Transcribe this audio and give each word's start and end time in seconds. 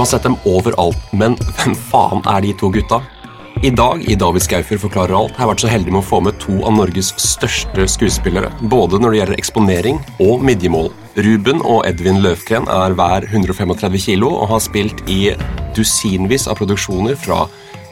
har 0.00 0.10
sett 0.10 0.26
dem 0.26 0.38
overalt, 0.48 1.00
men 1.12 1.34
hvem 1.58 1.74
faen 1.90 2.22
er 2.28 2.44
de 2.44 2.54
to 2.56 2.70
gutta? 2.72 3.00
I 3.60 3.68
dag 3.76 4.00
i 4.08 4.14
David 4.16 4.40
Skaufer 4.40 4.78
forklarer 4.80 5.12
alt 5.12 5.34
har 5.36 5.44
jeg 5.44 5.50
vært 5.50 5.62
så 5.66 5.68
heldig 5.68 5.92
med 5.92 6.00
å 6.00 6.08
få 6.08 6.20
med 6.24 6.38
to 6.40 6.54
av 6.64 6.72
Norges 6.78 7.10
største 7.20 7.84
skuespillere, 7.92 8.48
både 8.72 8.96
når 8.96 9.12
det 9.12 9.18
gjelder 9.18 9.40
eksponering 9.42 9.98
og 10.24 10.44
midjemål. 10.48 10.88
Ruben 11.20 11.60
og 11.60 11.82
Edvin 11.88 12.22
Løfgren 12.24 12.70
er 12.72 12.96
hver 12.96 13.26
135 13.28 13.98
kilo 14.00 14.30
og 14.38 14.48
har 14.54 14.62
spilt 14.64 15.02
i 15.12 15.34
dusinvis 15.76 16.48
av 16.48 16.56
produksjoner 16.62 17.18
fra 17.20 17.42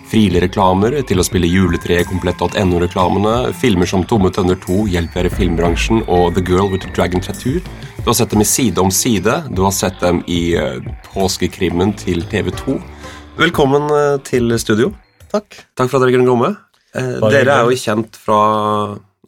Frili-reklamer 0.08 0.94
til 1.04 1.20
å 1.20 1.24
spille 1.26 1.50
juletrekomplett.no-reklamene, 1.52 3.50
filmer 3.60 3.88
som 3.90 4.06
Tomme 4.08 4.30
tønner 4.32 4.56
2, 4.62 4.86
Hjelp 4.88 5.12
dere 5.12 5.28
filmbransjen 5.28 5.98
og 6.06 6.32
The 6.38 6.44
Girl 6.48 6.70
with 6.72 6.86
the 6.86 6.92
Dragon 6.96 7.20
Tattoo. 7.20 7.60
Du 7.98 8.06
har 8.06 8.16
sett 8.16 8.32
dem 8.32 8.40
i 8.40 8.46
Side 8.48 8.80
om 8.80 8.88
side, 8.94 9.34
du 9.52 9.60
har 9.66 9.74
sett 9.76 9.98
dem 10.00 10.22
i 10.24 10.56
uh, 10.56 10.78
Påskekrimmen 11.10 11.92
til 12.00 12.24
TV2. 12.30 12.78
Velkommen 13.36 13.84
uh, 13.92 14.16
til 14.24 14.48
studio. 14.56 14.94
Takk. 15.28 15.58
Takk 15.76 15.92
for 15.92 15.98
at 15.98 16.06
dere 16.06 16.14
kunne 16.16 16.30
komme. 16.30 16.50
Uh, 16.96 17.28
dere 17.28 17.58
er 17.58 17.68
jo 17.68 17.76
kjent 17.76 18.16
fra 18.16 18.40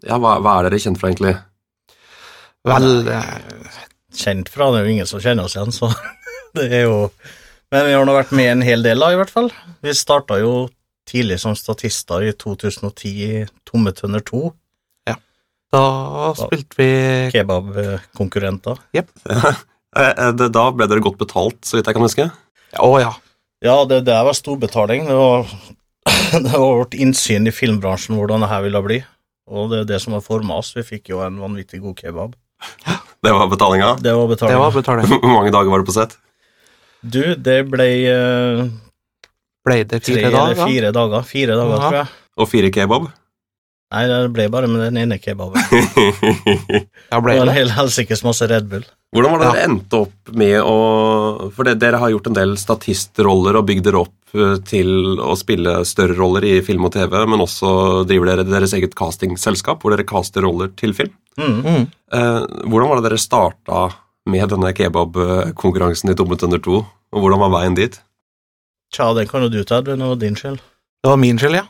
Ja, 0.06 0.16
hva, 0.16 0.38
hva, 0.40 0.54
er 0.54 0.70
dere 0.70 0.80
kjent 0.80 1.02
fra, 1.02 1.12
egentlig? 1.12 1.34
Vel 2.70 2.88
Kjent 4.16 4.48
fra 4.48 4.72
det 4.72 4.80
er 4.80 4.88
jo 4.88 4.96
ingen 4.96 5.12
som 5.12 5.20
kjenner 5.20 5.44
oss 5.44 5.58
igjen, 5.58 5.76
så 5.76 5.92
det 6.56 6.70
er 6.72 6.88
jo 6.88 7.04
men 7.70 7.86
vi 7.86 7.94
har 7.94 8.06
nå 8.06 8.14
vært 8.16 8.34
med 8.36 8.50
en 8.50 8.66
hel 8.66 8.82
del, 8.82 9.02
da, 9.02 9.12
i 9.14 9.18
hvert 9.18 9.32
fall. 9.32 9.50
Vi 9.84 9.94
starta 9.96 10.40
jo 10.40 10.68
tidlig 11.10 11.40
som 11.42 11.56
statister 11.58 12.24
i 12.26 12.32
2010 12.38 13.10
i 13.26 13.32
Tomme 13.66 13.92
tønner 13.96 14.22
2. 14.26 14.42
Ja. 15.10 15.16
Da 15.74 15.84
spilte 16.38 16.78
vi 16.78 16.90
Kebabkonkurrenter. 17.34 18.80
Jepp. 18.96 19.10
da 20.58 20.64
ble 20.74 20.88
dere 20.90 21.04
godt 21.04 21.20
betalt, 21.22 21.60
så 21.66 21.78
vidt 21.78 21.90
jeg 21.90 21.98
kan 21.98 22.06
huske? 22.06 22.28
Å 22.78 22.90
ja. 23.02 23.14
Ja, 23.60 23.76
det 23.84 24.04
der 24.08 24.24
var 24.24 24.36
storbetaling. 24.36 25.08
Det 25.10 25.16
var, 25.18 25.50
det 26.46 26.52
var 26.52 26.78
vårt 26.82 26.94
innsyn 26.94 27.50
i 27.50 27.54
filmbransjen, 27.54 28.16
hvordan 28.18 28.46
det 28.46 28.52
her 28.52 28.64
ville 28.66 28.84
bli. 28.86 29.00
Og 29.50 29.70
det 29.72 29.82
er 29.82 29.92
det 29.96 29.98
som 30.02 30.14
har 30.14 30.24
forma 30.24 30.60
oss. 30.62 30.72
Vi 30.78 30.86
fikk 30.86 31.10
jo 31.12 31.22
en 31.26 31.40
vanvittig 31.42 31.82
god 31.82 31.98
kebab. 31.98 32.34
Det 33.20 33.32
var 33.34 33.50
betalinga? 33.50 33.94
Det 34.00 34.12
var 34.16 34.28
betalinga. 34.30 34.56
Det 34.56 34.62
var 34.62 34.74
betaling. 34.76 35.10
Hvor 35.22 35.34
mange 35.34 35.52
dager 35.52 35.72
var 35.72 35.82
det 35.82 35.90
på 35.90 35.96
sett? 35.96 36.16
Du, 37.02 37.22
det 37.36 37.62
ble 37.72 37.86
uh, 38.12 38.66
Ble 39.64 39.78
det 39.88 40.02
fire 40.04 40.20
tre 40.20 40.30
dager? 40.30 40.52
eller 40.52 40.66
fire 40.68 40.92
dager. 40.92 41.22
Fire 41.28 41.56
dager, 41.56 41.78
Aha. 41.78 41.88
tror 41.88 41.98
jeg. 42.02 42.14
Og 42.40 42.48
fire 42.48 42.70
kebab? 42.74 43.08
Nei, 43.90 44.04
det 44.06 44.18
ble 44.30 44.44
bare 44.54 44.68
med 44.70 44.84
den 44.86 45.00
ene 45.02 45.16
kebaben. 45.18 45.58
Ja, 47.10 47.18
Det 47.18 47.24
var 47.24 47.40
en 47.42 47.48
hel 47.56 47.72
helsikes 47.74 48.20
masse 48.22 48.46
Red 48.46 48.68
Bull. 48.70 48.84
Hvordan 49.10 49.32
var 49.32 49.40
det 49.40 49.46
Ja. 49.48 49.52
dere 49.56 49.64
endte 49.66 49.98
opp 50.04 50.30
med 50.38 50.60
å 50.62 51.50
For 51.56 51.66
det, 51.66 51.80
dere 51.82 51.98
har 51.98 52.12
gjort 52.12 52.28
en 52.30 52.36
del 52.38 52.52
statistroller 52.60 53.58
og 53.58 53.66
bygd 53.66 53.88
dere 53.88 54.04
opp 54.04 54.36
eh, 54.38 54.60
til 54.62 55.18
å 55.18 55.34
spille 55.36 55.80
større 55.88 56.14
roller 56.14 56.46
i 56.46 56.60
film 56.62 56.86
og 56.86 56.92
TV, 56.94 57.16
men 57.26 57.42
også 57.42 58.04
driver 58.06 58.30
dere 58.30 58.44
deres 58.46 58.76
eget 58.78 58.94
castingselskap 58.94 59.82
hvor 59.82 59.90
dere 59.96 60.06
caster 60.06 60.46
roller 60.46 60.70
til 60.78 60.94
film. 60.94 61.10
Mm. 61.40 61.58
Mm. 61.66 61.88
Eh, 62.14 62.40
hvordan 62.70 62.92
var 62.92 63.00
det 63.02 63.08
dere 63.10 63.18
starta 63.18 63.82
med 64.28 64.50
denne 64.52 64.72
kebabkonkurransen 64.76 66.12
i 66.12 66.16
Tomme 66.18 66.36
tønner 66.40 66.60
2, 66.62 66.80
og 66.80 67.22
hvordan 67.22 67.40
var 67.42 67.52
veien 67.54 67.76
dit? 67.78 67.96
Tja, 68.92 69.12
den 69.14 69.28
kan 69.30 69.46
jo 69.46 69.50
du 69.52 69.62
ta, 69.64 69.80
det 69.86 69.96
var 69.98 70.18
din 70.18 70.36
skyld. 70.36 70.58
Det 71.00 71.12
var 71.12 71.20
min 71.20 71.38
skyld, 71.38 71.60
ja. 71.60 71.66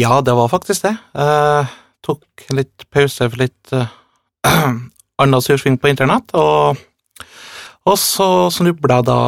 Ja, 0.00 0.20
det 0.24 0.34
var 0.38 0.48
faktisk 0.48 0.86
det. 0.86 0.94
Eh, 1.18 1.72
tok 2.02 2.46
litt 2.54 2.86
pause 2.90 3.28
for 3.28 3.42
litt 3.42 3.72
eh, 3.76 3.90
annen 5.22 5.44
sursving 5.44 5.76
på 5.78 5.90
internett, 5.92 6.32
og, 6.38 6.78
og 7.84 7.98
så 8.00 8.28
snubla 8.54 9.02
jeg 9.02 9.08
da 9.10 9.20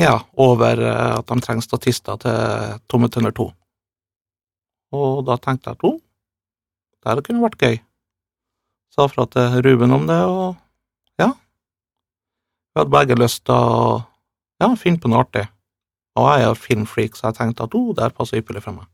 ja, 0.00 0.14
over 0.40 0.80
eh, 0.80 1.10
at 1.18 1.28
de 1.28 1.40
trenger 1.44 1.66
statister 1.66 2.22
til 2.22 2.78
Tomme 2.88 3.10
tønner 3.12 3.34
2. 3.36 3.50
Og 4.96 5.22
da 5.26 5.36
tenkte 5.40 5.72
jeg 5.72 5.80
at 5.80 5.86
oh, 5.88 5.98
det 7.02 7.10
hadde 7.10 7.24
kunne 7.26 7.44
vært 7.44 7.60
gøy. 7.60 7.80
Sa 8.92 9.08
fra 9.08 9.24
til 9.32 9.62
Ruben 9.64 9.94
om 9.96 10.04
det, 10.08 10.20
og 10.28 10.56
ja. 11.20 11.30
Vi 11.32 12.80
hadde 12.82 12.92
begge 12.92 13.16
lyst 13.20 13.44
til 13.48 13.56
å 13.56 14.00
ja, 14.60 14.68
finne 14.78 15.00
på 15.00 15.10
noe 15.10 15.22
artig. 15.24 15.46
Og 16.20 16.28
jeg 16.28 16.44
er 16.44 16.58
filmfreak, 16.60 17.16
så 17.16 17.30
jeg 17.30 17.38
tenkte 17.38 17.64
at 17.64 17.76
oh, 17.78 17.92
det 17.96 18.04
her 18.04 18.16
passer 18.16 18.42
ypperlig 18.42 18.64
for 18.64 18.76
meg. 18.76 18.88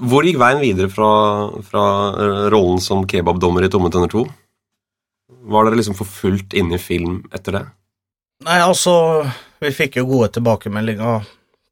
Hvor 0.00 0.24
gikk 0.24 0.38
veien 0.40 0.62
videre 0.62 0.88
fra, 0.88 1.10
fra 1.66 1.84
eh, 2.16 2.44
rollen 2.52 2.80
som 2.80 3.04
kebabdommer 3.08 3.66
i 3.66 3.68
Tomme 3.72 3.90
tønner 3.92 4.08
2? 4.08 4.22
Var 5.52 5.66
dere 5.66 5.76
liksom 5.76 5.96
for 5.98 6.08
fullt 6.08 6.56
inne 6.56 6.78
i 6.78 6.80
film 6.80 7.18
etter 7.36 7.58
det? 7.58 7.64
Nei, 8.48 8.56
altså, 8.64 8.94
vi 9.60 9.72
fikk 9.72 9.98
jo 10.00 10.06
gode 10.08 10.30
tilbakemeldinger 10.34 11.28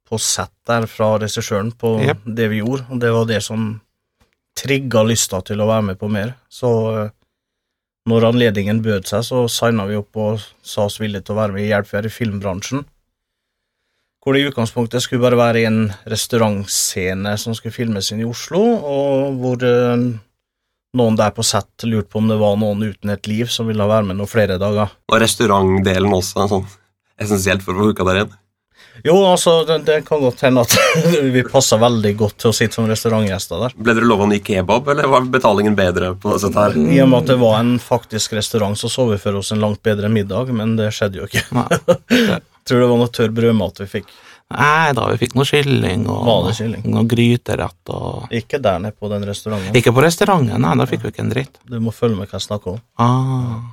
på 0.09 0.21
sett 0.21 0.53
der 0.69 0.85
fra 0.91 1.15
regissøren 1.23 1.73
på 1.73 1.95
yep. 2.05 2.21
det 2.29 2.51
vi 2.53 2.61
gjorde, 2.61 2.85
og 2.93 3.01
det 3.01 3.15
var 3.17 3.25
det 3.29 3.41
som 3.45 3.73
trigga 4.61 5.03
lysta 5.09 5.41
til 5.49 5.65
å 5.65 5.71
være 5.71 5.89
med 5.89 6.01
på 6.01 6.13
mer. 6.13 6.35
Så 6.53 6.71
eh, 6.93 7.11
når 8.11 8.27
anledningen 8.33 8.83
bød 8.83 9.07
seg, 9.11 9.27
så 9.27 9.45
signa 9.51 9.87
vi 9.87 9.99
opp 10.01 10.19
og 10.19 10.43
sa 10.67 10.89
oss 10.89 10.99
villige 11.03 11.27
til 11.27 11.37
å 11.37 11.41
være 11.43 11.57
med 11.57 11.65
i 11.65 11.71
Hjelp 11.71 11.93
i 12.03 12.11
filmbransjen. 12.11 12.83
Hvor 14.23 14.35
det 14.35 14.43
i 14.43 14.51
utgangspunktet 14.51 15.03
skulle 15.03 15.23
bare 15.25 15.39
være 15.39 15.65
en 15.67 15.81
restaurantscene 16.11 17.35
som 17.39 17.57
skulle 17.59 17.75
filmes 17.75 18.13
inn 18.15 18.23
i 18.23 18.29
Oslo, 18.29 18.61
og 18.63 19.41
hvor 19.43 19.65
eh, 19.67 20.05
noen 20.99 21.19
der 21.19 21.33
på 21.35 21.47
sett 21.47 21.87
lurte 21.89 22.13
på 22.13 22.21
om 22.23 22.31
det 22.31 22.39
var 22.43 22.59
noen 22.61 22.85
uten 22.85 23.15
et 23.15 23.27
liv 23.31 23.51
som 23.51 23.67
ville 23.71 23.87
være 23.89 24.07
med 24.11 24.21
noen 24.21 24.31
flere 24.31 24.61
dager. 24.63 24.95
Og 25.11 25.19
restaurantdelen 25.23 26.15
også 26.15 26.45
er 26.45 26.53
sånn 26.55 26.71
essensielt 27.23 27.67
for 27.67 27.75
å 27.75 27.81
få 27.81 27.91
hooka 27.91 28.07
der 28.09 28.25
inn? 28.25 28.39
Jo, 29.03 29.15
altså, 29.27 29.65
det, 29.67 29.79
det 29.89 29.99
kan 30.07 30.21
godt 30.23 30.43
hende 30.45 30.63
at 30.63 30.75
vi 31.35 31.43
passer 31.47 31.81
veldig 31.81 32.13
godt 32.21 32.37
til 32.43 32.53
å 32.53 32.57
sitte 32.57 32.79
som 32.79 32.89
restaurantgjester 32.91 33.65
der. 33.65 33.77
Ble 33.77 33.95
dere 33.97 34.09
lova 34.09 34.29
ny 34.31 34.39
kebab, 34.45 34.91
eller 34.93 35.09
var 35.11 35.29
betalingen 35.33 35.77
bedre 35.79 36.13
på 36.21 36.37
dette 36.37 36.53
her? 36.55 36.77
I 36.77 37.01
og 37.03 37.11
med 37.11 37.23
at 37.23 37.33
det 37.33 37.39
var 37.41 37.57
en 37.63 37.79
faktisk 37.83 38.37
restaurant, 38.39 38.79
så 38.79 38.91
så 38.93 39.09
vi 39.11 39.19
for 39.23 39.41
oss 39.41 39.53
en 39.55 39.63
langt 39.65 39.83
bedre 39.83 40.13
middag, 40.13 40.53
men 40.55 40.77
det 40.79 40.93
skjedde 40.95 41.23
jo 41.23 41.31
ikke. 41.31 41.47
Tror 42.69 42.85
det 42.85 42.93
var 42.93 43.01
noe 43.01 43.11
tørr 43.11 43.35
brødmat 43.35 43.83
vi 43.83 43.89
fikk. 43.97 44.13
Nei 44.53 44.93
da, 44.93 45.07
vi 45.09 45.19
fikk 45.23 45.37
noe 45.39 45.49
kylling 45.49 46.03
og 46.13 46.51
kylling? 46.53 46.83
noe 46.93 47.09
gryterett 47.09 47.93
og 47.95 48.35
Ikke 48.37 48.61
der 48.61 48.83
nede 48.83 48.93
på 48.99 49.09
den 49.09 49.25
restauranten. 49.25 49.73
Ikke 49.79 49.95
på 49.97 50.05
restauranten, 50.05 50.61
nei, 50.61 50.75
da 50.79 50.87
fikk 50.89 51.07
vi 51.07 51.13
ikke 51.15 51.25
en 51.25 51.33
dritt. 51.33 51.57
Du 51.65 51.79
må 51.81 51.95
følge 51.95 52.19
med 52.19 52.29
hva 52.29 52.37
jeg 52.37 52.47
snakker 52.51 52.77
om. 52.77 52.83
Ah. 53.01 53.73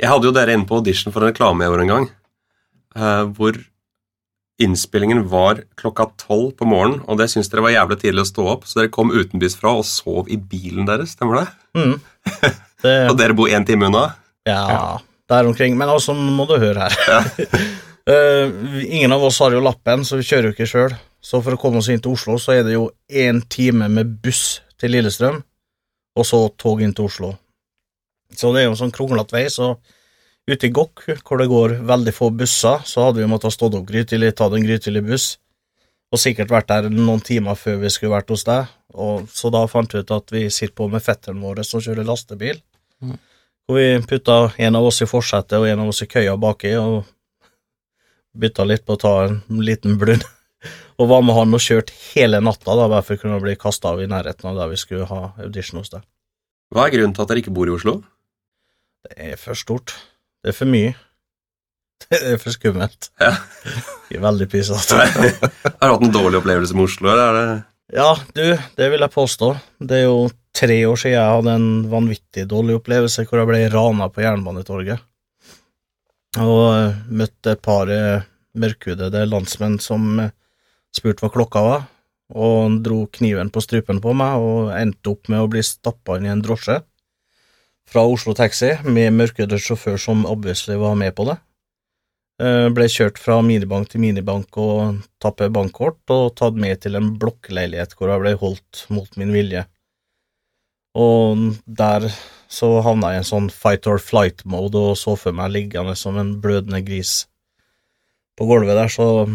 Jeg 0.00 0.10
hadde 0.10 0.26
jo 0.30 0.34
dere 0.34 0.56
inne 0.56 0.66
på 0.66 0.80
audition 0.80 1.14
for 1.14 1.22
en 1.22 1.30
reklame 1.30 1.66
i 1.66 1.70
år 1.70 1.84
en 1.84 1.92
gang, 1.94 2.08
eh, 2.96 3.22
hvor 3.36 3.60
innspillingen 4.60 5.24
var 5.30 5.62
klokka 5.80 6.06
tolv 6.20 6.52
på 6.58 6.66
morgenen, 6.68 7.02
og 7.08 7.18
det 7.20 7.30
syns 7.32 7.48
dere 7.52 7.64
var 7.64 7.74
jævlig 7.74 8.00
tidlig 8.02 8.24
å 8.24 8.30
stå 8.30 8.46
opp, 8.54 8.66
så 8.68 8.80
dere 8.82 8.92
kom 8.94 9.12
utenbys 9.14 9.56
fra 9.60 9.72
og 9.80 9.86
sov 9.88 10.28
i 10.30 10.36
bilen 10.36 10.88
deres, 10.88 11.14
stemmer 11.16 11.42
det? 11.42 11.46
Mm. 11.80 11.94
Det, 12.80 12.94
Og 13.10 13.16
dere 13.20 13.34
bor 13.36 13.50
én 13.52 13.66
time 13.68 13.90
unna? 13.90 14.06
ja, 14.48 14.96
der 15.28 15.44
omkring. 15.50 15.74
Men 15.76 15.90
altså, 15.92 16.14
må 16.16 16.46
du 16.48 16.54
høre 16.62 16.88
her. 16.88 17.50
Eh, 18.10 18.48
ingen 18.88 19.12
av 19.12 19.22
oss 19.22 19.36
har 19.38 19.52
jo 19.52 19.60
lappen, 19.62 20.00
så 20.08 20.16
vi 20.18 20.24
kjører 20.24 20.48
jo 20.48 20.54
ikke 20.54 20.66
sjøl. 20.66 20.94
Så 21.22 21.38
for 21.44 21.54
å 21.54 21.58
komme 21.60 21.78
oss 21.78 21.90
inn 21.92 22.00
til 22.02 22.14
Oslo, 22.16 22.38
så 22.40 22.54
er 22.56 22.64
det 22.66 22.72
jo 22.72 22.86
én 23.12 23.42
time 23.52 23.86
med 23.92 24.14
buss 24.24 24.62
til 24.80 24.96
Lillestrøm, 24.96 25.36
og 26.16 26.26
så 26.26 26.40
tog 26.58 26.80
inn 26.82 26.94
til 26.96 27.06
Oslo. 27.06 27.34
Så 28.32 28.50
det 28.54 28.62
er 28.62 28.66
jo 28.66 28.72
en 28.72 28.80
sånn 28.80 28.94
kronglete 28.96 29.36
vei, 29.36 29.44
så 29.52 29.74
ute 30.50 30.66
i 30.68 30.72
Gokk, 30.74 31.04
hvor 31.26 31.40
det 31.40 31.48
går 31.50 31.76
veldig 31.88 32.12
få 32.14 32.30
busser, 32.34 32.82
så 32.86 33.06
hadde 33.06 33.22
vi 33.22 33.28
måttet 33.30 33.54
stått 33.54 33.76
opp 33.78 33.86
grytidlig, 33.88 34.32
tatt 34.38 34.54
en 34.56 34.66
grytidlig 34.66 35.02
buss, 35.06 35.28
og 36.10 36.18
sikkert 36.18 36.50
vært 36.50 36.68
der 36.72 36.88
noen 36.90 37.22
timer 37.22 37.54
før 37.58 37.78
vi 37.84 37.90
skulle 37.94 38.16
vært 38.16 38.32
hos 38.34 38.42
deg, 38.48 38.70
og 38.98 39.28
så 39.30 39.52
da 39.54 39.62
fant 39.70 39.92
vi 39.94 40.02
ut 40.02 40.10
at 40.16 40.32
vi 40.34 40.48
sitter 40.50 40.74
på 40.80 40.88
med 40.90 41.04
fetteren 41.04 41.42
vår 41.44 41.62
som 41.66 41.82
kjører 41.84 42.08
lastebil, 42.08 42.60
Mm. 43.00 43.14
og 43.70 43.76
vi 43.78 43.84
putta 44.04 44.34
en 44.60 44.76
av 44.76 44.84
oss 44.84 44.98
i 45.00 45.06
forsetet 45.08 45.54
og 45.56 45.64
en 45.64 45.80
av 45.80 45.88
oss 45.88 46.02
i 46.04 46.06
køya 46.10 46.34
baki, 46.36 46.74
og 46.76 47.06
bytta 48.36 48.66
litt 48.68 48.84
på 48.84 48.92
å 48.98 49.00
ta 49.00 49.12
en 49.24 49.38
liten 49.64 49.96
blund, 49.96 50.26
og 51.00 51.08
var 51.08 51.22
med 51.24 51.38
han 51.38 51.56
og 51.56 51.62
kjørt 51.64 51.94
hele 52.10 52.42
natta, 52.44 52.74
da, 52.76 52.90
bare 52.92 53.06
for 53.06 53.16
å 53.16 53.22
kunne 53.22 53.40
bli 53.40 53.56
kasta 53.56 53.94
av 53.94 54.02
i 54.04 54.10
nærheten 54.10 54.50
av 54.50 54.58
der 54.58 54.68
vi 54.74 54.76
skulle 54.82 55.08
ha 55.08 55.30
audition 55.40 55.80
hos 55.80 55.94
deg. 55.94 56.04
Hva 56.74 56.84
er 56.84 56.92
grunnen 56.98 57.16
til 57.16 57.24
at 57.24 57.32
dere 57.32 57.40
ikke 57.40 57.54
bor 57.56 57.70
i 57.70 57.72
Oslo? 57.72 57.96
Det 59.08 59.16
er 59.32 59.40
for 59.40 59.56
stort. 59.56 59.96
Det 60.40 60.52
er 60.52 60.56
for 60.56 60.70
mye. 60.72 60.94
Det 62.10 62.20
er 62.32 62.38
for 62.40 62.54
skummelt. 62.54 63.10
Ja. 63.20 63.34
Det 64.08 64.16
er 64.18 64.24
veldig 64.24 64.48
pysete. 64.50 64.96
Har 65.80 65.90
du 65.90 65.92
hatt 65.92 66.06
en 66.06 66.14
dårlig 66.14 66.40
opplevelse 66.40 66.76
med 66.76 66.88
Oslo, 66.88 67.10
eller 67.12 67.26
er 67.26 67.38
det 67.38 67.58
Ja, 68.00 68.10
du, 68.34 68.44
det 68.78 68.88
vil 68.92 69.04
jeg 69.04 69.12
påstå. 69.14 69.50
Det 69.84 69.98
er 69.98 70.06
jo 70.06 70.30
tre 70.56 70.78
år 70.88 70.98
siden 70.98 71.16
jeg 71.16 71.36
hadde 71.36 71.54
en 71.58 71.70
vanvittig 71.90 72.46
dårlig 72.50 72.80
opplevelse 72.80 73.26
hvor 73.28 73.42
jeg 73.42 73.50
ble 73.50 73.62
rana 73.72 74.08
på 74.10 74.24
Jernbanetorget. 74.24 75.04
Og 76.40 76.64
eh, 76.72 76.98
møtte 77.10 77.54
et 77.54 77.62
par 77.62 77.90
eh, 77.90 78.26
mørkhudede 78.58 79.24
landsmenn 79.26 79.80
som 79.82 80.06
eh, 80.22 80.34
spurte 80.94 81.24
hva 81.24 81.32
klokka 81.34 81.62
var, 81.66 81.88
og 82.30 82.78
dro 82.84 83.04
kniven 83.10 83.50
på 83.50 83.62
strupen 83.62 83.98
på 84.02 84.14
meg 84.14 84.38
og 84.38 84.70
endte 84.76 85.12
opp 85.12 85.30
med 85.30 85.42
å 85.42 85.50
bli 85.50 85.62
stappa 85.66 86.18
inn 86.18 86.28
i 86.28 86.32
en 86.32 86.42
drosje 86.44 86.78
fra 87.90 88.04
Oslo 88.06 88.34
Taxi 88.38 88.76
med 88.86 89.14
mørkhudet 89.18 89.58
sjåfør 89.62 89.98
som 89.98 90.26
obviously 90.28 90.76
var 90.78 90.94
med 90.98 91.14
på 91.16 91.26
det. 91.26 91.36
Eh, 92.40 92.68
ble 92.72 92.86
kjørt 92.88 93.18
fra 93.20 93.40
minibank 93.44 93.90
til 93.90 94.00
minibank 94.04 94.56
og 94.62 95.02
tappet 95.20 95.52
bankkort, 95.52 96.00
og 96.14 96.36
tatt 96.38 96.56
med 96.56 96.80
til 96.84 96.96
en 96.96 97.12
blokkleilighet 97.20 97.96
hvor 97.98 98.12
jeg 98.12 98.22
ble 98.22 98.36
holdt 98.40 98.84
mot 98.94 99.18
min 99.20 99.34
vilje. 99.34 99.66
Og 100.96 101.50
der 101.66 102.08
så 102.50 102.70
havna 102.82 103.12
jeg 103.12 103.20
i 103.20 103.22
en 103.24 103.28
sånn 103.28 103.50
fight 103.54 103.86
or 103.90 104.00
flight-mode 104.02 104.78
og 104.78 104.96
så 104.98 105.14
for 105.18 105.36
meg 105.36 105.52
liggende 105.54 105.94
som 105.98 106.16
en 106.18 106.32
blødende 106.42 106.80
gris 106.86 107.26
på 108.38 108.46
gulvet 108.48 108.78
der, 108.78 108.90
så 108.90 109.28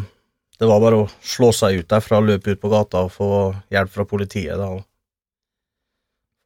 det 0.60 0.68
var 0.68 0.82
bare 0.82 1.04
å 1.04 1.08
slå 1.24 1.52
seg 1.56 1.82
ut 1.84 1.92
derfra, 1.92 2.24
løpe 2.24 2.56
ut 2.56 2.62
på 2.62 2.72
gata 2.72 3.06
og 3.06 3.14
få 3.14 3.30
hjelp 3.72 3.92
fra 3.92 4.08
politiet, 4.08 4.56
da, 4.58 4.72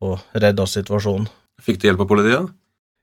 og 0.03 0.41
redda 0.43 0.65
situasjonen. 0.67 1.29
Fikk 1.65 1.81
du 1.81 1.89
hjelp 1.89 2.05
av 2.05 2.09
politiet? 2.09 2.55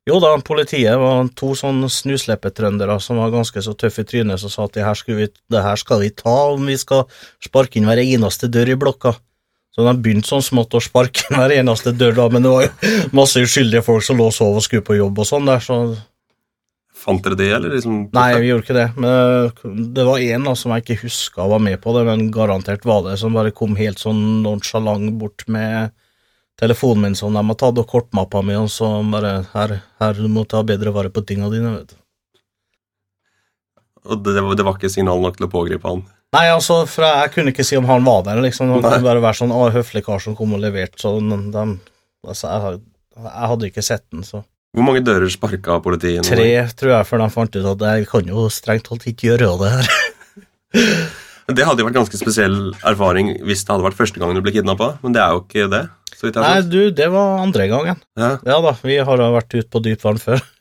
Jo 0.07 0.21
da, 0.23 0.37
politiet 0.47 0.95
var 1.03 1.27
to 1.35 1.51
sånne 1.59 1.89
snusleppetrøndere 1.91 2.95
som 3.03 3.19
var 3.19 3.33
ganske 3.35 3.63
så 3.63 3.75
tøffe 3.75 4.05
i 4.05 4.07
trynet, 4.07 4.39
som 4.39 4.53
sa 4.53 4.67
at 4.69 4.77
det 4.77 4.85
her, 4.87 5.01
vi, 5.19 5.27
det 5.51 5.63
her 5.65 5.81
skal 5.81 6.05
vi 6.05 6.13
ta 6.15 6.35
om 6.53 6.69
vi 6.71 6.77
skal 6.79 7.09
sparke 7.43 7.81
inn 7.81 7.89
hver 7.91 8.05
eneste 8.05 8.47
dør 8.53 8.71
i 8.71 8.79
blokka. 8.79 9.17
Så 9.75 9.85
de 9.85 9.97
begynte 10.01 10.31
sånn 10.31 10.47
smått 10.47 10.77
å 10.79 10.81
sparke 10.81 11.27
inn 11.27 11.41
hver 11.41 11.57
eneste 11.59 11.91
dør, 11.91 12.15
da, 12.21 12.29
men 12.31 12.47
det 12.47 12.53
var 12.55 12.69
jo 12.69 12.93
masse 13.19 13.43
uskyldige 13.43 13.83
folk 13.85 14.07
som 14.07 14.21
lå 14.21 14.31
og 14.31 14.37
sov 14.37 14.61
og 14.61 14.65
skulle 14.65 14.87
på 14.87 15.01
jobb 15.01 15.19
og 15.25 15.29
sånn 15.29 15.51
der, 15.51 15.65
så 15.65 15.81
Fant 16.97 17.21
dere 17.23 17.37
det, 17.39 17.51
eller 17.53 17.75
liksom 17.75 17.99
Nei, 18.17 18.31
vi 18.41 18.49
gjorde 18.49 18.65
ikke 18.65 18.75
det, 18.79 18.87
men 18.97 19.91
det 19.95 20.07
var 20.07 20.23
en 20.23 20.49
som 20.57 20.73
jeg 20.73 20.83
ikke 20.83 21.03
huska 21.05 21.45
var 21.53 21.61
med 21.63 21.77
på 21.83 21.93
det, 21.95 22.07
men 22.09 22.31
garantert 22.35 22.87
var 22.89 23.05
det, 23.05 23.19
som 23.21 23.37
bare 23.37 23.53
kom 23.55 23.77
helt 23.79 24.01
sånn 24.01 24.41
nonchalant 24.47 25.13
bort 25.21 25.45
med 25.51 25.93
telefonen 26.61 27.07
min 27.07 27.17
som 27.19 27.35
de 27.37 27.43
har 27.43 27.59
tatt, 27.59 27.79
og 27.79 27.89
kortmappa 27.91 28.43
mi, 28.45 28.57
og 28.59 28.71
så 28.73 28.89
bare 29.13 29.39
Her, 29.53 29.79
her 30.01 30.19
du 30.19 30.29
må 30.33 30.47
ta 30.49 30.63
bedre 30.67 30.93
vare 30.95 31.13
på 31.13 31.25
tinga 31.27 31.51
dine, 31.53 31.75
vet 31.79 31.95
du. 31.95 32.01
Og 34.07 34.23
det, 34.23 34.37
det 34.39 34.65
var 34.67 34.77
ikke 34.79 34.93
signal 34.93 35.21
nok 35.23 35.39
til 35.39 35.49
å 35.49 35.53
pågripe 35.53 35.89
han? 35.89 36.05
Nei, 36.37 36.49
altså, 36.51 36.83
jeg 36.87 37.31
kunne 37.35 37.53
ikke 37.53 37.65
si 37.67 37.79
om 37.79 37.87
han 37.89 38.05
var 38.07 38.25
der, 38.27 38.41
liksom. 38.45 38.71
Det 38.75 38.83
kunne 38.85 39.07
bare 39.07 39.23
være 39.25 39.41
sånn 39.41 39.55
å, 39.55 39.67
høflig 39.75 40.03
kar 40.07 40.23
som 40.23 40.37
kom 40.39 40.55
og 40.57 40.63
leverte, 40.63 41.01
så 41.03 41.17
de, 41.21 41.65
Altså, 42.27 42.51
jeg, 42.51 42.81
jeg 43.23 43.51
hadde 43.53 43.69
ikke 43.71 43.85
sett 43.87 44.03
den, 44.11 44.25
så 44.27 44.41
Hvor 44.75 44.87
mange 44.87 45.03
dører 45.07 45.31
sparka 45.31 45.79
politiet? 45.83 46.27
Tre, 46.27 46.49
tror 46.79 46.93
jeg, 46.97 47.09
før 47.09 47.23
de 47.23 47.29
fant 47.35 47.59
ut 47.59 47.69
at 47.75 47.85
jeg 47.91 48.09
kan 48.11 48.33
jo 48.33 48.49
strengt 48.53 48.89
talt 48.89 49.07
ikke 49.07 49.31
gjøre 49.33 49.53
det 49.63 49.71
her. 49.77 49.95
Det 51.47 51.63
hadde 51.63 51.79
jo 51.79 51.87
vært 51.87 51.95
ganske 52.01 52.19
spesiell 52.19 52.57
erfaring 52.83 53.29
hvis 53.47 53.61
det 53.63 53.71
hadde 53.71 53.85
vært 53.85 53.99
første 54.01 54.19
gangen 54.19 54.35
du 54.35 54.43
ble 54.43 54.51
kidnappa, 54.57 54.97
men 55.05 55.15
det 55.15 55.21
er 55.23 55.37
jo 55.37 55.45
ikke 55.45 55.69
det. 55.71 55.85
Nei, 56.25 56.61
du, 56.65 56.91
det 56.97 57.09
var 57.13 57.41
andre 57.43 57.67
gangen. 57.71 58.03
Ja. 58.19 58.37
Ja 58.47 58.59
da, 58.65 58.75
vi 58.83 58.99
har 59.05 59.21
da 59.21 59.31
vært 59.35 59.57
ute 59.57 59.69
på 59.73 59.83
dypt 59.85 60.07
vann 60.07 60.23
før. 60.23 60.43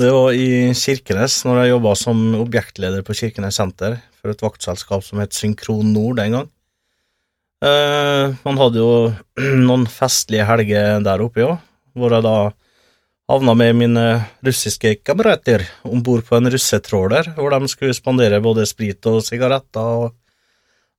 Det 0.00 0.08
var 0.08 0.32
i 0.32 0.70
Kirkenes, 0.72 1.42
når 1.44 1.58
jeg 1.60 1.70
jobba 1.74 1.90
som 1.98 2.20
objektleder 2.38 3.02
på 3.04 3.12
Kirkenes 3.18 3.58
senter 3.60 3.98
for 4.16 4.32
et 4.32 4.40
vaktselskap 4.40 5.04
som 5.04 5.20
het 5.20 5.36
Synkron 5.36 5.90
Nord 5.92 6.16
den 6.16 6.38
gang. 6.38 6.46
Eh, 7.60 8.32
man 8.46 8.60
hadde 8.62 8.80
jo 8.80 8.92
noen 9.68 9.84
festlige 9.92 10.46
helger 10.48 11.04
der 11.04 11.24
oppe 11.26 11.44
òg, 11.44 11.58
hvor 11.92 12.16
jeg 12.16 12.24
da 12.24 12.36
havna 13.30 13.54
med 13.54 13.76
mine 13.76 14.06
russiske 14.46 14.96
kamerater 15.04 15.66
om 15.86 16.00
bord 16.02 16.24
på 16.26 16.38
en 16.38 16.48
russetråler, 16.50 17.34
hvor 17.36 17.52
de 17.52 17.68
skulle 17.70 17.94
spandere 17.94 18.40
både 18.42 18.64
sprit 18.66 19.04
og 19.10 19.20
sigaretter 19.26 20.06
og 20.06 20.16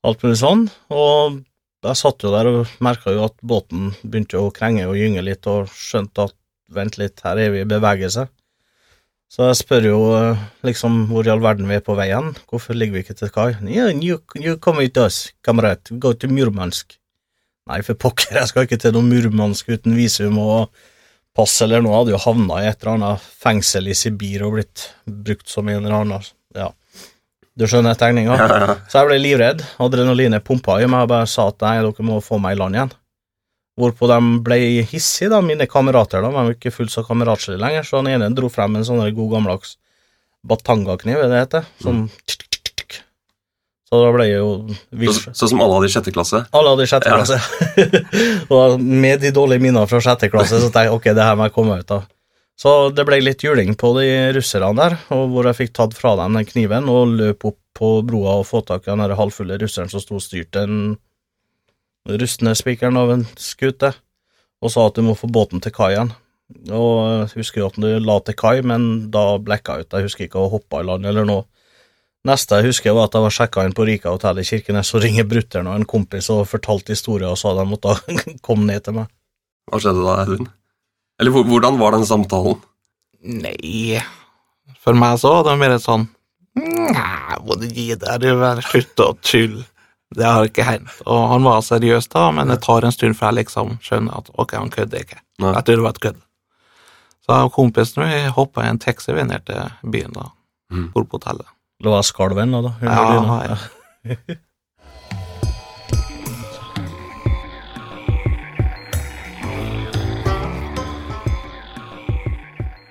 alt 0.05 0.21
mulig 0.23 0.37
sånn. 0.39 0.67
Og 0.93 1.41
jeg 1.89 1.97
satt 1.97 2.23
jo 2.23 2.31
der 2.33 2.49
og 2.49 2.75
merka 2.83 3.13
jo 3.15 3.25
at 3.25 3.37
båten 3.41 3.89
begynte 4.03 4.37
å 4.37 4.51
krenge 4.53 4.85
og 4.89 4.99
gynge 4.99 5.23
litt, 5.25 5.47
og 5.49 5.71
skjønte 5.73 6.27
at 6.29 6.37
vent 6.71 6.99
litt, 7.01 7.23
her 7.25 7.39
er 7.41 7.51
vi 7.55 7.63
i 7.63 7.67
bevegelse. 7.69 8.27
Så 9.31 9.47
jeg 9.47 9.59
spør 9.61 9.85
jo 9.87 9.99
eh, 10.17 10.39
liksom 10.67 11.05
hvor 11.07 11.27
i 11.27 11.31
all 11.31 11.43
verden 11.43 11.69
vi 11.69 11.77
er 11.77 11.83
på 11.85 11.95
veien, 11.95 12.33
hvorfor 12.51 12.75
ligger 12.75 12.97
vi 12.97 13.03
ikke 13.05 13.15
til 13.21 13.31
kai? 13.31 13.49
Yeah, 13.63 13.91
you, 13.95 14.19
you 14.35 14.57
come 14.59 14.83
with 14.83 14.99
us, 14.99 15.29
kamerat, 15.47 15.93
go 16.03 16.11
to 16.11 16.27
Murmansk. 16.27 16.97
Nei, 17.71 17.79
for 17.87 17.95
pokker, 17.95 18.35
jeg 18.35 18.51
skal 18.51 18.67
ikke 18.67 18.81
til 18.81 18.95
noe 18.97 19.07
Murmansk 19.07 19.71
uten 19.71 19.95
visum 19.95 20.39
og 20.41 20.73
pass 21.37 21.53
eller 21.63 21.79
noe, 21.79 21.93
jeg 21.93 22.01
hadde 22.01 22.15
jo 22.17 22.21
havna 22.25 22.59
i 22.59 22.67
et 22.67 22.83
eller 22.83 22.97
annet 22.97 23.29
fengsel 23.45 23.87
i 23.87 23.95
Sibir 23.95 24.43
og 24.43 24.57
blitt 24.57 24.89
brukt 25.07 25.47
som 25.47 25.69
en 25.71 25.79
eller 25.79 26.01
annen 26.01 26.31
Ja, 26.51 26.67
du 27.59 27.65
skjønner 27.67 27.97
tegninga? 27.99 28.37
Ja, 28.39 28.47
ja. 28.63 28.75
Så 28.89 29.01
jeg 29.01 29.09
ble 29.09 29.17
livredd, 29.21 29.63
adrenalinet 29.83 30.43
pumpa 30.47 30.79
i 30.81 30.87
meg 30.89 31.05
og 31.05 31.11
bare 31.11 31.27
sa 31.29 31.49
at 31.51 31.59
nei, 31.65 31.77
dere 31.83 32.05
må 32.07 32.21
få 32.23 32.39
meg 32.41 32.55
i 32.55 32.59
land 32.61 32.77
igjen. 32.77 32.93
Hvorpå 33.79 34.07
de 34.11 34.17
ble 34.45 34.57
hissige, 34.87 35.29
da, 35.31 35.39
mine 35.43 35.67
kamerater, 35.69 36.21
da, 36.23 36.29
de 36.29 36.35
var 36.35 36.51
ikke 36.55 36.73
fullt 36.75 36.91
så 36.93 37.03
kameratslige 37.07 37.59
lenger, 37.61 37.83
så 37.87 38.01
den 38.03 38.13
ene 38.15 38.31
dro 38.35 38.49
frem 38.51 38.75
en 38.79 38.85
sånn 38.87 39.03
god 39.15 39.31
gammeldags 39.35 39.77
batangakniv, 40.47 41.21
det 41.29 41.43
heter, 41.43 41.67
sånn 41.83 42.05
tikk. 42.27 42.47
Så 43.91 43.99
da 43.99 44.11
ble 44.15 44.25
jeg 44.29 44.37
jo 44.39 44.51
vill. 44.95 45.11
Så, 45.11 45.33
sånn 45.35 45.49
som 45.51 45.61
alle 45.65 45.75
hadde 45.75 45.89
i 45.89 45.91
sjette 45.91 46.13
klasse? 46.15 46.39
Alle 46.55 46.71
hadde 46.71 46.85
i 46.87 46.91
sjette 46.91 47.11
Ja. 47.11 47.17
klasse. 47.19 47.39
og 48.55 48.79
med 48.79 49.19
de 49.19 49.33
dårlige 49.35 49.59
minnene 49.63 49.83
fra 49.91 49.99
sjette 50.03 50.29
klasse, 50.31 50.61
så 50.63 50.69
tenkte 50.71 50.85
jeg 50.87 50.93
ok, 50.95 51.09
det 51.17 51.25
her 51.27 51.35
må 51.35 51.49
jeg 51.49 51.55
komme 51.57 51.79
ut 51.81 51.91
av. 51.97 52.05
Så 52.61 52.91
det 52.93 53.07
ble 53.07 53.17
litt 53.23 53.41
juling 53.41 53.73
på 53.79 53.89
de 53.97 54.07
russerne 54.35 54.75
der, 54.77 54.95
og 55.15 55.31
hvor 55.31 55.47
jeg 55.49 55.57
fikk 55.57 55.71
tatt 55.79 55.95
fra 55.97 56.13
dem 56.19 56.35
den 56.37 56.45
kniven 56.45 56.89
og 56.93 57.15
løp 57.17 57.47
opp 57.49 57.57
på 57.77 57.93
broa 58.05 58.35
og 58.41 58.49
få 58.51 58.61
tak 58.67 58.85
i 58.85 58.91
den 58.91 59.15
halvfulle 59.17 59.57
russeren 59.61 59.89
som 59.89 60.03
sto 60.03 60.19
og 60.19 60.21
styrte 60.21 60.67
den 60.67 60.99
rustne 62.21 62.53
spikeren 62.57 62.99
av 63.01 63.15
en 63.15 63.25
skute, 63.39 63.93
og 64.61 64.73
sa 64.73 64.85
at 64.85 64.99
du 64.99 65.05
må 65.07 65.15
få 65.17 65.31
båten 65.31 65.63
til 65.63 65.73
kai 65.73 65.95
igjen. 65.95 66.13
Og 66.69 66.93
jeg 67.07 67.41
husker 67.41 67.63
jo 67.63 67.71
at 67.71 67.81
du 67.81 67.89
la 68.03 68.19
til 68.21 68.37
kai, 68.37 68.59
men 68.61 68.87
da 69.13 69.25
blekka 69.41 69.79
jeg 69.79 69.87
ut. 69.87 69.97
Jeg 69.97 70.09
husker 70.09 70.27
ikke 70.27 70.41
å 70.43 70.51
hoppe 70.51 70.83
i 70.83 70.85
land 70.85 71.07
eller 71.09 71.25
noe. 71.25 71.47
Neste 72.27 72.59
jeg 72.59 72.69
husker, 72.69 72.93
var 72.93 73.09
at 73.09 73.17
jeg 73.17 73.25
var 73.25 73.37
sjekka 73.39 73.65
inn 73.65 73.73
på 73.73 73.87
Rika 73.89 74.13
hotell 74.13 74.43
i 74.43 74.45
Kirkenes 74.45 74.93
og 74.93 75.01
ringer 75.01 75.25
brutter'n 75.25 75.71
og 75.71 75.79
en 75.79 75.89
kompis 75.89 76.29
og 76.29 76.45
fortalte 76.51 76.93
historier 76.93 77.31
og 77.31 77.41
sa 77.41 77.55
de 77.57 77.65
måtte 77.65 77.97
komme 78.45 78.69
ned 78.69 78.85
til 78.85 79.01
meg. 79.01 79.13
Hva 79.71 79.81
skjedde 79.81 80.05
da, 80.05 80.17
Audun? 80.21 80.51
Eller 81.21 81.31
hvordan 81.45 81.77
var 81.79 81.93
den 81.95 82.05
samtalen? 82.09 82.57
Nei 83.21 83.99
For 84.81 84.97
meg 84.97 85.19
så 85.21 85.29
var 85.37 85.43
det 85.51 85.59
mer 85.61 85.75
sånn 85.81 86.07
Nei, 86.57 87.35
må 87.45 87.55
du 87.61 87.67
gi 87.69 87.93
deg, 87.95 88.23
du 88.25 88.61
slutt 88.65 88.99
å 89.05 89.11
tulle. 89.23 89.61
Det 90.11 90.25
har 90.27 90.43
ikke 90.49 90.65
hendt. 90.67 90.97
Og 91.07 91.21
han 91.31 91.45
var 91.47 91.61
seriøs 91.63 92.09
da, 92.11 92.25
men 92.35 92.49
det 92.51 92.57
tar 92.65 92.83
en 92.83 92.91
stund 92.91 93.15
før 93.15 93.29
jeg 93.31 93.45
liksom 93.45 93.77
skjønner 93.85 94.17
at 94.19 94.27
ok, 94.35 94.57
han 94.59 94.73
kødder 94.73 95.05
ikke. 95.05 95.21
Nei. 95.39 95.53
Jeg 95.55 95.63
tror 95.69 95.79
det 95.79 95.85
var 95.85 95.95
et 95.95 96.01
kødd. 96.03 96.19
Så 97.23 97.37
kompisen 97.55 98.03
min 98.03 98.27
hoppa 98.35 98.65
i 98.65 98.71
en 98.73 98.81
taxi 98.83 99.15
vi 99.15 99.23
ned 99.29 99.45
til 99.47 99.71
byen 99.93 100.11
da, 100.17 100.27
Mm. 100.71 100.89
bor 100.93 101.03
på 101.07 101.19
hotellet. 101.19 101.47
Det 101.83 101.91
var 101.91 102.03
skalven 102.07 102.51
nå, 102.51 102.61
da? 102.67 102.73
Ja, 102.83 103.55
ja. 103.55 103.57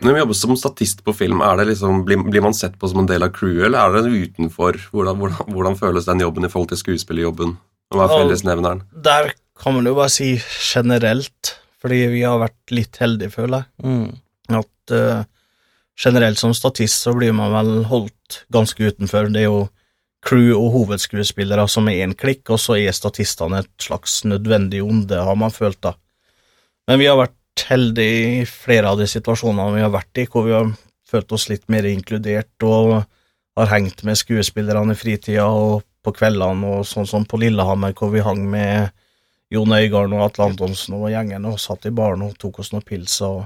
Når 0.00 0.14
vi 0.14 0.21
jobber 0.23 0.37
som 0.38 0.57
statist 0.57 1.02
på 1.04 1.12
film, 1.12 1.42
er 1.45 1.59
det 1.61 1.66
liksom, 1.75 2.04
blir, 2.09 2.23
blir 2.25 2.45
man 2.45 2.57
sett 2.57 2.78
på 2.80 2.88
som 2.88 3.02
en 3.02 3.09
del 3.09 3.25
av 3.26 3.35
crewet, 3.37 3.66
eller 3.69 3.99
er 3.99 4.07
det 4.07 4.30
utenfor? 4.30 4.78
Hvordan, 4.95 5.19
hvordan, 5.21 5.50
hvordan 5.52 5.76
føles 5.76 6.09
den 6.09 6.23
jobben 6.25 6.47
i 6.47 6.50
forhold 6.52 6.71
til 6.73 6.80
skuespillerjobben? 6.80 7.59
Hva 7.92 8.07
er 8.07 8.14
fellesnevneren? 8.14 8.85
Der 9.04 9.33
kan 9.61 9.76
man 9.76 9.88
jo 9.88 9.97
bare 9.99 10.12
si 10.12 10.30
generelt, 10.40 11.57
fordi 11.83 12.07
vi 12.14 12.23
har 12.25 12.40
vært 12.40 12.73
litt 12.73 12.97
heldige, 13.02 13.35
føler 13.35 13.64
jeg. 13.64 13.69
Mm. 13.85 14.57
At 14.61 14.95
uh, 14.97 15.26
generelt 16.00 16.40
som 16.40 16.54
statist 16.57 17.04
så 17.04 17.12
blir 17.16 17.35
man 17.37 17.52
vel 17.52 17.85
holdt 17.90 18.40
ganske 18.54 18.80
utenfor. 18.80 19.28
Det 19.35 19.45
er 19.45 19.50
jo 19.50 19.66
crew 20.25 20.54
og 20.54 20.71
hovedskuespillere 20.76 21.66
som 21.69 21.88
er 21.88 22.07
én 22.07 22.14
klikk, 22.16 22.47
og 22.52 22.61
så 22.61 22.78
er 22.78 22.97
statistene 22.97 23.62
et 23.64 23.85
slags 23.85 24.23
nødvendig 24.28 24.83
onde, 24.85 25.21
har 25.21 25.37
man 25.37 25.52
følt 25.52 25.80
da. 25.85 25.95
Men 26.88 27.00
vi 27.00 27.09
har 27.09 27.21
vært 27.21 27.37
heldige 27.69 28.40
i 28.40 28.47
flere 28.49 28.93
av 28.93 29.00
de 29.00 29.07
situasjonene 29.11 29.76
vi 29.76 29.85
har 29.85 29.93
vært 29.93 30.23
i, 30.23 30.26
hvor 30.31 30.47
vi 30.47 30.55
har 30.57 30.71
følt 31.11 31.33
oss 31.35 31.49
litt 31.50 31.67
mer 31.73 31.87
inkludert 31.88 32.67
og 32.67 33.00
har 33.59 33.73
hengt 33.75 34.05
med 34.07 34.19
skuespillerne 34.19 34.95
i 34.95 34.99
fritida 34.99 35.49
og 35.50 35.83
på 36.00 36.14
kveldene, 36.17 36.79
og 36.79 36.87
sånn 36.88 37.09
som 37.09 37.26
på 37.29 37.40
Lillehammer, 37.43 37.93
hvor 37.97 38.12
vi 38.14 38.23
hang 38.25 38.47
med 38.49 38.88
Jon 39.52 39.75
Øigarden 39.75 40.14
og 40.17 40.29
Atle 40.29 40.47
Antonsen 40.49 40.97
og 40.97 41.11
gjengen 41.12 41.49
og 41.50 41.59
satt 41.61 41.88
i 41.90 41.95
baren 41.95 42.23
og 42.25 42.38
tok 42.40 42.62
oss 42.62 42.71
noen 42.73 42.87
pils 42.87 43.19
og 43.26 43.43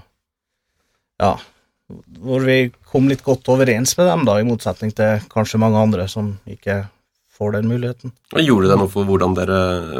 ja, 1.23 1.33
hvor 2.21 2.45
vi 2.45 2.59
kom 2.91 3.09
litt 3.09 3.25
godt 3.25 3.49
overens 3.53 3.97
med 3.99 4.11
dem, 4.11 4.25
da, 4.29 4.39
i 4.39 4.47
motsetning 4.47 4.93
til 4.97 5.25
kanskje 5.33 5.61
mange 5.63 5.81
andre 5.81 6.07
som 6.11 6.35
ikke 6.51 6.85
får 7.35 7.57
den 7.57 7.67
muligheten. 7.67 8.13
Gjorde 8.39 8.69
det 8.71 8.77
noe 8.79 8.91
for 8.93 9.07
hvordan, 9.09 9.33
dere, 9.35 9.57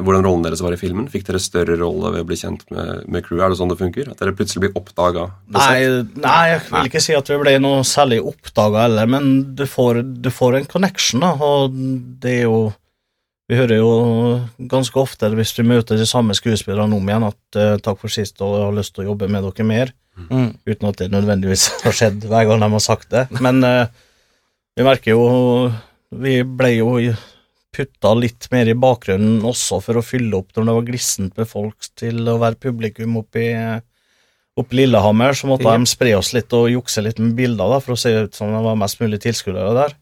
hvordan 0.07 0.23
rollen 0.27 0.45
deres 0.47 0.63
var 0.63 0.75
i 0.77 0.79
filmen? 0.79 1.09
Fikk 1.11 1.25
dere 1.27 1.41
større 1.43 1.75
rolle 1.81 2.13
ved 2.15 2.23
å 2.23 2.29
bli 2.29 2.37
kjent 2.39 2.63
med, 2.71 3.09
med 3.11 3.25
crewet? 3.27 3.43
Er 3.43 3.51
det 3.55 3.59
sånn 3.59 3.73
det 3.73 3.79
funker? 3.81 4.11
At 4.13 4.23
dere 4.23 4.37
plutselig 4.39 4.63
blir 4.69 4.79
oppdaga? 4.79 5.25
Nei, 5.57 5.81
nei, 6.23 6.39
jeg 6.53 6.63
vil 6.71 6.89
ikke 6.93 7.03
si 7.03 7.17
at 7.19 7.33
vi 7.33 7.41
ble 7.43 7.57
noe 7.65 7.83
særlig 7.89 8.21
oppdaga 8.23 8.85
heller, 8.87 9.11
men 9.11 9.29
du 9.59 9.65
får, 9.67 10.01
du 10.23 10.31
får 10.31 10.61
en 10.61 10.69
connection, 10.71 11.25
da, 11.27 11.33
og 11.43 11.75
det 12.23 12.39
er 12.39 12.47
jo 12.47 12.63
Vi 13.51 13.59
hører 13.59 13.77
jo 13.77 13.89
ganske 14.71 14.97
ofte 14.97 15.29
hvis 15.37 15.51
vi 15.59 15.67
møter 15.69 15.99
de 16.01 16.07
samme 16.09 16.33
skuespillerne 16.33 16.97
om 16.97 17.09
igjen, 17.11 17.27
at 17.29 17.59
uh, 17.61 17.75
'takk 17.77 17.99
for 18.01 18.09
sist, 18.09 18.41
og 18.41 18.55
jeg 18.57 18.65
har 18.65 18.79
lyst 18.79 18.95
til 18.95 19.05
å 19.05 19.09
jobbe 19.11 19.29
med 19.29 19.45
dere 19.45 19.67
mer', 19.69 19.93
Mm. 20.15 20.55
uten 20.65 20.87
at 20.89 20.97
det 21.03 21.11
nødvendigvis 21.11 21.65
har 21.85 21.91
skjedd 21.93 22.23
hver 22.31 22.47
gang 22.47 22.61
de 22.63 22.69
har 22.71 22.79
sagt 22.81 23.11
det. 23.11 23.25
Men 23.43 23.59
uh, 23.67 23.87
Vi 24.79 24.85
merker 24.87 25.11
jo 25.11 25.25
Vi 26.15 26.35
ble 26.47 26.71
jo 26.77 26.91
putta 27.75 28.13
litt 28.15 28.47
mer 28.53 28.69
i 28.71 28.77
bakgrunnen 28.79 29.43
også 29.43 29.81
for 29.83 29.99
å 29.99 30.05
fylle 30.05 30.39
opp 30.39 30.55
når 30.55 30.69
det 30.69 30.77
var 30.77 30.87
glissent 30.87 31.41
med 31.41 31.51
folk 31.51 31.89
til 31.99 32.23
å 32.31 32.39
være 32.39 32.61
publikum 32.63 33.17
oppi 33.19 33.49
oppe 34.55 34.77
i 34.77 34.85
Lillehammer, 34.85 35.35
så 35.35 35.49
måtte 35.51 35.67
Ja. 35.67 35.77
de 35.77 35.87
spre 35.91 36.15
oss 36.15 36.33
litt 36.33 36.53
og 36.55 36.71
jukse 36.71 37.03
litt 37.03 37.19
med 37.19 37.35
bilder 37.35 37.69
da, 37.75 37.81
for 37.81 37.95
å 37.95 37.99
se 37.99 38.11
ut 38.15 38.35
som 38.35 38.53
det 38.53 38.63
var 38.63 38.77
mest 38.79 39.01
mulig 39.01 39.21
tilskuere 39.21 39.75
der. 39.75 39.95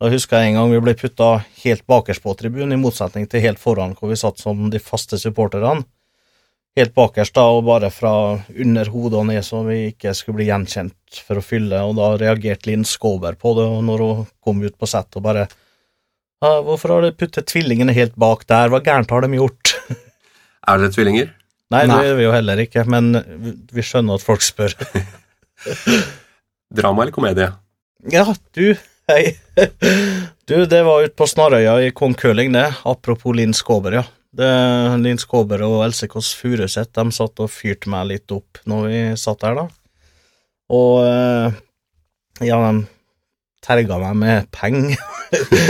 Da 0.00 0.08
husker 0.08 0.40
jeg 0.40 0.54
en 0.54 0.54
gang 0.54 0.70
vi 0.72 0.80
ble 0.80 0.94
putta 0.94 1.44
helt 1.62 1.86
bakerst 1.86 2.22
på 2.22 2.34
tribunen, 2.36 2.72
i 2.72 2.80
motsetning 2.80 3.28
til 3.28 3.40
helt 3.44 3.58
foran, 3.58 3.94
hvor 3.94 4.08
vi 4.08 4.16
satt 4.16 4.38
som 4.38 4.70
de 4.70 4.78
faste 4.78 5.18
supporterne. 5.20 5.84
Helt 6.74 6.90
bakerst, 6.94 7.34
da, 7.36 7.42
og 7.54 7.62
bare 7.68 7.86
fra 7.94 8.12
under 8.58 8.88
hodet 8.90 9.18
og 9.20 9.26
ned, 9.28 9.44
så 9.46 9.60
vi 9.66 9.76
ikke 9.92 10.10
skulle 10.18 10.40
bli 10.40 10.48
gjenkjent 10.48 11.20
for 11.22 11.38
å 11.38 11.44
fylle, 11.46 11.78
og 11.86 11.94
da 12.00 12.08
reagerte 12.18 12.66
Linn 12.66 12.82
Skåber 12.88 13.36
på 13.38 13.52
det, 13.54 13.66
og 13.70 13.84
når 13.86 14.02
hun 14.02 14.24
kom 14.42 14.62
ut 14.64 14.74
på 14.80 14.88
settet 14.90 15.20
og 15.20 15.26
bare 15.28 15.44
«Ja, 16.42 16.50
Hvorfor 16.66 16.96
har 16.96 17.04
de 17.06 17.12
puttet 17.16 17.46
tvillingene 17.48 17.94
helt 17.94 18.16
bak 18.20 18.42
der, 18.50 18.68
hva 18.72 18.80
gærent 18.84 19.14
har 19.14 19.22
de 19.24 19.38
gjort? 19.38 19.70
Er 20.68 20.80
dere 20.82 20.90
tvillinger? 20.96 21.30
Nei, 21.72 21.84
Nei. 21.86 21.94
det 21.94 22.08
gjør 22.08 22.18
vi 22.18 22.24
jo 22.26 22.32
heller 22.34 22.60
ikke, 22.66 22.84
men 22.90 23.12
vi- 23.44 23.54
vi 23.78 23.84
skjønner 23.86 24.18
at 24.18 24.24
folk 24.26 24.42
spør. 24.44 24.74
Drama 26.74 27.02
eller 27.06 27.14
komedie? 27.14 27.48
Ja, 28.12 28.26
du, 28.56 28.74
hei. 29.10 29.22
Du, 30.44 30.58
det 30.68 30.82
var 30.84 31.00
ute 31.06 31.14
på 31.16 31.24
Snarøya 31.30 31.78
i 31.86 31.92
Kong 31.96 32.12
Køling, 32.20 32.50
det. 32.52 32.66
Apropos 32.84 33.32
Linn 33.32 33.54
Skåber, 33.56 33.94
ja. 33.96 34.02
Det, 34.34 34.50
Linn 35.02 35.20
Skåber 35.20 35.62
og 35.66 35.84
Else 35.84 36.08
Kåss 36.10 36.32
Furuseth, 36.38 37.04
satt 37.14 37.42
og 37.42 37.52
fyrte 37.52 37.90
meg 37.92 38.08
litt 38.10 38.34
opp 38.34 38.58
når 38.70 38.88
vi 38.90 39.02
satt 39.20 39.44
der, 39.44 39.60
da. 39.60 39.68
Og 40.74 41.04
eh, 41.06 41.58
ja, 42.48 42.58
de 42.64 42.86
terga 43.64 43.98
meg 44.00 44.16
med 44.20 44.48
penger. 44.54 44.98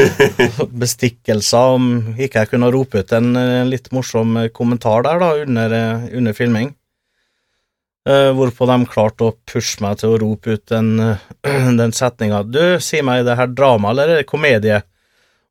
Bestikkelser, 0.82 1.76
om 1.76 2.14
ikke 2.16 2.44
jeg 2.44 2.52
kunne 2.54 2.72
rope 2.74 3.02
ut 3.02 3.12
en 3.16 3.34
eh, 3.38 3.66
litt 3.68 3.92
morsom 3.94 4.38
kommentar 4.56 5.04
der, 5.06 5.20
da, 5.20 5.30
under, 5.44 5.76
eh, 5.76 6.08
under 6.16 6.36
filming. 6.36 6.72
Hvorpå 8.04 8.66
de 8.68 8.74
klarte 8.84 9.24
å 9.24 9.32
pushe 9.48 9.80
meg 9.80 9.96
til 9.96 10.12
å 10.12 10.18
rope 10.20 10.58
ut 10.58 10.64
den, 10.74 10.90
eh, 11.00 11.70
den 11.78 11.94
setninga 11.96 12.42
Du, 12.44 12.76
si 12.84 13.00
meg, 13.00 13.22
det 13.24 13.38
her 13.38 13.48
drama 13.48 13.94
eller 13.94 14.12
er 14.12 14.20
det 14.20 14.28
komedie? 14.28 14.82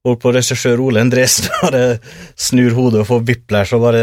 Hvorpå 0.04 0.34
regissør 0.36 0.82
Ole 0.84 1.00
Endresen 1.06 1.48
bare 1.62 1.84
snur 2.36 2.74
hodet 2.76 3.04
og 3.04 3.08
får 3.08 3.22
whiplash 3.30 3.76
og 3.78 3.86
bare 3.86 4.02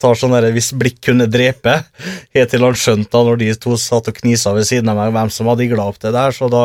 tar 0.00 0.14
sånn 0.16 0.32
der 0.36 0.46
hvis 0.54 0.70
blikk 0.78 1.00
kunne 1.08 1.26
drepe, 1.28 1.74
helt 2.36 2.52
til 2.54 2.62
han 2.64 2.76
skjønte 2.78 3.10
da 3.12 3.24
når 3.26 3.40
de 3.42 3.48
to 3.60 3.74
satt 3.80 4.08
og 4.12 4.16
knisa 4.20 4.52
ved 4.56 4.68
siden 4.68 4.88
av 4.92 4.96
meg, 5.00 5.10
hvem 5.16 5.32
som 5.34 5.50
hadde 5.50 5.66
igla 5.66 5.88
opp 5.90 5.98
det 6.00 6.14
der, 6.16 6.32
så 6.36 6.48
da 6.52 6.62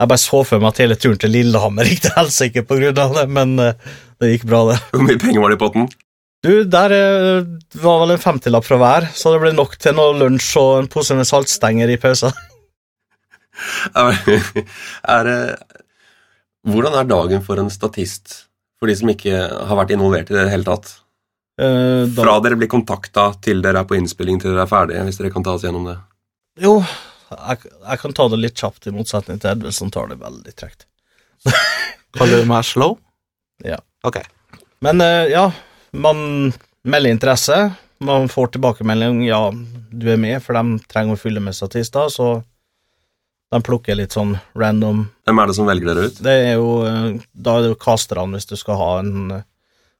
Jeg 0.00 0.08
bare 0.10 0.18
så 0.18 0.40
for 0.46 0.58
meg 0.62 0.72
at 0.72 0.78
hele 0.82 0.96
turen 0.98 1.18
til 1.22 1.30
Lillehammer 1.30 1.86
gikk 1.86 2.00
til 2.06 2.14
helsike 2.16 2.64
på 2.66 2.78
grunn 2.80 2.96
av 2.98 3.12
det, 3.14 3.26
men 3.30 3.52
eh, 3.62 3.76
det 4.18 4.30
gikk 4.32 4.46
bra, 4.50 4.64
det. 4.72 4.78
Hvor 4.90 5.04
mye 5.06 5.20
penger 5.22 5.44
var 5.44 5.52
det 5.52 5.58
i 5.58 5.60
potten? 5.60 5.84
Du, 6.44 6.50
der 6.66 6.94
eh, 6.96 7.46
var 7.82 8.00
vel 8.02 8.14
en 8.16 8.22
femtilapp 8.24 8.66
fra 8.66 8.78
hver, 8.82 9.06
så 9.14 9.30
det 9.34 9.38
ble 9.44 9.52
nok 9.54 9.76
til 9.80 9.94
noe 9.94 10.16
lunsj 10.18 10.48
og 10.60 10.72
en 10.80 10.88
pose 10.90 11.14
med 11.18 11.26
saltstenger 11.30 11.92
i 11.94 11.98
pausa. 12.02 12.32
Er, 13.94 14.16
er, 15.04 15.28
det- 15.28 15.83
hvordan 16.64 16.98
er 16.98 17.08
dagen 17.08 17.42
for 17.44 17.60
en 17.60 17.70
statist, 17.72 18.44
for 18.80 18.90
de 18.90 18.96
som 18.98 19.10
ikke 19.12 19.38
har 19.68 19.78
vært 19.78 19.94
involvert 19.96 20.30
i 20.30 20.36
det 20.36 20.42
i 20.42 20.46
det 20.48 20.54
hele 20.54 20.68
tatt? 20.68 20.94
Eh, 21.60 22.04
da, 22.08 22.22
Fra 22.22 22.38
dere 22.42 22.58
blir 22.58 22.70
kontakta 22.70 23.28
til 23.44 23.62
dere 23.62 23.84
er 23.84 23.88
på 23.88 23.98
innspilling 23.98 24.40
til 24.42 24.52
dere 24.52 24.64
er 24.64 24.70
ferdige, 24.70 25.04
hvis 25.06 25.20
dere 25.20 25.32
kan 25.34 25.44
ta 25.46 25.54
oss 25.54 25.66
gjennom 25.66 25.86
det. 25.90 25.98
jo, 26.64 26.78
jeg, 27.30 27.70
jeg 27.84 28.00
kan 28.02 28.16
ta 28.16 28.28
det 28.30 28.40
litt 28.40 28.58
kjapt, 28.58 28.88
i 28.88 28.94
motsetning 28.94 29.40
til 29.42 29.52
Edvard, 29.52 29.76
som 29.76 29.92
tar 29.94 30.10
det 30.10 30.18
veldig 30.22 30.56
tregt. 30.58 30.86
Kaller 32.18 32.42
du 32.42 32.48
meg 32.48 32.66
slow? 32.66 32.96
Ja. 33.64 33.78
Ok. 34.06 34.20
Men 34.84 35.00
eh, 35.04 35.30
ja, 35.32 35.48
man 35.92 36.52
melder 36.84 37.14
interesse. 37.14 37.58
Man 38.04 38.28
får 38.28 38.54
tilbakemelding 38.54 39.22
ja, 39.26 39.40
du 39.90 40.10
er 40.10 40.20
med, 40.20 40.40
for 40.44 40.56
de 40.58 40.80
trenger 40.90 41.16
å 41.16 41.20
fylle 41.20 41.42
med 41.42 41.56
statister, 41.56 42.10
så 42.12 42.42
de 43.54 43.62
plukker 43.64 43.98
litt 43.98 44.14
sånn 44.16 44.34
random 44.58 45.06
Hvem 45.24 45.40
er 45.40 45.50
det 45.50 45.56
som 45.56 45.68
velger 45.70 45.90
dere 45.90 46.08
ut? 46.10 46.20
Det 46.26 46.36
er 46.50 46.54
jo 46.58 46.70
eh, 46.88 47.10
Da 47.32 47.56
er 47.56 47.64
det 47.64 47.74
jo 47.74 47.82
casterne, 47.84 48.34
hvis 48.34 48.50
du 48.50 48.56
skal 48.58 48.80
ha 48.80 48.92
en 49.00 49.42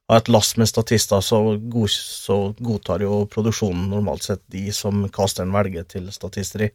ha 0.05 0.19
et 0.19 0.29
lass 0.29 0.53
med 0.59 0.69
statister, 0.69 1.21
så, 1.25 1.39
god, 1.57 1.89
så 1.89 2.35
godtar 2.61 3.01
jo 3.01 3.23
produksjonen 3.31 3.87
normalt 3.89 4.25
sett 4.27 4.43
de 4.53 4.67
som 4.75 5.07
casteren 5.13 5.53
velger 5.55 5.87
til 5.89 6.11
statisteri. 6.13 6.69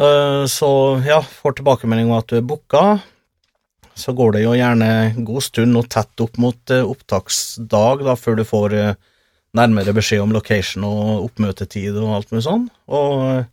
Eh, 0.00 0.44
Så 0.50 0.70
ja, 1.06 1.20
får 1.22 1.60
tilbakemelding 1.60 2.10
om 2.10 2.18
at 2.18 2.26
du 2.26 2.40
er 2.40 2.46
booka. 2.46 2.98
Så 3.94 4.14
går 4.16 4.32
det 4.34 4.42
jo 4.46 4.56
gjerne 4.56 4.88
en 4.88 5.24
god 5.28 5.44
stund 5.44 5.78
og 5.78 5.88
tett 5.92 6.24
opp 6.24 6.38
mot 6.42 6.74
eh, 6.74 6.82
opptaksdag, 6.82 8.02
da, 8.08 8.16
før 8.18 8.40
du 8.40 8.44
får 8.48 8.74
eh, 8.80 8.94
nærmere 9.54 9.94
beskjed 9.94 10.24
om 10.24 10.32
location 10.34 10.86
og 10.88 11.28
oppmøtetid 11.28 11.98
og 12.00 12.16
alt 12.16 12.32
mulig 12.32 12.46
sånn. 12.48 12.66
Og 12.90 13.26
eh, 13.28 13.44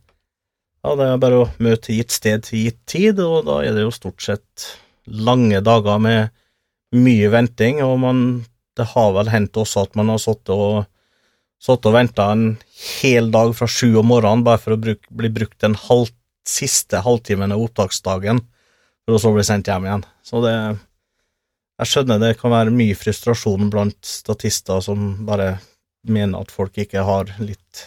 ja, 0.84 0.94
det 0.96 1.08
er 1.08 1.22
bare 1.22 1.42
å 1.44 1.50
møte 1.64 1.96
gitt 1.96 2.14
sted 2.16 2.46
til 2.48 2.68
gitt 2.68 2.80
tid, 2.90 3.20
og 3.20 3.48
da 3.50 3.60
er 3.66 3.76
det 3.76 3.86
jo 3.86 3.96
stort 3.96 4.24
sett 4.24 4.70
lange 5.10 5.60
dager 5.66 6.00
med 6.02 6.30
mye 6.96 7.30
venting, 7.34 7.84
og 7.86 8.00
man 8.06 8.22
Det 8.80 8.94
har 8.96 9.10
vel 9.12 9.28
hendt 9.28 9.58
også 9.60 9.82
at 9.84 9.96
man 10.00 10.08
har 10.08 10.22
sittet 10.24 10.54
og 10.56 10.86
satt 11.60 11.84
og 11.90 11.92
venta 11.92 12.30
en 12.32 12.54
hel 13.02 13.28
dag 13.34 13.52
fra 13.58 13.68
sju 13.68 13.98
om 14.00 14.08
morgenen 14.08 14.46
bare 14.46 14.62
for 14.62 14.72
å 14.72 14.80
bruk, 14.80 15.02
bli 15.12 15.28
brukt 15.36 15.60
den 15.60 15.76
halv, 15.76 16.14
siste 16.48 17.02
halvtimen 17.04 17.52
av 17.52 17.66
opptaksdagen, 17.66 18.40
for 19.04 19.18
å 19.18 19.20
så 19.20 19.34
bli 19.36 19.44
sendt 19.44 19.68
hjem 19.68 19.90
igjen. 19.90 20.06
Så 20.24 20.40
det 20.46 20.56
Jeg 21.80 21.92
skjønner 21.92 22.20
det 22.20 22.38
kan 22.40 22.52
være 22.52 22.72
mye 22.76 22.96
frustrasjon 22.96 23.70
blant 23.72 24.00
statister 24.04 24.80
som 24.80 25.26
bare 25.28 25.60
mener 26.08 26.40
at 26.40 26.52
folk 26.52 26.76
ikke 26.80 27.04
har 27.04 27.36
litt 27.40 27.84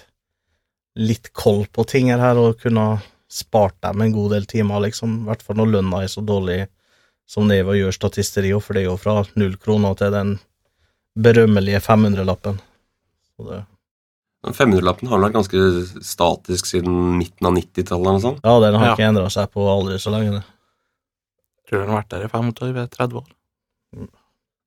litt 0.96 1.32
koll 1.32 1.64
på 1.72 1.86
ting 1.88 2.10
her, 2.12 2.36
og 2.36 2.58
kunne 2.60 3.00
spart 3.32 3.78
dem 3.80 4.00
en 4.04 4.12
god 4.12 4.30
del 4.34 4.44
timer, 4.46 4.80
liksom. 4.84 5.22
I 5.22 5.30
hvert 5.30 5.42
fall 5.42 5.56
når 5.56 5.70
lønna 5.78 6.02
er 6.04 6.10
så 6.12 6.20
dårlig 6.24 6.66
som 7.26 7.48
det 7.48 7.60
er 7.60 7.64
ved 7.64 7.74
å 7.78 7.80
gjøre 7.86 7.96
statisteri, 7.96 8.50
for 8.60 8.74
det 8.76 8.82
er 8.82 8.90
jo 8.90 8.96
fra 9.00 9.22
null 9.40 9.54
kroner 9.56 9.94
til 9.96 10.10
den 10.12 10.34
berømmelige 11.18 11.80
500-lappen. 11.80 12.58
Den 13.38 13.46
det- 14.44 14.56
500-lappen 14.58 15.08
har 15.08 15.18
vært 15.22 15.32
ganske 15.38 16.02
statisk 16.04 16.66
siden 16.66 17.16
midten 17.18 17.46
av 17.46 17.54
90-tallet 17.54 18.02
eller 18.02 18.18
noe 18.18 18.20
sånt. 18.26 18.40
Ja, 18.44 18.58
den 18.60 18.74
har 18.74 18.86
Ja. 18.86 18.94
ikke 18.96 19.08
endra 19.08 19.30
seg 19.30 19.50
på 19.52 19.64
aldri 19.70 19.98
så 20.02 20.10
lenge. 20.10 20.32
det. 20.32 20.44
Tror 21.70 21.80
den 21.80 21.88
har 21.90 22.02
vært 22.02 22.08
der 22.08 22.24
i 22.24 22.28
25-30 22.28 23.16
år. 23.16 23.26
Det 23.92 24.08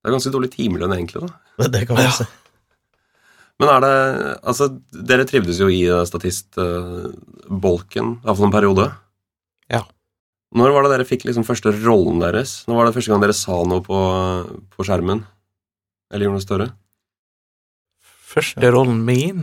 er 0.06 0.12
ganske 0.12 0.32
dårlig 0.32 0.52
timelønn, 0.52 0.94
egentlig. 0.94 1.22
da. 1.28 1.34
Det, 1.60 1.72
det 1.76 1.88
kan 1.88 1.96
man 1.98 2.06
Ja. 2.06 2.12
si. 2.12 2.24
Men 3.62 3.70
er 3.72 3.80
det 3.84 3.96
Altså, 4.44 4.66
dere 4.92 5.26
trivdes 5.28 5.60
jo 5.62 5.68
i 5.72 5.84
eh, 5.88 6.08
statistbolken, 6.08 8.08
iallfall 8.26 8.48
en 8.50 8.56
periode. 8.56 8.86
Ja. 9.72 9.82
Når 10.56 10.70
var 10.76 10.82
det 10.86 10.94
dere 10.96 11.08
fikk 11.08 11.22
liksom 11.28 11.48
første 11.48 11.70
rollen 11.84 12.20
deres? 12.24 12.52
Når 12.70 12.76
var 12.78 12.84
det 12.88 12.96
første 12.98 13.12
gang 13.12 13.22
dere 13.24 13.38
sa 13.38 13.56
noe 13.68 13.82
på, 13.86 13.98
på 14.76 14.82
skjermen? 14.88 15.20
Eller 16.12 16.24
gjorde 16.28 16.40
noe 16.40 16.48
større? 16.48 16.68
Første 18.36 18.68
rollen 18.76 19.00
min, 19.08 19.40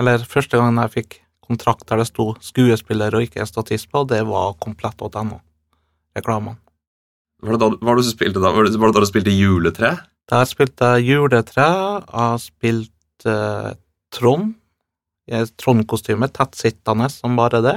eller 0.00 0.16
første 0.26 0.56
gangen 0.58 0.80
jeg 0.82 0.94
fikk 0.96 1.10
kontrakt 1.42 1.86
der 1.90 1.98
det 2.02 2.08
sto 2.08 2.26
skuespiller 2.42 3.10
og 3.14 3.22
ikke 3.26 3.46
statist 3.46 3.86
på, 3.92 3.98
det 4.08 4.22
var 4.28 4.46
komplett.no. 4.62 5.38
Reklamen. 6.16 6.56
Var 7.42 7.56
det 7.56 7.62
da, 7.62 7.68
var 7.82 7.98
det 7.98 8.06
du 8.06 8.12
spilte 8.12 8.42
da? 8.42 8.52
Var 8.54 8.68
det, 8.68 8.78
da 8.78 9.02
du 9.02 9.08
spilte 9.08 9.32
juletre? 9.34 9.90
Der 10.30 10.44
spilte 10.46 10.92
jeg 10.94 11.08
juletre, 11.10 11.64
jeg 11.66 12.04
har 12.12 12.36
eh, 13.28 13.72
Trond, 14.12 14.54
i 15.30 15.36
et 15.38 15.52
Trond-kostyme, 15.60 16.28
tettsittende 16.34 17.08
som 17.12 17.36
bare 17.38 17.60
det. 17.64 17.76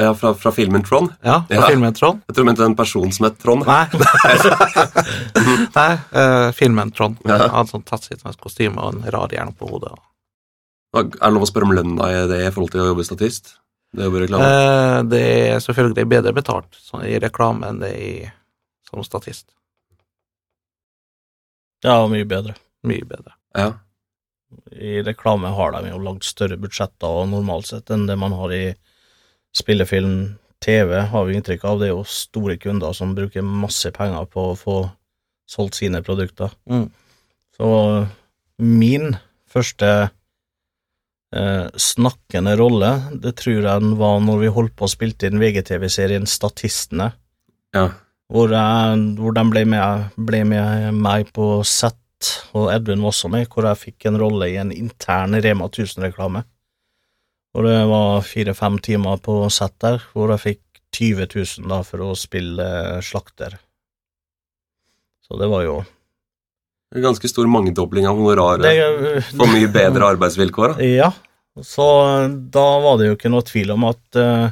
Ja, 0.00 0.14
fra, 0.16 0.32
fra 0.34 0.50
filmen 0.56 0.82
Trond? 0.84 1.10
Ja, 1.20 1.42
fra 1.48 1.54
Ja. 1.58 1.66
filmen 1.68 1.92
Trond. 1.94 2.22
Jeg 2.28 2.34
tror 2.34 2.44
du 2.46 2.48
mente 2.48 2.64
en 2.64 2.76
person 2.76 3.12
som 3.12 3.26
het 3.28 3.38
Trond. 3.42 3.66
Nei, 3.68 3.84
Nei 5.76 5.90
uh, 6.20 6.52
filmen 6.56 6.90
Trond. 6.96 7.18
Ja. 7.28 7.36
Han 7.42 7.50
hadde 7.58 7.74
sånn 7.74 7.84
tettsittende 7.88 8.40
kostyme 8.40 8.80
og 8.80 8.94
en 8.96 9.10
rar 9.12 9.28
hjerne 9.34 9.52
på 9.56 9.68
hodet. 9.68 9.92
Er 10.96 11.08
det 11.08 11.32
lov 11.32 11.44
å 11.44 11.48
spørre 11.48 11.68
om 11.68 11.76
lønna 11.76 12.08
i 12.12 12.22
det 12.28 12.40
i 12.46 12.50
forhold 12.52 12.72
til 12.74 12.84
å 12.84 12.90
jobbe 12.90 13.04
statist? 13.04 13.54
Det? 13.92 14.06
Eh, 14.08 14.98
det 15.04 15.20
er 15.52 15.58
selvfølgelig 15.60 16.06
bedre 16.08 16.32
betalt 16.32 16.78
sånn, 16.80 17.04
i 17.04 17.18
reklame 17.20 17.68
enn 17.68 17.80
det 17.82 17.90
er 17.92 18.00
i, 18.00 18.30
som 18.88 19.04
statist. 19.04 19.50
Ja, 21.84 21.98
mye 22.08 22.24
bedre. 22.28 22.54
Mye 22.88 23.04
bedre. 23.04 23.34
Ja. 23.56 23.74
I 24.72 25.00
reklame 25.06 25.52
har 25.56 25.74
de 25.74 25.90
jo 25.90 26.00
langt 26.02 26.26
større 26.26 26.58
budsjetter 26.60 27.22
og 27.22 27.30
normalt 27.32 27.70
sett 27.70 27.92
enn 27.92 28.06
det 28.08 28.16
man 28.20 28.34
har 28.38 28.54
i 28.54 28.64
spillefilm, 29.56 30.38
TV, 30.62 30.94
har 31.10 31.24
vi 31.26 31.34
inntrykk 31.36 31.64
av. 31.66 31.80
Det 31.80 31.88
er 31.88 31.94
jo 31.96 32.04
store 32.06 32.56
kunder 32.62 32.94
som 32.94 33.16
bruker 33.16 33.42
masse 33.42 33.90
penger 33.94 34.28
på 34.30 34.52
å 34.52 34.58
få 34.58 34.76
solgt 35.50 35.80
sine 35.80 36.02
produkter. 36.06 36.52
Mm. 36.70 36.86
Så 37.56 37.70
min 38.62 39.16
første 39.50 39.88
eh, 41.34 41.66
snakkende 41.74 42.54
rolle, 42.60 42.92
det 43.24 43.34
tror 43.42 43.58
jeg 43.58 43.84
den 43.84 43.96
var 44.00 44.22
når 44.24 44.44
vi 44.44 44.54
holdt 44.54 44.76
på 44.78 44.86
å 44.86 44.92
spilte 44.92 45.28
inn 45.28 45.42
VGTV-serien 45.42 46.28
Statistene. 46.30 47.12
ja. 47.74 47.88
hvor, 48.32 48.54
jeg, 48.54 49.02
hvor 49.18 49.34
de 49.36 49.44
ble 49.50 49.64
med, 49.68 50.14
ble 50.16 50.44
med 50.48 50.94
meg 50.94 51.32
på 51.34 51.58
sett, 51.68 51.98
og 52.56 52.70
Edvin 52.72 53.02
var 53.02 53.12
også 53.12 53.30
med, 53.32 53.48
hvor 53.50 53.66
jeg 53.68 53.80
fikk 53.80 54.08
en 54.08 54.18
rolle 54.20 54.48
i 54.52 54.58
en 54.60 54.72
intern 54.74 55.38
Rema 55.42 55.68
1000-reklame. 55.68 56.44
Og 57.52 57.66
det 57.66 57.78
var 57.90 58.24
fire-fem 58.24 58.78
timer 58.84 59.20
på 59.20 59.36
sett 59.52 59.74
der, 59.84 60.00
hvor 60.12 60.32
jeg 60.32 60.44
fikk 60.46 60.62
20 60.96 61.28
000 61.34 61.68
da 61.72 61.80
for 61.86 62.04
å 62.04 62.14
spille 62.18 62.68
slakter. 63.04 63.58
Så 65.24 65.38
det 65.40 65.48
var 65.48 65.66
jo 65.66 65.82
En 66.92 67.00
ganske 67.00 67.28
stor 67.28 67.46
mangedobling 67.48 68.04
av 68.04 68.18
honoraret 68.20 68.66
det, 68.66 69.22
for 69.32 69.48
mye 69.48 69.68
bedre 69.72 70.10
arbeidsvilkår. 70.12 70.74
Da. 70.76 70.84
Ja, 70.84 71.06
så 71.64 71.86
da 72.52 72.64
var 72.84 72.98
det 73.00 73.06
jo 73.06 73.14
ikke 73.16 73.30
noe 73.32 73.46
tvil 73.48 73.72
om 73.72 73.86
at 73.88 74.18
uh, 74.20 74.50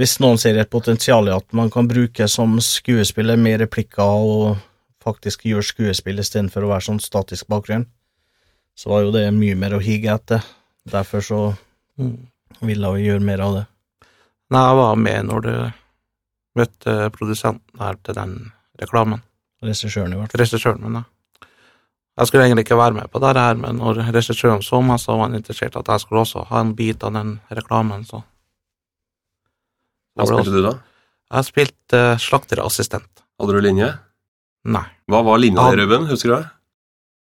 hvis 0.00 0.16
noen 0.24 0.40
ser 0.40 0.56
et 0.56 0.72
potensial 0.72 1.28
i 1.28 1.34
at 1.34 1.44
man 1.52 1.68
kan 1.72 1.84
bruke 1.90 2.24
som 2.32 2.56
skuespiller 2.64 3.36
mer 3.36 3.60
replikker 3.60 4.24
og 4.24 4.56
faktisk 5.04 5.44
gjøre 5.48 5.66
skuespill 5.66 6.22
istedenfor 6.22 6.64
å 6.64 6.72
være 6.72 6.88
sånn 6.88 7.02
statisk 7.02 7.48
bakgrunn, 7.52 7.86
så 8.74 8.90
var 8.90 9.04
jo 9.04 9.14
det 9.14 9.28
mye 9.36 9.56
mer 9.58 9.76
å 9.76 9.82
hige 9.82 10.12
etter. 10.14 10.44
Derfor 10.90 11.24
så 11.24 11.40
ville 12.64 12.92
vi 12.96 13.06
gjøre 13.06 13.24
mer 13.24 13.44
av 13.44 13.56
det. 13.58 13.64
Nei, 14.52 14.62
jeg 14.66 14.78
var 14.80 15.00
med 15.00 15.30
når 15.30 15.46
du 15.46 15.54
møtte 16.58 16.96
produsenten 17.14 17.80
her 17.82 17.98
til 18.06 18.18
den 18.18 18.36
reklamen. 18.80 19.22
Regissøren, 19.64 20.12
i 20.12 20.18
hvert 20.18 20.32
fall. 20.32 20.42
Regissøren 20.42 20.82
min, 20.84 21.00
ja. 21.00 21.04
Jeg 22.14 22.30
skulle 22.30 22.44
egentlig 22.46 22.62
ikke 22.68 22.78
være 22.78 22.94
med 22.94 23.10
på 23.10 23.18
det 23.22 23.32
her, 23.34 23.56
men 23.58 23.80
når 23.80 24.04
regissøren 24.14 24.62
så 24.62 24.78
meg, 24.86 25.00
så 25.02 25.16
var 25.16 25.26
han 25.26 25.38
interessert 25.40 25.74
i 25.74 25.80
at 25.80 25.88
jeg 25.90 26.02
skulle 26.04 26.22
også 26.22 26.44
ha 26.50 26.60
en 26.62 26.74
bit 26.78 27.02
av 27.02 27.14
den 27.16 27.38
reklamen, 27.50 28.04
så 28.06 28.22
Hva 30.14 30.28
spilte 30.30 30.52
du 30.54 30.60
da? 30.62 30.76
Jeg 31.34 31.46
spilte 31.48 32.02
uh, 32.12 32.20
slakterassistent. 32.22 33.24
Hadde 33.40 33.56
du 33.56 33.64
linje? 33.64 33.88
Nei. 34.64 34.84
Hva 35.10 35.20
var 35.26 35.38
linja 35.42 35.60
Ja. 35.66 35.70
di, 35.74 35.82
Ruben? 35.82 36.06
Husker 36.08 36.30
du 36.30 36.36
det? 36.36 36.50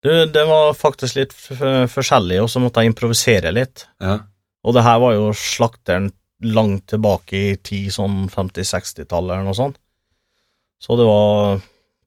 Du, 0.05 0.11
det 0.31 0.43
var 0.47 0.73
faktisk 0.77 1.15
litt 1.17 1.33
f- 1.33 1.89
forskjellig, 1.91 2.37
og 2.43 2.49
så 2.51 2.61
måtte 2.61 2.83
jeg 2.83 2.91
improvisere 2.93 3.51
litt. 3.51 3.87
Ja. 3.99 4.19
Og 4.63 4.73
det 4.77 4.83
her 4.85 4.99
var 5.01 5.13
jo 5.17 5.31
slakteren 5.33 6.11
langt 6.45 6.85
tilbake 6.91 7.33
i 7.39 7.55
tid, 7.57 7.89
sånn 7.95 8.27
50-60-tallet 8.29 9.33
eller 9.33 9.47
noe 9.47 9.57
sånt. 9.57 9.79
Så 10.83 10.97
det 10.99 11.05
var, 11.07 11.57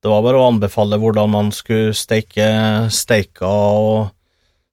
det 0.04 0.10
var 0.12 0.22
bare 0.22 0.38
å 0.38 0.46
anbefale 0.52 0.98
hvordan 1.00 1.30
man 1.32 1.50
skulle 1.56 1.94
steike 1.96 2.46
steika 2.94 3.48
og 3.48 4.10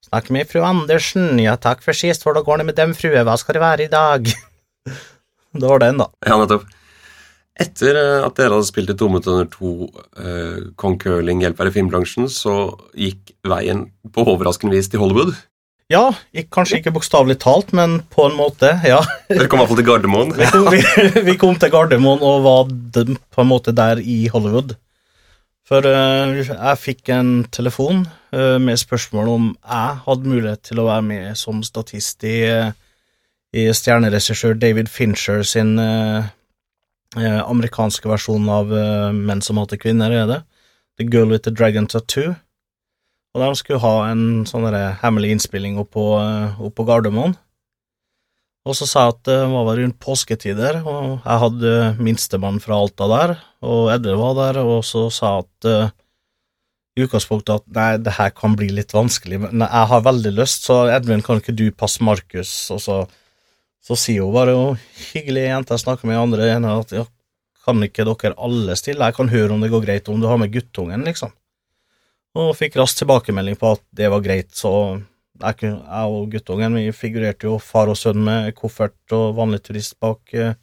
snakke 0.05 0.35
med 0.35 0.47
fru 0.51 0.61
Andersen. 0.67 1.39
Ja, 1.41 1.55
takk 1.57 1.81
for 1.81 1.97
sist, 1.97 2.23
hvordan 2.27 2.45
går 2.45 2.61
det 2.61 2.65
med 2.69 2.77
dem, 2.77 2.93
frue, 2.93 3.23
hva 3.25 3.37
skal 3.41 3.57
det 3.57 3.63
være 3.65 3.87
i 3.87 3.91
dag? 3.93 4.29
det 5.59 5.65
var 5.71 5.81
den, 5.81 5.97
da. 6.03 6.09
Ja, 6.27 6.37
nettopp. 6.41 6.67
Etter 7.55 7.95
eh, 7.95 8.21
at 8.25 8.35
dere 8.35 8.57
hadde 8.57 8.67
spilt 8.67 8.91
i 8.91 8.97
Tommet 8.99 9.27
under 9.31 9.47
to 9.47 9.87
uh, 10.19 10.71
Kong 10.79 10.97
Curling 10.99 11.43
hjelper 11.45 11.69
i 11.69 11.75
filmbransjen, 11.75 12.27
så 12.31 12.75
gikk 12.99 13.31
veien 13.47 13.85
på 14.11 14.25
overraskende 14.27 14.75
vis 14.75 14.91
til 14.91 14.99
Hollywood. 15.03 15.31
Ja, 15.93 16.09
kanskje 16.49 16.79
ikke 16.79 16.95
bokstavelig 16.95 17.37
talt, 17.43 17.69
men 17.77 17.99
på 18.11 18.25
en 18.25 18.35
måte, 18.35 18.71
ja. 18.83 19.03
Dere 19.29 19.45
kom 19.47 19.59
i 19.59 19.63
hvert 19.63 19.71
fall 19.71 19.79
til 19.79 19.87
Gardermoen. 19.87 20.33
Vi 20.33 20.47
kom, 20.49 20.65
vi, 20.73 20.81
vi 21.29 21.35
kom 21.39 21.59
til 21.61 21.71
Gardermoen 21.71 22.25
og 22.25 22.41
var 22.43 22.73
dem 22.97 23.19
på 23.31 23.43
en 23.43 23.51
måte 23.51 23.75
der 23.77 24.01
i 24.01 24.25
Hollywood. 24.33 24.73
For 25.65 25.85
eh, 25.89 26.41
jeg 26.45 26.81
fikk 26.81 27.09
en 27.13 27.29
telefon 27.53 28.03
eh, 28.33 28.57
med 28.61 28.77
spørsmål 28.77 29.29
om 29.33 29.47
jeg 29.53 30.01
hadde 30.05 30.29
mulighet 30.29 30.61
til 30.67 30.81
å 30.81 30.89
være 30.91 31.05
med 31.07 31.39
som 31.39 31.63
statist 31.65 32.25
i, 32.27 32.37
eh, 32.45 32.73
i 33.57 33.65
stjerneregissør 33.73 34.59
David 34.61 34.91
Fincher 34.93 35.41
sin 35.47 35.73
eh, 37.17 37.23
eh, 37.25 37.41
amerikanske 37.43 38.09
versjonen 38.09 38.49
av 38.51 38.73
eh, 38.75 39.11
Menn 39.15 39.43
som 39.45 39.59
hater 39.61 39.79
kvinner, 39.81 40.11
er 40.11 40.27
det? 40.29 40.41
The 40.99 41.07
Girl 41.09 41.31
with 41.31 41.43
the 41.47 41.53
Dragon 41.53 41.87
Tattoo. 41.87 42.35
Og 43.35 43.41
de 43.43 43.55
skulle 43.59 43.83
ha 43.83 44.11
en 44.11 44.45
sånn 44.47 44.63
derre 44.63 44.93
hemmelig 45.01 45.33
innspilling 45.35 45.75
oppå, 45.81 46.05
opp 46.15 46.75
på 46.77 46.85
Gardermoen. 46.87 47.35
Og 48.65 48.73
så 48.73 48.87
sa 48.89 49.03
jeg 49.03 49.13
at 49.13 49.27
det 49.27 49.41
var 49.51 49.77
rundt 49.77 49.97
påsketider, 50.01 50.79
og 50.89 51.19
jeg 51.19 51.41
hadde 51.43 51.73
minstemann 52.01 52.57
fra 52.63 52.79
Alta 52.81 53.09
der, 53.11 53.35
og 53.65 53.91
Edde 53.93 54.15
var 54.17 54.33
der, 54.39 54.61
og 54.63 54.79
så 54.87 55.05
sa 55.13 55.35
jeg 55.35 55.45
at 55.45 55.67
eh, 55.69 55.93
i 56.95 57.03
utgangspunktet 57.05 57.59
at 57.59 57.67
nei, 57.75 57.89
det 58.01 58.15
her 58.17 58.31
kan 58.33 58.55
bli 58.57 58.71
litt 58.73 58.95
vanskelig, 58.95 59.41
men 59.43 59.65
jeg 59.67 59.91
har 59.91 60.07
veldig 60.07 60.33
lyst, 60.33 60.65
så 60.65 60.85
Edvin, 60.95 61.21
kan 61.25 61.41
ikke 61.41 61.53
du 61.53 61.67
passe 61.75 62.01
Markus? 62.05 62.55
Og 62.73 62.81
så, 62.81 62.97
så 63.85 63.97
sier 63.99 64.23
hun 64.25 64.33
bare 64.33 64.53
jo, 64.55 64.63
hyggelig 65.13 65.43
jente, 65.45 65.75
jeg 65.75 65.83
snakker 65.85 66.09
med 66.09 66.17
andre 66.17 66.47
ene, 66.55 66.71
at 66.81 66.91
ja, 66.95 67.03
kan 67.65 67.81
ikke 67.85 68.05
dere 68.05 68.33
alle 68.37 68.75
stille? 68.77 69.05
Jeg 69.09 69.15
kan 69.17 69.29
høre 69.29 69.53
om 69.53 69.61
det 69.61 69.69
går 69.73 69.83
greit, 69.85 70.09
om 70.09 70.21
du 70.21 70.27
har 70.29 70.37
med 70.41 70.51
guttungen, 70.53 71.03
liksom. 71.05 71.31
Og 72.35 72.51
fikk 72.57 72.75
raskt 72.81 72.99
tilbakemelding 73.03 73.55
på 73.61 73.71
at 73.77 73.83
det 73.95 74.09
var 74.11 74.23
greit, 74.25 74.49
så 74.57 74.71
jeg, 75.41 75.57
kunne- 75.59 75.83
jeg 75.85 76.15
og 76.17 76.29
guttungen 76.33 76.75
vi 76.79 76.89
figurerte 76.95 77.47
jo 77.47 77.57
far 77.59 77.87
og 77.91 77.97
sønn 77.99 78.23
med 78.25 78.53
koffert 78.57 78.95
og 79.15 79.35
vanlig 79.37 79.61
turist 79.63 79.95
bak 80.03 80.33
eh, 80.33 80.53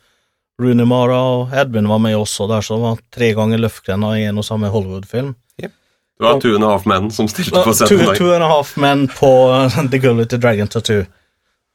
Rooney 0.60 0.84
Mara, 0.86 1.16
og 1.40 1.54
Edwin 1.56 1.88
var 1.88 1.98
med 1.98 2.14
også 2.18 2.46
der, 2.50 2.60
så 2.62 2.76
det 2.76 2.82
var 2.84 2.98
tre 3.14 3.30
ganger 3.38 3.58
Løfgren 3.62 4.04
i 4.16 4.26
en 4.28 4.38
og 4.38 4.44
samme 4.46 4.68
Hollywood-film. 4.72 5.34
Det 5.58 6.28
var 6.28 6.38
Two 6.40 6.54
and 6.54 6.62
a 6.64 6.68
Half 6.70 6.84
Men 6.86 7.08
som 7.10 7.26
stilte 7.26 7.50
på 7.56 7.64
Two, 7.64 7.74
settet. 7.74 8.16
two 8.18 8.28
and 8.34 8.44
a 8.44 8.48
half 8.48 8.76
men 8.78 9.08
på 9.08 9.30
eh, 9.56 9.78
The 9.90 9.98
Girl 9.98 10.18
with 10.20 10.30
the 10.30 10.38
Dragon 10.38 10.68
Tattoo. 10.68 11.04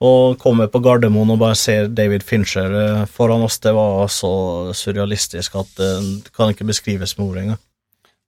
Og 0.04 0.36
komme 0.38 0.68
på 0.70 0.80
Gardermoen 0.86 1.32
og 1.34 1.40
bare 1.42 1.56
se 1.58 1.88
David 1.90 2.22
Fincher 2.24 2.74
eh, 2.78 3.06
foran 3.10 3.42
oss. 3.48 3.58
Det 3.64 3.72
var 3.74 4.06
så 4.14 4.30
surrealistisk 4.78 5.56
at 5.58 5.80
eh, 5.82 6.04
det 6.26 6.34
kan 6.38 6.54
ikke 6.54 6.68
beskrives 6.70 7.16
med 7.18 7.26
ord 7.32 7.40
engang. 7.42 7.62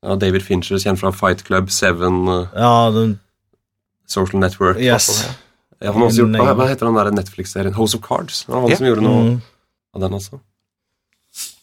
Ja, 0.01 0.15
David 0.15 0.41
Fincher, 0.47 0.79
kjent 0.81 1.01
fra 1.01 1.11
Fight 1.13 1.43
Club, 1.45 1.69
Seven, 1.69 2.23
eh, 2.27 2.57
Ja, 2.57 2.89
den, 2.95 3.19
Social 4.09 4.39
Network. 4.41 4.79
yes. 4.81 5.27
Ja, 5.79 5.91
han 5.93 6.01
har 6.01 6.09
også 6.09 6.23
gjort, 6.25 6.39
hva, 6.41 6.55
hva 6.57 6.65
heter 6.67 6.89
den 6.89 6.95
der 6.97 7.11
Netflix-serien? 7.15 7.75
House 7.77 7.95
of 7.95 8.01
Cards? 8.03 8.41
Det 8.47 8.51
var 8.55 8.65
han 8.65 8.75
som 8.75 8.87
gjorde 8.89 9.03
noe 9.05 9.21
Mm. 9.29 9.41
av 9.95 10.01
den 10.01 10.17
også. 10.17 10.39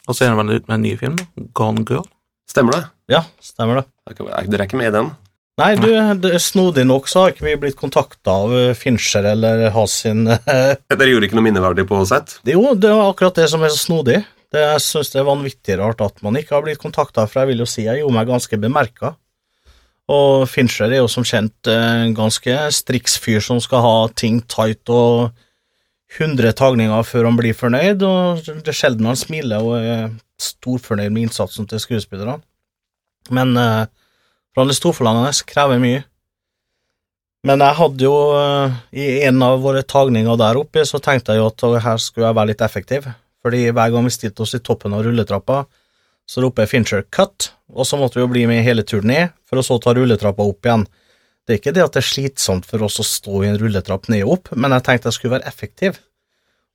Og 0.06 0.14
så 0.14 0.24
er 0.24 0.28
han 0.32 0.38
vel 0.46 0.56
ut 0.60 0.68
med 0.68 0.74
en 0.78 0.82
ny 0.86 0.94
film. 0.96 1.16
Gone 1.52 1.82
Girl. 1.84 2.06
Stemmer 2.48 2.72
det? 2.78 2.84
Ja, 3.10 3.24
stemmer 3.42 3.80
det. 3.82 3.84
Er 4.06 4.14
Dere 4.46 4.62
er 4.62 4.68
ikke 4.70 4.78
med 4.78 4.86
i 4.94 4.94
den? 4.94 5.10
Nei, 5.56 5.70
du, 5.80 5.88
det 6.20 6.34
er 6.36 6.42
snodig 6.42 6.82
nok 6.84 7.06
så 7.08 7.22
har 7.22 7.32
ikke 7.32 7.46
vi 7.46 7.54
blitt 7.62 7.78
kontakta 7.80 8.34
av 8.44 8.52
eh, 8.52 8.74
Fincher 8.76 9.24
eller 9.30 9.70
Hasin. 9.72 10.26
eh, 10.28 10.74
Dere 10.92 11.12
gjorde 11.14 11.30
ikke 11.30 11.38
noe 11.38 11.46
minneverdig 11.46 11.86
på 11.88 12.02
sett? 12.08 12.34
Jo, 12.44 12.74
det 12.76 12.90
var 12.92 13.08
akkurat 13.08 13.38
det 13.40 13.46
som 13.48 13.64
er 13.64 13.72
så 13.72 13.80
snodig. 13.86 14.18
Det, 14.52 14.60
jeg 14.60 14.82
syns 14.84 15.14
det 15.14 15.22
er 15.22 15.30
vanvittig 15.30 15.78
rart 15.80 16.04
at 16.04 16.20
man 16.26 16.36
ikke 16.36 16.58
har 16.58 16.66
blitt 16.66 16.82
kontakta, 16.82 17.24
for 17.24 17.40
jeg 17.40 17.54
vil 17.54 17.64
jo 17.64 17.68
si 17.72 17.86
jeg 17.86 18.02
gjorde 18.02 18.18
meg 18.18 18.28
ganske 18.28 18.60
bemerka. 18.60 19.14
Og 20.12 20.44
Fincher 20.52 20.92
er 20.92 21.00
jo 21.00 21.08
som 21.10 21.24
kjent 21.26 21.72
eh, 21.72 21.88
en 22.04 22.12
ganske 22.20 22.60
striks 22.76 23.16
fyr 23.24 23.40
som 23.42 23.56
skal 23.64 23.84
ha 23.88 23.96
ting 24.12 24.42
tight 24.44 24.92
og 24.92 25.32
100 26.20 26.52
tagninger 26.60 27.00
før 27.08 27.30
han 27.30 27.40
blir 27.40 27.56
fornøyd, 27.56 28.04
og 28.04 28.44
det 28.44 28.60
er 28.70 28.76
sjelden 28.76 29.08
han 29.08 29.16
smiler 29.18 29.64
og 29.64 29.80
er 29.80 30.10
storfornøyd 30.36 31.16
med 31.16 31.30
innsatsen 31.30 31.66
til 31.72 31.80
skuespillerne. 31.82 32.42
Men 33.32 33.56
eh, 33.56 33.86
for 34.56 34.64
han 34.64 34.72
er 34.72 34.78
storforlangende, 34.78 35.44
krever 35.44 35.80
mye. 35.82 36.00
Men 37.44 37.60
jeg 37.60 37.76
hadde 37.76 38.06
jo 38.06 38.14
eh, 38.32 38.76
I 38.96 39.08
en 39.28 39.42
av 39.44 39.60
våre 39.60 39.82
tagninger 39.84 40.38
der 40.40 40.56
oppe, 40.56 40.80
så 40.88 40.96
tenkte 41.04 41.34
jeg 41.34 41.42
jo 41.42 41.50
at 41.50 41.64
her 41.84 42.00
skulle 42.00 42.30
jeg 42.30 42.38
være 42.38 42.50
litt 42.54 42.64
effektiv. 42.64 43.10
Fordi 43.44 43.66
hver 43.68 43.92
gang 43.92 44.08
vi 44.08 44.14
stilte 44.14 44.46
oss 44.46 44.56
i 44.56 44.62
toppen 44.64 44.96
av 44.96 45.04
rulletrappa, 45.04 45.58
så 46.26 46.42
roper 46.42 46.66
Fincher 46.66 47.04
'cut', 47.04 47.50
og 47.76 47.84
så 47.84 48.00
måtte 48.00 48.16
vi 48.16 48.24
jo 48.24 48.30
bli 48.32 48.46
med 48.48 48.64
hele 48.64 48.82
turen 48.82 49.12
ned, 49.12 49.36
for 49.44 49.60
å 49.60 49.66
så 49.66 49.76
ta 49.78 49.92
rulletrappa 49.94 50.42
opp 50.42 50.64
igjen. 50.64 50.86
Det 51.44 51.52
er 51.52 51.60
ikke 51.60 51.76
det 51.76 51.84
at 51.84 51.92
det 51.92 52.00
er 52.00 52.08
slitsomt 52.08 52.66
for 52.66 52.82
oss 52.88 52.96
å 52.98 53.06
stå 53.06 53.44
i 53.44 53.50
en 53.52 53.60
rulletrapp 53.60 54.08
ned 54.08 54.24
og 54.24 54.38
opp, 54.38 54.50
men 54.56 54.72
jeg 54.72 54.86
tenkte 54.88 55.12
jeg 55.12 55.18
skulle 55.18 55.36
være 55.36 55.52
effektiv. 55.52 56.00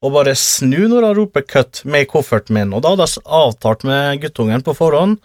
Og 0.05 0.13
bare 0.13 0.37
snu 0.37 0.85
når 0.85 1.09
han 1.09 1.17
roper 1.17 1.41
'cut' 1.49 1.81
med 1.89 2.07
kofferten 2.13 2.53
min, 2.53 2.77
og 2.77 2.85
da 2.85 2.93
hadde 2.93 3.09
jeg 3.09 3.25
avtalt 3.25 3.83
med 3.89 4.21
guttungen 4.21 4.61
på 4.61 4.77
forhånd 4.77 5.17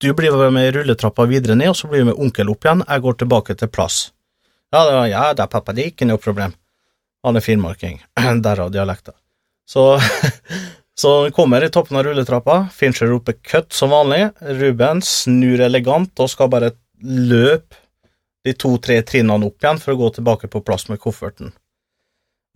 du 0.00 0.12
blir 0.16 0.50
med 0.50 0.74
rulletrappa 0.74 1.26
videre 1.28 1.54
ned, 1.54 1.74
og 1.74 1.76
så 1.76 1.88
blir 1.90 2.04
du 2.04 2.10
med 2.10 2.20
onkel 2.20 2.48
opp 2.48 2.64
igjen, 2.64 2.84
jeg 2.88 3.04
går 3.04 3.18
tilbake 3.20 3.56
til 3.60 3.68
plass. 3.68 3.98
Ja, 4.72 4.84
det 4.86 4.94
var, 4.96 5.06
ja, 5.10 5.24
det 5.34 5.44
er 5.44 5.50
pappa, 5.52 5.74
det 5.76 5.84
er 5.84 5.90
ikke 5.92 6.08
noe 6.08 6.22
problem. 6.22 6.54
Han 7.26 7.36
er 7.36 7.44
finnmarking, 7.44 7.98
derav 8.46 8.70
dialekta. 8.72 9.12
Så, 9.68 10.00
så 11.02 11.12
kommer 11.36 11.64
i 11.64 11.68
toppen 11.68 12.00
av 12.00 12.06
rulletrappa, 12.08 12.62
Fincher 12.72 13.12
roper 13.12 13.36
cut 13.44 13.76
som 13.76 13.92
vanlig, 13.92 14.30
Ruben 14.40 15.02
snur 15.04 15.60
elegant 15.66 16.24
og 16.24 16.32
skal 16.32 16.48
bare 16.52 16.72
løpe 17.04 17.76
de 18.44 18.54
to-tre 18.56 19.02
trinnene 19.04 19.50
opp 19.50 19.60
igjen 19.60 19.82
for 19.82 19.92
å 19.92 20.00
gå 20.00 20.14
tilbake 20.16 20.48
på 20.48 20.62
plass 20.64 20.88
med 20.88 21.00
kofferten. 21.02 21.52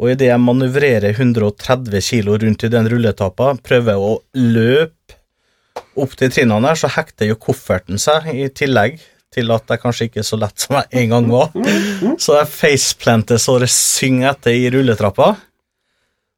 Og 0.00 0.14
idet 0.14 0.30
jeg 0.30 0.42
manøvrerer 0.42 1.12
130 1.12 2.00
kilo 2.02 2.38
rundt 2.40 2.64
i 2.64 2.72
den 2.72 2.88
rulletrappa, 2.90 3.52
prøver 3.62 4.00
å 4.00 4.16
løpe 4.32 5.20
opp 6.00 6.14
til 6.18 6.30
trinnene 6.32 6.68
der, 6.68 6.78
så 6.78 6.90
hekter 6.92 7.30
jo 7.30 7.40
kofferten 7.40 8.00
seg, 8.00 8.30
i 8.32 8.48
tillegg 8.52 9.00
til 9.34 9.50
at 9.54 9.70
jeg 9.70 9.82
kanskje 9.82 10.08
ikke 10.08 10.22
er 10.22 10.28
så 10.28 10.38
lett 10.38 10.62
som 10.62 10.78
jeg 10.78 11.02
en 11.02 11.14
gang 11.14 11.32
var. 11.32 11.50
Så 12.22 12.36
jeg 12.38 12.52
faceplanter 12.52 13.40
så 13.42 13.58
det 13.62 13.70
synger 13.72 14.30
etter 14.34 14.54
i 14.54 14.70
rulletrappa. 14.74 15.34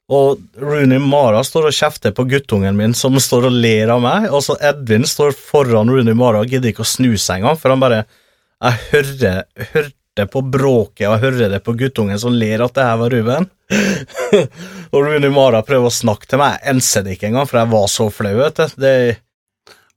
Og 0.07 0.39
Rooney 0.63 1.03
Mara 1.03 1.41
står 1.45 1.69
og 1.69 1.75
kjefter 1.75 2.15
på 2.15 2.29
guttungen 2.31 2.77
min 2.79 2.95
som 2.95 3.17
står 3.19 3.49
og 3.49 3.59
ler 3.59 3.91
av 3.91 4.03
meg, 4.05 4.29
og 4.31 4.45
så 4.47 4.55
Edvin 4.63 5.07
står 5.09 5.35
foran 5.35 5.91
Rooney 5.91 6.15
Mara 6.15 6.45
og 6.45 6.53
gidder 6.53 6.71
ikke 6.71 6.85
å 6.87 6.89
snu 6.89 7.17
seg 7.19 7.41
engang, 7.41 7.59
for 7.59 7.75
han 7.75 7.83
bare 7.83 8.05
Jeg 8.63 8.79
hører, 8.93 9.43
hørte 9.75 10.25
på 10.33 10.41
bråket, 10.41 11.09
og 11.09 11.17
jeg 11.17 11.25
hører 11.27 11.51
det 11.53 11.61
på 11.67 11.75
guttungen 11.77 12.21
som 12.23 12.33
ler 12.33 12.63
at 12.65 12.73
det 12.79 12.87
her 12.87 13.03
var 13.03 13.13
Ruben. 13.13 13.51
og 14.95 14.97
Rooney 15.03 15.29
Mara 15.35 15.61
prøver 15.67 15.91
å 15.91 15.93
snakke 15.93 16.31
til 16.31 16.41
meg, 16.41 16.55
jeg 16.55 16.77
enser 16.77 17.05
det 17.05 17.19
ikke 17.19 17.29
engang, 17.33 17.51
for 17.51 17.61
jeg 17.61 17.73
var 17.75 17.91
så 17.93 18.07
flau, 18.15 18.33
vet 18.39 18.63
du. 18.63 18.79
Det 18.87 18.95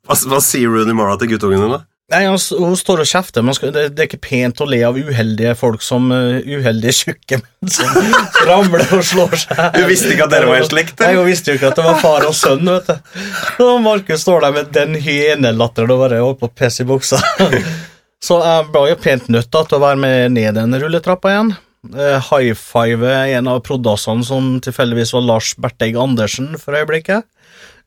Hva, 0.09 0.17
hva 0.31 0.41
sier 0.41 0.71
Rooney 0.73 0.97
Mara 0.97 1.15
til 1.21 1.29
guttungen 1.29 1.61
din, 1.61 1.73
da? 1.77 1.83
Nei, 2.09 2.23
hun, 2.25 2.39
Hun 2.57 2.77
står 2.77 3.03
og 3.03 3.09
kjefter, 3.09 3.43
men 3.45 3.53
det, 3.69 3.83
det 3.93 4.01
er 4.01 4.07
ikke 4.07 4.21
pent 4.23 4.61
å 4.63 4.65
le 4.65 4.79
av 4.87 4.97
uheldige 4.97 5.51
folk 5.59 5.83
som 5.85 6.07
uh, 6.09 6.39
uheldige 6.41 6.95
tjukke 7.03 7.37
menn 7.43 7.73
som 7.75 7.91
ramler 8.49 8.81
og 8.97 9.03
slår 9.05 9.35
seg. 9.43 9.61
Du 9.77 9.83
visste 9.85 10.15
ikke 10.15 10.25
at 10.25 10.33
dere 10.33 10.49
var 10.49 10.63
i 10.63 10.65
slekt, 10.65 10.97
Nei. 11.03 11.11
Hun 11.19 11.29
visste 11.29 11.53
jo 11.53 11.59
ikke 11.59 11.69
at 11.69 11.77
det 11.77 11.85
var 11.85 12.01
far 12.01 12.25
og 12.25 12.33
sønn. 12.37 12.65
vet 12.65 12.89
du. 12.89 13.21
Og 13.67 13.77
Markus 13.85 14.25
står 14.25 14.47
der 14.47 14.57
med 14.57 14.73
den 14.73 14.97
hyenelatteren 14.97 15.93
og 15.93 16.01
bare 16.07 16.23
holdt 16.25 16.41
på 16.41 16.49
å 16.49 16.55
pisse 16.63 16.81
i 16.81 16.89
buksa. 16.89 17.21
Så 18.25 18.41
jeg 18.41 18.67
ble 18.73 18.87
jo 18.89 18.99
pent 18.99 19.29
nødt 19.31 19.53
da, 19.53 19.61
til 19.63 19.77
å 19.77 19.83
være 19.85 20.01
med 20.01 20.33
ned 20.35 20.57
den 20.57 20.73
rulletrappa 20.81 21.29
igjen. 21.31 21.53
Eh, 21.93 22.17
High 22.31 22.57
five 22.57 23.13
en 23.37 23.47
av 23.47 23.61
prodassene 23.63 24.25
som 24.27 24.57
tilfeldigvis 24.65 25.13
var 25.15 25.23
Lars 25.29 25.53
Berteg 25.61 25.95
Andersen 25.95 26.55
for 26.59 26.75
øyeblikket. 26.75 27.29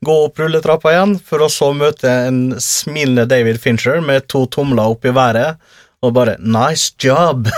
Gå 0.02 0.14
opp 0.26 0.38
rulletrappa 0.42 0.90
igjen, 0.90 1.12
for 1.22 1.44
å 1.44 1.46
så 1.52 1.68
møte 1.78 2.10
en 2.28 2.38
smilende 2.58 3.22
David 3.30 3.60
Fincher 3.62 4.00
med 4.02 4.24
to 4.32 4.46
tomler 4.50 4.90
opp 4.96 5.04
i 5.06 5.12
været, 5.14 5.60
og 6.02 6.10
bare 6.16 6.34
'nice 6.42 6.90
job'. 6.98 7.46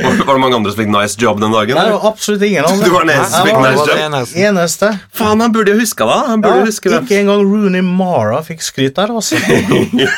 Var, 0.00 0.14
det 0.16 0.40
mange 0.40 0.56
andre 0.56 0.70
som 0.72 0.78
fikk 0.80 0.88
nice 0.88 1.18
job 1.20 1.36
den 1.42 1.52
dagen? 1.52 1.76
Nei, 1.76 1.82
det 1.84 1.90
eller? 1.92 2.00
var 2.00 2.08
absolutt 2.14 2.40
ingen 2.42 2.64
andre. 2.64 2.84
Du 2.88 2.92
var 2.94 3.04
den 3.04 3.12
eneste 3.18 3.36
som 3.36 3.44
fikk 3.46 3.58
nice 3.60 3.84
job? 3.90 3.98
eneste. 4.06 4.38
Eneste. 4.48 4.88
Faen, 5.12 5.40
han 5.44 5.52
burde 5.52 5.74
jo 5.74 5.78
huska 5.82 6.06
det! 6.08 6.16
Han 6.30 6.40
burde 6.40 6.62
Ja, 6.62 6.66
huske 6.70 6.88
det. 6.88 7.02
ikke 7.04 7.18
engang 7.20 7.44
Rooney 7.44 7.82
Mara 7.84 8.40
fikk 8.42 8.62
skryt 8.64 8.96
der, 8.96 9.12
altså. 9.12 9.36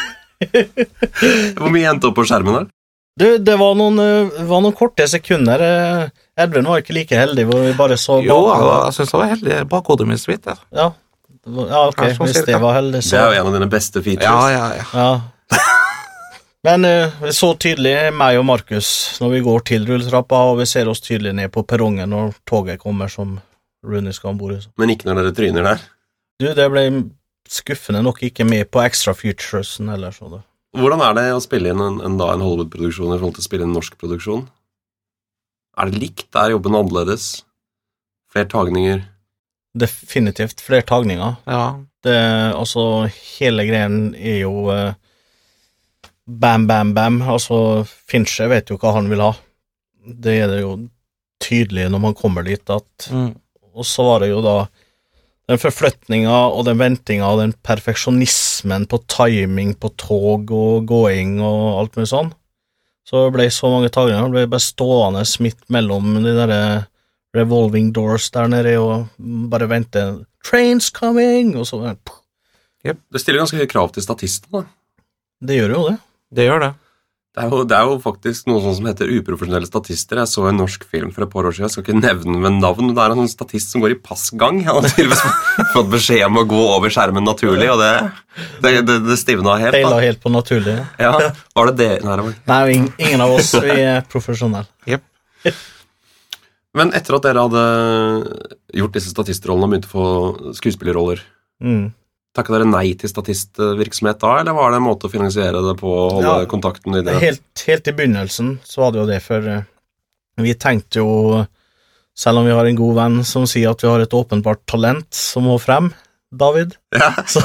Hvor 1.59 1.67
mye 1.75 1.91
endte 1.91 2.07
opp 2.13 2.17
på 2.21 2.25
skjermen 2.31 2.55
der? 2.61 2.67
Du, 3.19 3.27
det 3.45 3.57
var 3.61 3.75
noen, 3.77 3.99
eh, 4.01 4.31
var 4.49 4.63
noen 4.65 4.73
korte 4.79 5.05
sekunder. 5.11 5.59
Edvin 6.41 6.65
var 6.65 6.81
ikke 6.81 6.95
like 6.97 7.17
heldig, 7.17 7.45
hvor 7.49 7.61
vi 7.61 7.73
bare 7.77 7.99
så 8.01 8.17
Jo, 8.25 8.39
bak- 8.47 8.63
jeg, 8.87 8.95
syns 8.97 9.13
det 9.13 9.19
var 9.21 9.31
heldig. 9.35 9.59
Bakhodet 9.69 10.09
mitt 10.09 10.21
så 10.23 10.33
vidt. 10.33 10.49
Ja, 10.73 10.89
ja 11.45 11.83
ok, 11.91 12.01
Ja, 12.01 12.15
sånn 12.17 12.31
hvis 12.31 12.45
det 12.47 12.61
var 12.63 12.79
heldig, 12.79 13.03
Det 13.05 13.19
er 13.21 13.35
jo 13.35 13.41
en 13.43 13.51
av 13.51 13.57
dine 13.59 13.69
beste 13.69 14.03
features. 14.03 14.25
Ja, 14.25 14.51
ja, 14.51 14.75
ja. 14.79 14.85
ja. 14.95 15.13
Men 16.63 16.85
uh, 16.87 17.31
så 17.35 17.57
tydelig 17.59 18.13
meg 18.15 18.39
og 18.39 18.47
Markus 18.47 19.19
når 19.21 19.33
vi 19.35 19.41
går 19.43 19.65
til 19.67 19.87
rulletrappa, 19.89 20.45
og 20.53 20.61
vi 20.61 20.67
ser 20.71 20.89
oss 20.89 21.03
tydelig 21.03 21.35
ned 21.35 21.51
på 21.51 21.65
perrongen 21.67 22.09
når 22.15 22.37
toget 22.47 22.79
kommer 22.81 23.11
som 23.11 23.41
Rooney 23.83 24.15
skal 24.15 24.31
om 24.31 24.39
bord 24.39 24.55
i. 24.55 24.61
Men 24.79 24.95
ikke 24.95 25.09
når 25.11 25.19
dere 25.21 25.35
tryner 25.35 25.67
der. 25.67 25.83
Du, 26.39 26.47
det 26.55 26.69
ble 26.71 26.87
skuffende 27.51 28.05
nok 28.07 28.23
ikke 28.23 28.47
med 28.47 28.71
på 28.71 28.81
Extra 28.87 29.13
Futuresen 29.13 29.91
heller, 29.91 30.15
så 30.15 30.31
det. 30.31 30.41
Hvordan 30.79 31.03
er 31.05 31.17
det 31.19 31.27
å 31.35 31.43
spille 31.43 31.75
inn 31.75 31.83
en, 31.83 31.99
en, 32.01 32.15
en 32.17 32.45
Hollywood-produksjon 32.47 33.11
i 33.11 33.19
forhold 33.19 33.35
til 33.37 33.43
å 33.43 33.49
spille 33.51 33.67
inn 33.67 33.75
en 33.75 33.77
norsk 33.77 33.99
produksjon? 34.01 34.47
Er 35.79 35.89
det 35.91 36.01
likt? 36.03 36.29
Er 36.37 36.53
jobben 36.53 36.77
annerledes? 36.77 37.45
Flere 38.33 38.49
tagninger? 38.53 39.05
Definitivt 39.79 40.61
flere 40.61 40.85
tagninger. 40.89 41.39
ja. 41.47 41.65
Det, 42.03 42.17
altså, 42.59 43.07
hele 43.39 43.63
greien 43.63 44.17
er 44.19 44.41
jo 44.41 44.65
eh, 44.75 44.97
bam, 46.27 46.65
bam, 46.67 46.91
bam. 46.97 47.21
Altså, 47.23 47.85
Fincher 48.11 48.49
vet 48.51 48.73
jo 48.73 48.79
hva 48.83 48.97
han 48.97 49.07
vil 49.07 49.23
ha. 49.23 49.29
Det 50.03 50.35
er 50.43 50.51
det 50.51 50.65
jo 50.65 50.73
tydelig 51.39 51.85
når 51.95 52.03
man 52.03 52.17
kommer 52.19 52.43
dit, 52.43 52.63
at 52.71 53.07
Mm. 53.11 53.37
Og 53.73 53.87
så 53.87 54.03
var 54.05 54.21
det 54.21 54.33
jo 54.33 54.43
da 54.43 54.57
den 55.49 55.59
forflytninga 55.63 56.35
og 56.53 56.67
den 56.67 56.77
ventinga 56.83 57.31
og 57.31 57.39
den 57.41 57.55
perfeksjonismen 57.65 58.85
på 58.91 58.99
timing 59.07 59.73
på 59.79 59.89
tog 59.97 60.51
og 60.51 60.85
gåing 60.91 61.39
og 61.41 61.79
alt 61.81 61.97
mulig 61.97 62.11
sånn. 62.11 62.33
Så 63.09 63.25
det 63.27 63.35
ble 63.35 63.49
så 63.51 63.71
mange 63.73 63.91
tagninger. 63.93 64.31
Det 64.31 64.37
ble 64.37 64.51
bare 64.55 64.63
stående 64.63 65.25
midt 65.43 65.63
mellom 65.73 66.15
de 66.23 66.35
derre 66.37 66.63
revolving 67.37 67.91
doors 67.97 68.29
der 68.35 68.51
nede 68.53 68.77
og 68.81 69.09
bare 69.51 69.71
vente 69.71 70.03
Trains 70.45 70.91
coming! 70.91 71.55
Og 71.57 71.67
så 71.67 71.81
Det 72.83 73.21
stiller 73.21 73.43
ganske 73.43 73.59
høye 73.61 73.71
krav 73.71 73.93
til 73.95 74.03
statisten, 74.03 74.51
da. 74.53 74.65
Det 75.43 75.59
gjør 75.59 75.75
jo 75.77 75.83
det. 75.89 75.99
Det 76.35 76.47
gjør 76.49 76.65
det. 76.65 76.73
Det 77.33 77.41
er, 77.41 77.49
jo, 77.49 77.63
det 77.65 77.73
er 77.79 77.87
jo 77.89 77.95
faktisk 78.05 78.45
noe 78.51 78.61
sånt 78.61 78.77
som 78.77 78.87
heter 78.91 79.09
uprofesjonelle 79.09 79.65
statister. 79.65 80.19
Jeg 80.21 80.29
så 80.29 80.43
en 80.51 80.59
norsk 80.61 80.83
film 80.85 81.15
for 81.17 81.25
et 81.25 81.31
par 81.33 81.47
år 81.49 81.55
siden, 81.57 81.65
jeg 81.65 81.73
skal 81.73 81.85
ikke 81.87 81.95
nevne 82.03 82.27
den 82.35 82.43
ved 82.45 82.59
navn. 82.61 82.85
men 82.91 82.93
Det 82.99 83.01
er 83.07 83.15
en 83.15 83.23
sånn 83.23 83.31
statist 83.33 83.73
som 83.73 83.81
går 83.81 83.95
i 83.95 83.97
passgang. 84.05 84.59
Han 84.67 84.83
har 84.83 84.89
tydeligvis 84.93 85.23
fått 85.73 85.89
beskjed 85.95 86.27
om 86.27 86.37
å 86.43 86.45
gå 86.51 86.59
over 86.75 86.93
skjermen 86.93 87.25
naturlig, 87.25 87.71
og 87.73 87.81
det, 87.81 87.89
det, 88.67 88.75
det, 88.91 88.99
det 89.09 89.17
stivna 89.17 89.57
helt. 89.63 89.79
Feila 89.79 90.03
helt 90.05 90.21
på 90.21 90.33
naturlig. 90.35 90.77
Ja, 91.01 91.15
var 91.57 91.73
det 91.73 91.75
det? 91.81 91.89
Nei, 92.05 92.19
det 92.21 92.27
var 92.29 92.37
Nei, 92.53 92.61
ing- 92.77 92.93
ingen 93.01 93.25
av 93.25 93.33
oss 93.39 93.55
vi 93.65 93.79
er 93.81 94.05
profesjonelle. 94.13 94.69
Yep. 94.93 95.09
Men 96.77 96.93
etter 96.97 97.17
at 97.17 97.25
dere 97.31 97.47
hadde 97.49 97.65
gjort 98.77 98.95
disse 99.01 99.11
statistrollene 99.13 99.67
og 99.69 99.73
begynte 99.73 99.89
å 99.89 99.97
få 99.97 100.55
skuespillerroller, 100.61 101.25
Mm. 101.63 101.93
Takka 102.37 102.55
dere 102.55 102.65
nei 102.69 102.95
til 102.97 103.11
statistvirksomhet 103.13 104.21
da, 104.23 104.39
eller 104.41 104.57
var 104.57 104.73
det 104.73 104.79
en 104.81 104.87
måte 104.87 105.09
å 105.09 105.13
finansiere 105.13 105.61
det 105.67 105.75
på 105.81 105.91
å 105.93 106.07
holde 106.19 106.37
Ja. 106.43 106.47
kontakten 106.49 106.95
videre? 106.97 107.19
Helt, 107.21 107.65
helt 107.69 107.89
i 107.89 107.93
begynnelsen 107.93 108.55
så 108.65 108.81
var 108.87 108.93
det 108.95 109.03
jo 109.03 109.07
det, 109.11 109.19
for 109.25 109.49
eh, 109.49 109.65
vi 110.41 110.55
tenkte 110.55 111.03
jo 111.03 111.47
Selv 112.15 112.43
om 112.43 112.45
vi 112.45 112.53
har 112.53 112.67
en 112.69 112.77
god 112.77 112.95
venn 112.99 113.15
som 113.25 113.47
sier 113.49 113.71
at 113.71 113.81
vi 113.81 113.89
har 113.89 114.03
et 114.05 114.13
åpenbart 114.13 114.67
talent 114.69 115.07
som 115.17 115.47
må 115.49 115.55
frem, 115.59 115.87
David, 116.29 116.75
Ja. 116.93 117.09
så, 117.33 117.41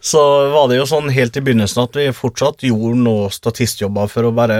så 0.00 0.22
var 0.54 0.68
det 0.70 0.78
jo 0.78 0.86
sånn 0.88 1.10
helt 1.12 1.36
i 1.36 1.42
begynnelsen 1.44 1.82
at 1.84 1.98
vi 2.00 2.06
fortsatt 2.16 2.64
gjorde 2.64 2.96
noe 3.04 3.28
statistjobber 3.32 4.08
for 4.08 4.24
å 4.24 4.32
bare 4.32 4.56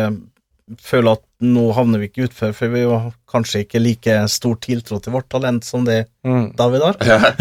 føle 0.84 1.14
at 1.16 1.22
nå 1.42 1.64
havner 1.76 1.98
vi 2.02 2.08
ikke 2.08 2.26
utfor, 2.28 2.52
for 2.56 2.70
vi 2.72 2.82
har 2.86 3.10
kanskje 3.32 3.64
ikke 3.64 3.80
like 3.82 4.16
stor 4.30 4.56
tiltro 4.62 5.00
til 5.02 5.12
vårt 5.16 5.28
talent 5.32 5.64
som 5.66 5.84
det 5.88 6.06
Mm. 6.22 6.52
David 6.54 6.82
har. 6.86 6.96
Ja. 7.02 7.32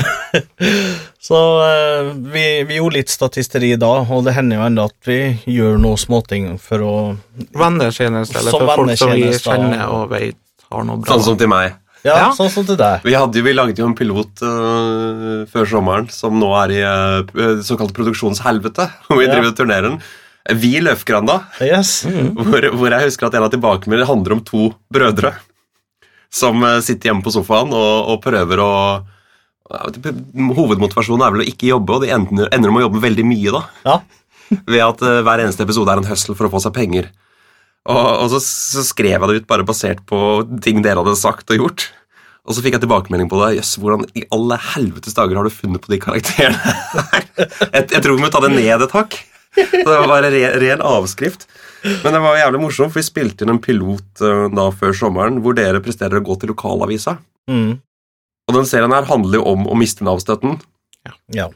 Så 1.21 1.37
eh, 1.61 2.07
vi, 2.33 2.45
vi 2.65 2.79
gjorde 2.79 2.97
litt 2.97 3.11
statisteri 3.13 3.75
da, 3.79 3.91
og 4.01 4.23
det 4.25 4.33
hender 4.33 4.57
jo 4.57 4.63
enda 4.65 4.85
at 4.89 4.95
vi 5.05 5.19
gjør 5.53 5.77
noe 5.81 5.99
småting 6.01 6.55
for 6.61 6.81
å 6.85 6.93
Vennetjeneste, 7.53 8.39
eller 8.41 8.55
for 8.55 8.71
folk 8.73 8.97
som 8.97 9.13
vi 9.13 9.29
kjenner 9.37 9.85
og 9.93 10.09
vet 10.15 10.39
har 10.71 10.87
noe 10.87 11.01
bra. 11.03 11.13
Sånn 11.13 11.25
som 11.29 11.37
til 11.37 11.51
meg. 11.51 11.77
Ja, 12.01 12.15
Ja. 12.17 12.27
sånn 12.33 12.49
som 12.49 12.65
til 12.65 12.79
deg. 12.79 13.03
Vi, 13.05 13.13
hadde, 13.13 13.43
vi 13.45 13.53
lagde 13.53 13.77
jo 13.77 13.85
en 13.85 13.93
pilot 13.93 14.41
uh, 14.41 15.45
før 15.51 15.67
sommeren 15.69 16.07
som 16.09 16.39
nå 16.41 16.49
er 16.63 16.73
i 16.73 16.81
uh, 16.81 17.61
såkalt 17.61 17.93
produksjonshelvete, 17.93 18.87
hvor 19.05 19.19
vi 19.21 19.27
Ja. 19.27 19.35
driver 19.35 19.51
og 19.51 19.57
turnerer 19.59 19.87
den. 19.91 19.99
Vi 20.57 20.73
Løfgranda, 20.81 21.43
Yes. 21.61 22.01
hvor, 22.47 22.65
hvor 22.73 22.93
jeg 22.93 23.11
husker 23.11 23.27
at 23.27 23.37
en 23.37 23.45
av 23.45 23.53
tilbakemeldingene 23.53 24.09
handler 24.09 24.37
om 24.37 24.43
to 24.45 24.71
brødre 24.93 25.35
som 26.31 26.63
øh, 26.63 26.79
sitter 26.83 27.11
hjemme 27.11 27.23
på 27.25 27.33
sofaen 27.33 27.73
og, 27.75 28.13
og 28.13 28.21
prøver 28.23 28.63
å 28.63 28.71
Hovedmotivasjonen 29.71 31.23
er 31.23 31.31
vel 31.31 31.43
å 31.45 31.47
ikke 31.47 31.69
jobbe, 31.69 31.95
og 31.95 32.03
de 32.03 32.09
ender, 32.11 32.49
ender 32.51 32.73
med 32.73 32.81
å 32.81 32.89
jobbe 32.89 33.03
veldig 33.05 33.23
mye, 33.23 33.53
da. 33.55 33.61
Ja. 33.85 33.93
Ved 34.73 34.83
at 34.83 35.03
uh, 35.05 35.21
hver 35.23 35.43
eneste 35.45 35.63
episode 35.63 35.93
er 35.93 36.01
en 36.01 36.09
hustle 36.09 36.35
for 36.35 36.49
å 36.49 36.51
få 36.51 36.59
seg 36.59 36.73
penger. 36.75 37.07
Og, 37.87 38.09
og 38.25 38.27
så, 38.33 38.41
så 38.43 38.83
skrev 38.83 39.13
jeg 39.13 39.29
det 39.29 39.37
ut 39.39 39.47
bare 39.47 39.63
basert 39.63 40.03
på 40.09 40.19
ting 40.65 40.83
dere 40.83 40.99
hadde 40.99 41.15
sagt 41.15 41.55
og 41.55 41.63
gjort. 41.63 41.87
Og 42.43 42.57
så 42.57 42.65
fikk 42.65 42.75
jeg 42.75 42.83
tilbakemelding 42.83 43.29
på 43.31 43.39
det. 43.45 43.53
Jøss, 43.61 43.77
hvordan 43.79 44.03
i 44.17 44.25
alle 44.35 44.59
helvetes 44.73 45.15
dager 45.15 45.39
har 45.39 45.47
du 45.47 45.55
funnet 45.55 45.87
på 45.87 45.93
de 45.93 46.01
karakterene 46.03 46.57
her? 46.59 47.27
Jeg, 47.71 47.87
jeg 47.93 48.01
tror 48.03 48.17
vi 48.17 48.21
må 48.25 48.29
ta 48.33 48.41
det 48.43 48.51
ned 48.51 48.83
et 48.83 48.93
hakk. 48.97 49.15
Det 49.55 49.85
var 49.85 50.07
bare 50.07 50.29
re, 50.31 50.41
ren 50.61 50.81
avskrift. 50.85 51.47
Men 51.83 52.13
det 52.15 52.19
var 52.23 52.37
jævlig 52.39 52.59
morsomt, 52.61 52.93
for 52.93 53.01
vi 53.01 53.07
spilte 53.07 53.43
inn 53.43 53.51
en 53.55 53.59
pilot 53.63 54.21
eh, 54.23 54.43
da 54.53 54.67
før 54.71 54.93
sommeren 54.95 55.39
hvor 55.43 55.55
dere 55.57 55.81
presterer 55.83 56.19
å 56.21 56.25
gå 56.27 56.35
til 56.41 56.51
lokalavisa. 56.53 57.17
Mm. 57.49 57.79
Og 58.49 58.55
den 58.57 58.67
serien 58.69 58.93
her 58.95 59.07
handler 59.09 59.39
jo 59.41 59.47
om 59.55 59.65
å 59.71 59.75
miste 59.79 60.05
Nav-støtten. 60.07 60.59
ja. 61.33 61.49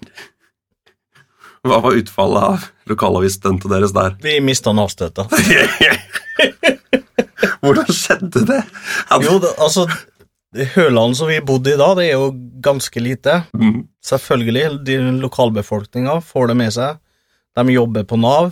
Hva 1.66 1.80
var 1.82 1.96
utfallet 1.98 2.44
av 2.46 2.66
lokalavis-stuntet 2.92 3.72
deres 3.72 3.94
der? 3.96 4.12
Vi 4.22 4.36
mista 4.46 4.70
Nav-støtta. 4.78 5.24
Hvordan 7.66 7.88
skjedde 7.90 8.44
det? 8.50 8.60
Hadde- 9.10 9.26
Jo, 9.26 9.40
det, 9.42 9.54
altså 9.58 9.88
Høland 10.76 11.18
som 11.18 11.28
vi 11.28 11.40
bodde 11.44 11.74
i 11.74 11.80
da, 11.80 11.88
det 11.98 12.06
er 12.12 12.14
jo 12.20 12.30
ganske 12.64 13.02
lite. 13.02 13.42
Mm. 13.58 13.82
Selvfølgelig, 14.06 14.68
de 14.88 15.00
lokalbefolkninga 15.24 16.20
får 16.24 16.48
det 16.54 16.56
med 16.62 16.72
seg. 16.78 17.00
De 17.56 17.72
jobber 17.72 18.04
på 18.04 18.20
Nav, 18.20 18.52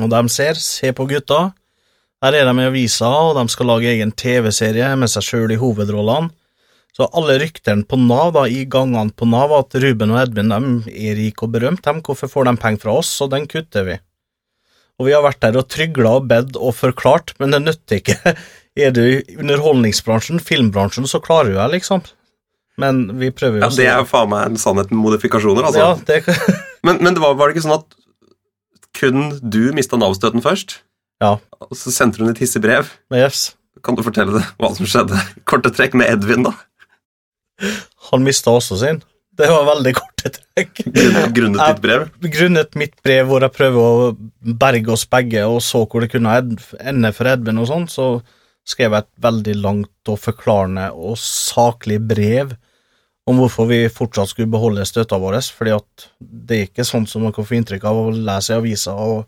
og 0.00 0.10
de 0.10 0.20
ser, 0.32 0.58
se 0.58 0.90
på 0.96 1.06
gutta. 1.10 1.50
Her 2.20 2.36
er 2.36 2.48
de 2.50 2.60
i 2.60 2.68
avisa, 2.68 3.08
og 3.30 3.38
de 3.38 3.46
skal 3.52 3.70
lage 3.70 3.90
egen 3.92 4.12
TV-serie 4.12 4.90
med 4.98 5.10
seg 5.12 5.24
sjøl 5.24 5.54
i 5.54 5.58
hovedrollene. 5.60 6.32
Så 6.96 7.06
alle 7.16 7.36
ryktene 7.38 7.86
på 7.86 7.96
Nav, 8.02 8.32
da, 8.34 8.48
i 8.50 8.64
gangene 8.68 9.14
på 9.14 9.28
Nav, 9.30 9.54
at 9.56 9.76
Ruben 9.78 10.10
og 10.10 10.24
Edvin 10.24 10.50
de 10.50 10.60
er 10.90 11.14
rike 11.16 11.46
og 11.46 11.54
berømt, 11.54 11.84
dem, 11.86 12.00
hvorfor 12.04 12.30
får 12.32 12.48
de 12.50 12.56
penger 12.60 12.82
fra 12.82 12.96
oss, 13.00 13.12
og 13.22 13.30
den 13.32 13.46
kutter 13.50 13.86
vi. 13.86 13.98
Og 15.00 15.06
vi 15.06 15.14
har 15.14 15.22
vært 15.24 15.40
der 15.40 15.56
og 15.56 15.68
trygla 15.70 16.16
og 16.18 16.26
bedt 16.28 16.58
og 16.58 16.74
forklart, 16.76 17.32
men 17.40 17.54
det 17.54 17.62
nytter 17.62 18.02
ikke. 18.02 18.34
er 18.84 18.92
du 18.96 19.04
i 19.06 19.38
underholdningsbransjen, 19.38 20.42
filmbransjen, 20.42 21.06
så 21.08 21.22
klarer 21.24 21.54
du 21.54 21.60
deg, 21.60 21.78
liksom. 21.78 22.02
Men 22.80 23.04
vi 23.20 23.30
prøver 23.34 23.60
jo 23.60 23.64
Ja, 23.64 23.70
Det 23.76 23.86
er 23.86 24.02
jo 24.02 24.08
faen 24.08 24.30
meg 24.32 24.50
en 24.50 24.60
sannhet 24.60 24.92
med 24.92 25.02
modifikasjoner, 25.06 25.70
altså. 25.70 25.86
Ja, 25.86 25.94
det, 26.10 26.58
Men, 26.86 27.00
men 27.04 27.16
det 27.16 27.20
var, 27.20 27.34
var 27.36 27.48
det 27.48 27.58
ikke 27.58 27.66
sånn 27.66 27.76
at 27.76 27.96
kun 29.00 29.30
du 29.40 29.62
mista 29.76 29.98
Nav-støtten 29.98 30.44
først? 30.44 30.80
Ja. 31.20 31.36
Og 31.66 31.76
så 31.76 31.92
sendte 31.94 32.22
hun 32.22 32.32
et 32.32 32.40
hissig 32.40 32.62
brev. 32.64 32.88
yes. 33.14 33.54
Kan 33.84 33.96
du 33.96 34.02
fortelle 34.04 34.34
det, 34.34 34.42
hva 34.60 34.72
som 34.76 34.88
skjedde? 34.88 35.16
Korte 35.48 35.70
trekk 35.72 35.94
med 35.96 36.10
Edvin, 36.12 36.44
da. 36.44 36.52
Han 38.10 38.24
mista 38.26 38.52
også 38.52 38.76
sin. 38.80 39.00
Det 39.40 39.48
var 39.48 39.64
veldig 39.68 39.92
korte 39.96 40.32
trekk. 40.34 40.82
Grunnet, 40.84 41.30
grunnet 41.36 41.62
ditt 41.62 41.82
brev. 41.84 42.08
Grunnet 42.34 42.76
mitt 42.80 42.96
brev 43.04 43.30
hvor 43.30 43.44
jeg 43.44 43.54
prøver 43.56 43.80
å 43.80 44.10
berge 44.60 44.92
oss 44.92 45.06
begge, 45.08 45.46
og 45.48 45.62
så 45.64 45.84
hvor 45.86 46.04
det 46.04 46.10
kunne 46.12 46.34
ende 46.80 47.12
for 47.16 47.30
Edvin 47.30 47.62
og 47.62 47.70
sånn, 47.70 47.86
så 47.88 48.10
skrev 48.68 48.92
jeg 48.92 49.06
et 49.06 49.12
veldig 49.24 49.56
langt 49.62 50.12
og 50.12 50.20
forklarende 50.20 50.90
og 50.92 51.16
saklig 51.20 52.00
brev 52.10 52.52
om 53.30 53.38
hvorfor 53.40 53.68
vi 53.70 53.78
fortsatt 53.92 54.32
skulle 54.32 54.50
beholde 54.52 54.84
støtta 54.88 55.18
vår, 55.22 55.38
fordi 55.56 55.72
at 55.76 56.06
det 56.20 56.56
er 56.58 56.66
ikke 56.68 56.84
sånn 56.88 57.06
som 57.08 57.22
man 57.26 57.32
kan 57.36 57.46
få 57.48 57.56
inntrykk 57.58 57.84
av 57.90 58.00
å 58.02 58.10
lese 58.14 58.52
i 58.54 58.58
avisa 58.60 58.94
og 58.98 59.22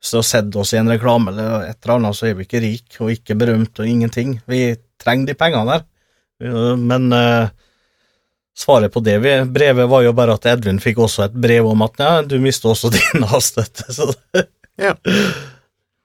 hvis 0.00 0.14
du 0.14 0.16
har 0.16 0.24
sett 0.24 0.56
oss 0.56 0.70
i 0.72 0.78
en 0.80 0.88
reklame 0.88 1.28
eller 1.34 1.66
et 1.68 1.76
eller 1.84 1.98
annet, 1.98 2.16
så 2.16 2.30
er 2.30 2.36
vi 2.38 2.46
ikke 2.46 2.62
rik 2.64 2.94
og 3.04 3.10
ikke 3.12 3.34
berømt 3.36 3.82
og 3.82 3.88
ingenting. 3.90 4.38
Vi 4.48 4.62
trenger 5.02 5.28
de 5.28 5.34
pengene 5.36 5.74
der, 5.74 6.76
men 6.80 7.10
eh, 7.12 7.50
Svaret 8.60 8.92
på 8.92 9.00
det 9.00 9.14
vi- 9.22 9.44
brevet 9.48 9.86
var 9.88 10.02
jo 10.04 10.10
bare 10.12 10.34
at 10.36 10.44
Edvin 10.50 10.80
fikk 10.82 10.98
også 11.04 11.22
et 11.28 11.36
brev 11.40 11.64
om 11.70 11.80
at 11.86 12.00
ja, 12.02 12.08
du 12.26 12.34
mister 12.42 12.72
også 12.72 12.90
din 12.96 13.24
avstøtte. 13.24 13.86
Så 13.94 14.08
Ja. 14.80 14.94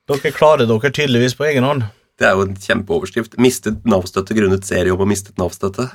dere 0.08 0.31
klarer 0.36 0.67
dere 0.69 0.91
tydeligvis 0.91 1.36
på 1.36 1.47
egen 1.49 1.63
hånd. 1.67 1.84
Det 2.19 2.27
er 2.29 2.36
jo 2.38 2.45
en 2.45 2.55
kjempeoverskrift. 2.55 3.36
Mistet 3.43 3.81
Nav-støtte 3.88 4.36
grunnet 4.38 4.63
seriejobb 4.67 5.03
og 5.03 5.10
mistet 5.12 5.36
Nav-støtte. 5.41 5.89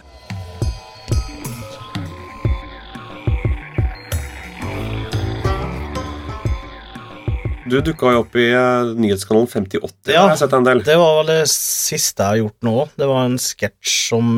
Du 7.70 7.78
dukka 7.84 8.12
jo 8.14 8.24
opp 8.24 8.34
i 8.40 8.48
uh, 8.50 8.90
nyhetskanalen 8.98 9.48
5080. 9.50 10.10
Ja. 10.10 10.24
har 10.24 10.34
jeg 10.34 10.42
sett 10.42 10.56
en 10.58 10.66
del. 10.66 10.82
Det 10.86 10.98
var 10.98 11.20
vel 11.20 11.32
det 11.32 11.40
siste 11.52 12.26
jeg 12.26 12.34
har 12.34 12.40
gjort 12.42 12.66
nå. 12.66 12.76
Det 12.98 13.08
var 13.10 13.28
en 13.28 13.38
sketsj 13.40 13.96
som 14.10 14.30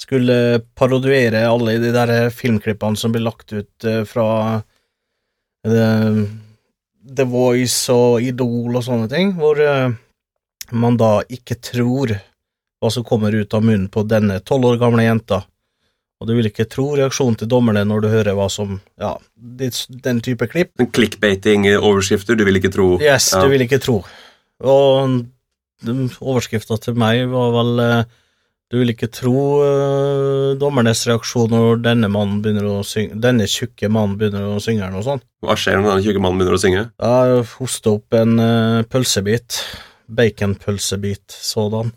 skulle 0.00 0.60
parodiere 0.74 1.46
alle 1.48 1.78
de 1.82 1.92
der 1.94 2.30
filmklippene 2.34 2.98
som 2.98 3.14
ble 3.14 3.22
lagt 3.24 3.52
ut 3.54 3.86
eh, 3.88 4.02
fra 4.08 4.28
eh, 5.66 6.22
The 7.04 7.26
Voice 7.28 7.92
og 7.94 8.24
Idol 8.24 8.74
og 8.74 8.84
sånne 8.84 9.08
ting, 9.12 9.34
hvor 9.38 9.60
eh, 9.60 9.94
man 10.74 10.98
da 11.00 11.18
ikke 11.28 11.58
tror 11.62 12.16
hva 12.82 12.90
som 12.92 13.06
kommer 13.06 13.34
ut 13.36 13.54
av 13.54 13.64
munnen 13.64 13.88
på 13.92 14.04
denne 14.08 14.40
tolv 14.44 14.74
år 14.74 14.80
gamle 14.82 15.06
jenta. 15.06 15.44
Og 16.24 16.30
du 16.30 16.38
vil 16.38 16.46
ikke 16.48 16.64
tro 16.72 16.86
reaksjonen 16.96 17.34
til 17.36 17.48
dommerne 17.52 17.82
når 17.84 18.00
du 18.00 18.08
hører 18.08 18.32
hva 18.38 18.46
som 18.48 18.78
Ja, 18.96 19.10
den 19.36 20.22
type 20.24 20.46
klipp. 20.48 20.70
Clickbaiting-overskrifter, 20.96 22.38
du 22.40 22.46
vil 22.48 22.56
ikke 22.56 22.70
tro. 22.72 22.94
Yes, 22.96 23.26
Ja. 23.34 23.42
du 23.44 23.50
vil 23.52 23.60
ikke 23.66 23.76
tro. 23.84 23.98
Og 24.64 25.18
den 25.84 26.06
overskrifta 26.24 26.78
til 26.80 26.94
meg 26.96 27.26
var 27.28 27.50
vel 27.52 27.80
eh, 27.84 28.04
Du 28.72 28.78
vil 28.80 28.94
ikke 28.94 29.10
tro 29.12 29.42
eh, 29.66 30.54
dommernes 30.56 31.02
reaksjon 31.10 31.50
når 31.52 31.82
denne 31.84 32.08
mannen 32.08 32.40
begynner 32.42 32.64
å 32.72 32.78
synge 32.88 33.20
Denne 33.20 33.44
tjukke 33.50 33.90
mannen 33.92 34.16
begynner 34.16 34.54
å 34.56 34.62
synge 34.64 34.80
eller 34.86 34.96
noe 34.96 35.04
sånt. 35.04 35.26
Hva 35.44 35.58
skjer 35.60 35.76
når 35.76 35.90
denne 35.90 36.06
tjukke 36.06 36.22
mannen 36.24 36.40
begynner 36.40 36.56
å 36.56 36.62
synge? 36.64 36.86
Ja, 37.04 37.42
hoste 37.58 37.92
opp 37.98 38.16
en 38.16 38.38
eh, 38.40 38.80
pølsebit. 38.88 39.60
Baconpølsebit 40.08 41.36
sådan. 41.36 41.92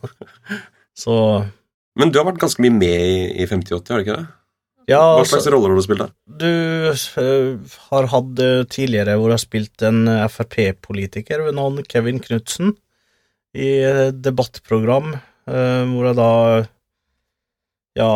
Så 1.03 1.15
Men 1.97 2.11
du 2.13 2.19
har 2.19 2.27
vært 2.27 2.41
ganske 2.41 2.61
mye 2.61 2.75
med 2.75 2.97
i, 2.97 3.21
i 3.43 3.47
5080, 3.49 3.93
har 3.93 4.01
du 4.01 4.05
ikke 4.05 4.19
det? 4.19 4.27
ja, 4.87 5.01
Hva 5.01 5.21
altså, 5.21 5.35
slags 5.35 5.49
roller 5.51 5.73
har 5.73 5.79
du 5.79 5.83
spilt 5.83 6.03
der? 6.05 6.13
du 6.39 6.47
uh, 7.19 7.77
har 7.89 8.09
hatt 8.13 8.41
eh, 8.43 8.63
tidligere 8.71 9.17
hvor 9.17 9.31
jeg 9.31 9.39
har 9.39 9.43
spilt 9.43 9.83
en 9.87 10.01
eh, 10.11 10.27
Frp-politiker 10.31 11.43
ved 11.43 11.57
navn 11.57 11.81
Kevin 11.89 12.21
Knutsen 12.23 12.75
i 13.57 13.71
debattprogram, 14.13 15.15
uh, 15.49 15.83
hvor 15.91 16.07
jeg 16.07 16.17
da 16.19 16.31
ja, 17.97 18.11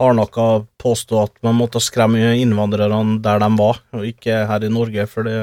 hardnakka 0.00 0.46
påstå 0.80 1.18
at 1.20 1.34
man 1.44 1.58
måtte 1.58 1.82
skremme 1.84 2.32
innvandrerne 2.40 3.18
der 3.22 3.42
de 3.42 3.50
var, 3.60 3.82
og 3.92 4.06
ikke 4.08 4.46
her 4.48 4.64
i 4.64 4.72
Norge, 4.72 5.04
for 5.10 5.28
det, 5.28 5.36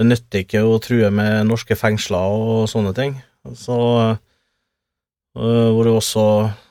det 0.00 0.08
nytter 0.08 0.46
ikke 0.46 0.64
å 0.64 0.80
true 0.82 1.12
med 1.14 1.44
norske 1.50 1.76
fengsler 1.76 2.40
og 2.40 2.64
sånne 2.72 2.94
ting. 2.96 3.18
Så 3.54 3.76
uh, 3.76 4.16
hvor 5.36 5.84
det 5.84 5.94
også 5.94 6.26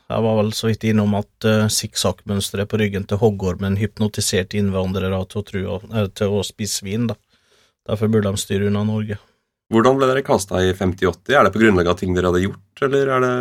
jeg 0.09 0.25
var 0.25 0.37
vel 0.39 0.51
så 0.57 0.69
vidt 0.71 0.87
innom 0.89 1.13
at 1.19 1.45
uh, 1.45 1.67
sikksakk-mønsteret 1.69 2.69
på 2.71 2.79
ryggen 2.81 3.05
til 3.09 3.19
hoggormen 3.21 3.77
hypnotiserte 3.77 4.57
innvandrere 4.57 5.19
til 5.29 5.41
å, 5.41 5.45
tro, 5.45 5.79
uh, 5.85 6.05
til 6.17 6.37
å 6.39 6.43
spise 6.45 6.81
svin. 6.81 7.05
Da. 7.11 7.17
Derfor 7.89 8.09
burde 8.09 8.31
de 8.33 8.41
styre 8.41 8.71
unna 8.71 8.81
Norge. 8.87 9.19
Hvordan 9.69 9.99
ble 9.99 10.09
dere 10.09 10.25
kasta 10.25 10.63
i 10.65 10.71
5080? 10.73 11.35
Er 11.35 11.45
det 11.45 11.53
på 11.53 11.61
grunnlag 11.61 11.91
av 11.91 11.99
ting 11.99 12.15
dere 12.17 12.31
hadde 12.31 12.41
gjort, 12.47 12.85
eller 12.87 13.11
er 13.15 13.25
det 13.25 13.33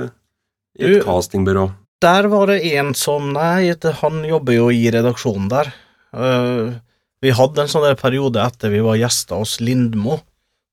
i 0.79 0.91
et 0.91 1.07
castingbyrå? 1.07 1.65
Der 2.05 2.29
var 2.31 2.53
det 2.53 2.61
en 2.77 2.93
som 2.95 3.33
Nei, 3.35 3.73
han 4.03 4.21
jobber 4.29 4.55
jo 4.55 4.69
i 4.71 4.85
redaksjonen 4.93 5.49
der. 5.51 5.73
Uh, 6.13 6.77
vi 7.25 7.33
hadde 7.35 7.65
en 7.65 7.73
sånn 7.73 7.89
der 7.89 7.97
periode 7.99 8.45
etter 8.45 8.71
vi 8.71 8.85
var 8.85 9.01
gjester 9.01 9.41
hos 9.41 9.57
Lindmo, 9.65 10.21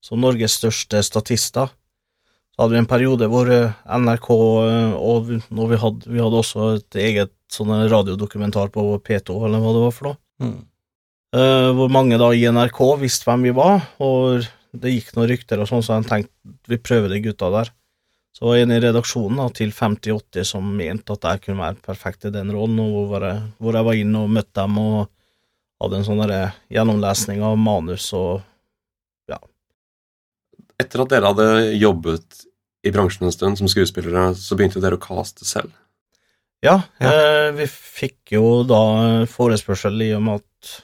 som 0.04 0.20
Norges 0.22 0.60
største 0.60 1.00
statister. 1.02 1.72
Hadde 2.56 2.72
vi 2.72 2.78
en 2.80 2.88
periode 2.88 3.26
hvor 3.28 3.50
eh, 3.52 3.72
NRK 4.00 4.28
eh, 4.32 4.94
og 4.96 5.26
vi- 5.28 5.42
når 5.52 5.68
vi 5.74 5.80
hadde, 5.82 6.08
vi 6.08 6.22
hadde 6.22 6.40
også 6.40 6.68
et 6.78 6.96
eget 7.02 7.32
sånn 7.52 7.68
radiodokumentar 7.90 8.70
på 8.72 8.84
P2, 9.04 9.36
eller 9.44 9.60
hva 9.60 9.74
det 9.76 9.82
var 9.84 9.92
for 9.94 10.08
noe. 10.08 10.18
Mm. 10.42 10.56
Eh, 11.36 11.70
hvor 11.76 11.90
mange 11.92 12.16
da 12.18 12.30
i 12.32 12.46
NRK 12.48 12.80
visste 13.02 13.28
hvem 13.28 13.44
vi 13.48 13.52
var, 13.56 13.82
og 14.00 14.46
det 14.76 14.92
gikk 14.94 15.12
noen 15.16 15.28
rykter 15.30 15.60
og 15.60 15.68
sånn, 15.68 15.84
så 15.84 15.98
jeg 16.00 16.08
tenkte 16.08 16.56
vi 16.72 16.78
prøver 16.80 17.12
de 17.12 17.20
gutta 17.28 17.50
der. 17.52 17.70
Så 18.36 18.44
var 18.48 18.58
en 18.60 18.72
i 18.74 18.80
redaksjonen 18.80 19.38
da, 19.40 19.46
til 19.56 19.70
5080 19.72 20.44
som 20.44 20.64
mente 20.76 21.14
at 21.14 21.24
jeg 21.28 21.44
kunne 21.46 21.62
være 21.62 21.80
perfekt 21.84 22.26
i 22.28 22.32
den 22.34 22.50
rollen, 22.52 22.80
og 22.82 23.06
hvor 23.12 23.24
jeg, 23.24 23.44
hvor 23.60 23.78
jeg 23.78 23.88
var 23.88 24.00
inne 24.00 24.24
og 24.24 24.32
møtte 24.36 24.60
dem 24.60 24.76
og 24.82 25.08
hadde 25.80 26.00
en 26.00 26.08
sånn 26.08 26.24
gjennomlesning 26.72 27.40
av 27.44 27.56
manus 27.60 28.10
og 28.16 28.40
Etter 30.82 31.02
at 31.02 31.12
dere 31.12 31.30
hadde 31.32 31.48
jobbet 31.80 32.44
i 32.86 32.92
bransjen 32.94 33.26
en 33.26 33.34
stund 33.34 33.58
som 33.58 33.68
skuespillere, 33.70 34.30
så 34.36 34.56
begynte 34.58 34.82
dere 34.82 34.98
å 34.98 35.02
caste 35.02 35.46
selv. 35.48 35.72
Ja, 36.64 36.82
Ja. 37.00 37.12
Eh, 37.12 37.52
vi 37.52 37.66
fikk 37.68 38.32
jo 38.36 38.62
da 38.66 39.26
forespørsel 39.30 40.02
i 40.02 40.12
og 40.16 40.22
med 40.22 40.40
at 40.40 40.82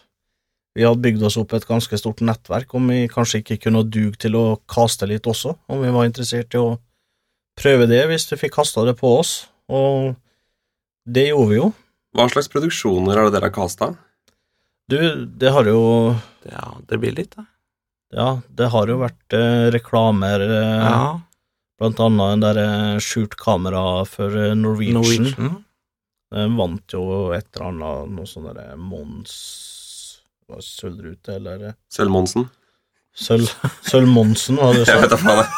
vi 0.77 0.85
hadde 0.87 1.03
bygd 1.05 1.23
oss 1.29 1.37
opp 1.37 1.53
et 1.53 1.67
ganske 1.69 1.99
stort 2.01 2.23
nettverk, 2.25 2.73
om 2.75 2.87
vi 2.89 3.09
kanskje 3.09 3.43
ikke 3.43 3.59
kunne 3.67 3.85
duge 3.85 4.17
til 4.21 4.37
å 4.39 4.61
kaste 4.71 5.09
litt 5.09 5.27
også, 5.29 5.57
om 5.69 5.83
vi 5.83 5.93
var 5.93 6.09
interessert 6.09 6.55
i 6.57 6.61
å 6.61 6.79
prøve 7.61 7.89
det 7.91 8.07
hvis 8.09 8.31
vi 8.31 8.41
fikk 8.41 8.55
kasta 8.57 8.85
det 8.89 8.97
på 9.01 9.11
oss, 9.19 9.49
og 9.69 10.15
det 11.05 11.29
gjorde 11.29 11.51
vi 11.51 11.59
jo. 11.59 11.73
Hva 12.17 12.29
slags 12.33 12.49
produksjoner 12.53 13.19
er 13.19 13.29
det 13.29 13.35
dere 13.37 13.51
har 13.51 13.57
casta? 13.57 13.93
Du, 14.89 14.99
det 15.27 15.53
har 15.53 15.69
jo 15.69 16.15
Ja, 16.49 16.73
det 16.89 16.99
blir 17.01 17.15
litt, 17.17 17.37
det. 17.37 17.45
Ja, 18.13 18.29
det 18.53 18.69
har 18.75 18.87
jo 18.93 18.99
vært 19.01 19.37
eh, 19.39 19.71
reklamer, 19.73 20.43
eh, 20.45 20.85
Ja. 20.85 21.21
blant 21.81 22.01
annet 22.05 22.33
en 22.37 22.41
der 22.45 22.59
eh, 22.63 22.99
skjult 23.03 23.37
kamera 23.41 24.05
for 24.07 24.29
eh, 24.37 24.53
Norwegian. 24.55 25.01
Norwegian. 25.01 25.55
Den 26.33 26.57
vant 26.57 26.93
jo 26.93 27.31
et 27.37 27.47
eller 27.57 27.71
annet, 27.71 28.13
noe 28.17 28.29
sånn 28.29 28.47
derre 28.49 28.77
Mons 28.81 29.33
hva, 30.49 30.61
Sølvrute, 30.65 31.35
eller 31.39 31.69
eh, 31.71 31.79
Sølv-Monsen? 31.93 32.47
Sølv 33.13 33.51
Sølv-Monsen, 33.85 34.57
var 34.57 34.73
det 34.73 34.87
du 34.87 34.91
Jeg 34.93 35.03
vet 35.03 35.13
da 35.13 35.19
faen. 35.21 35.43
det. 35.43 35.49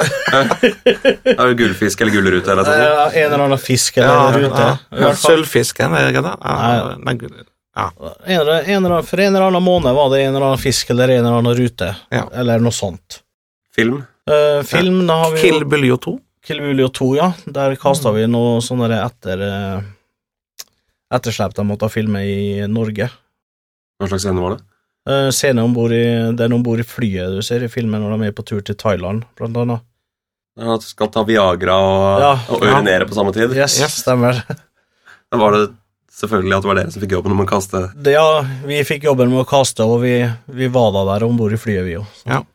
Det 1.22 1.36
Er 1.36 1.52
jo 1.52 1.54
gullfisk 1.60 2.00
eller 2.02 2.14
gullrute 2.16 2.50
eller 2.50 2.66
noe 2.66 2.72
sånt? 2.72 3.14
eh, 3.14 3.20
En 3.22 3.28
eller 3.32 3.44
annen 3.46 3.62
fisk 3.62 3.98
eller 4.02 4.38
rute. 4.42 4.50
I 4.58 4.98
Ja, 4.98 5.04
hvert 5.04 5.20
fall. 5.20 5.36
Sølvfisken, 5.36 5.94
er 5.94 6.06
det 6.08 6.14
ikke 6.16 6.24
det? 6.26 6.34
Ja, 6.42 6.96
nei, 7.06 7.14
gud. 7.20 7.36
En 8.26 8.40
eller, 8.40 8.62
en 8.68 8.76
eller 8.84 8.90
annen, 8.96 9.06
for 9.06 9.20
en 9.20 9.34
eller 9.34 9.46
annen 9.48 9.62
måned 9.64 9.94
var 9.96 10.10
det 10.12 10.22
en 10.24 10.34
eller 10.34 10.46
annen 10.50 10.60
fisk 10.62 10.90
eller 10.94 11.08
en 11.14 11.24
eller 11.26 11.38
annen 11.40 11.56
rute, 11.58 11.92
Ja. 12.10 12.24
eller 12.32 12.58
noe 12.62 12.72
sånt. 12.74 13.20
Film? 13.74 14.02
Uh, 14.30 14.62
film, 14.66 15.06
da 15.08 15.16
har 15.24 15.30
vi 15.34 15.40
jo 15.40 15.42
Kill 15.46 15.64
Buljo 15.66 15.96
2. 15.96 16.18
Kill 16.46 16.60
Bill 16.64 16.88
2, 16.88 17.06
ja. 17.18 17.32
Der 17.46 17.74
kasta 17.76 18.10
vi 18.16 18.22
noe 18.26 18.60
sånne 18.64 18.88
etter 19.04 19.42
eh, 19.44 19.82
etterslep 21.14 21.52
de 21.54 21.64
måtte 21.68 21.88
filme 21.92 22.22
i 22.24 22.66
Norge. 22.70 23.10
Hva 24.00 24.08
slags 24.08 24.24
scene 24.24 24.40
var 24.40 24.56
det? 24.56 24.64
Uh, 25.10 25.28
scene 25.34 25.62
om 25.64 25.74
bord 25.76 25.92
i, 25.96 26.02
den 26.36 26.52
om 26.56 26.62
bord 26.64 26.80
i 26.80 26.86
flyet 26.86 27.36
du 27.36 27.42
ser 27.44 27.64
i 27.64 27.68
filmen 27.72 28.00
når 28.04 28.16
de 28.18 28.28
er 28.30 28.34
på 28.36 28.44
tur 28.48 28.60
til 28.64 28.76
Thailand, 28.80 29.24
blant 29.38 29.56
annet. 29.62 29.84
Ja, 30.60 30.74
At 30.74 30.82
du 30.84 30.88
skal 30.90 31.08
ta 31.12 31.22
Viagra 31.28 31.76
og, 31.76 32.24
Ja. 32.24 32.32
og 32.52 32.64
urinere 32.64 33.06
på 33.08 33.14
samme 33.16 33.32
tid? 33.36 33.52
Yes, 33.56 33.78
Yes. 33.80 34.00
stemmer. 34.02 34.40
Da 35.30 35.38
var 35.38 35.52
det 35.56 35.62
selvfølgelig 36.20 36.56
at 36.56 36.64
det 36.64 36.70
var 36.70 36.78
dere 36.80 36.92
som 36.94 37.02
fikk 37.04 37.14
jobben 37.16 37.34
med 37.36 37.46
å 37.46 37.50
kaste 37.50 37.82
Det, 37.96 38.12
ja, 38.14 38.26
vi 38.68 38.78
fikk 38.86 39.06
jobben 39.08 39.32
med 39.32 39.42
å 39.42 39.48
kaste, 39.48 39.84
og 39.88 40.02
vi, 40.04 40.14
vi 40.60 40.68
var 40.72 40.90
da 40.96 41.04
der 41.14 41.26
om 41.26 41.36
bord 41.40 41.56
i 41.56 41.60
flyet, 41.60 41.84
vi 41.88 41.96
òg. 42.00 42.46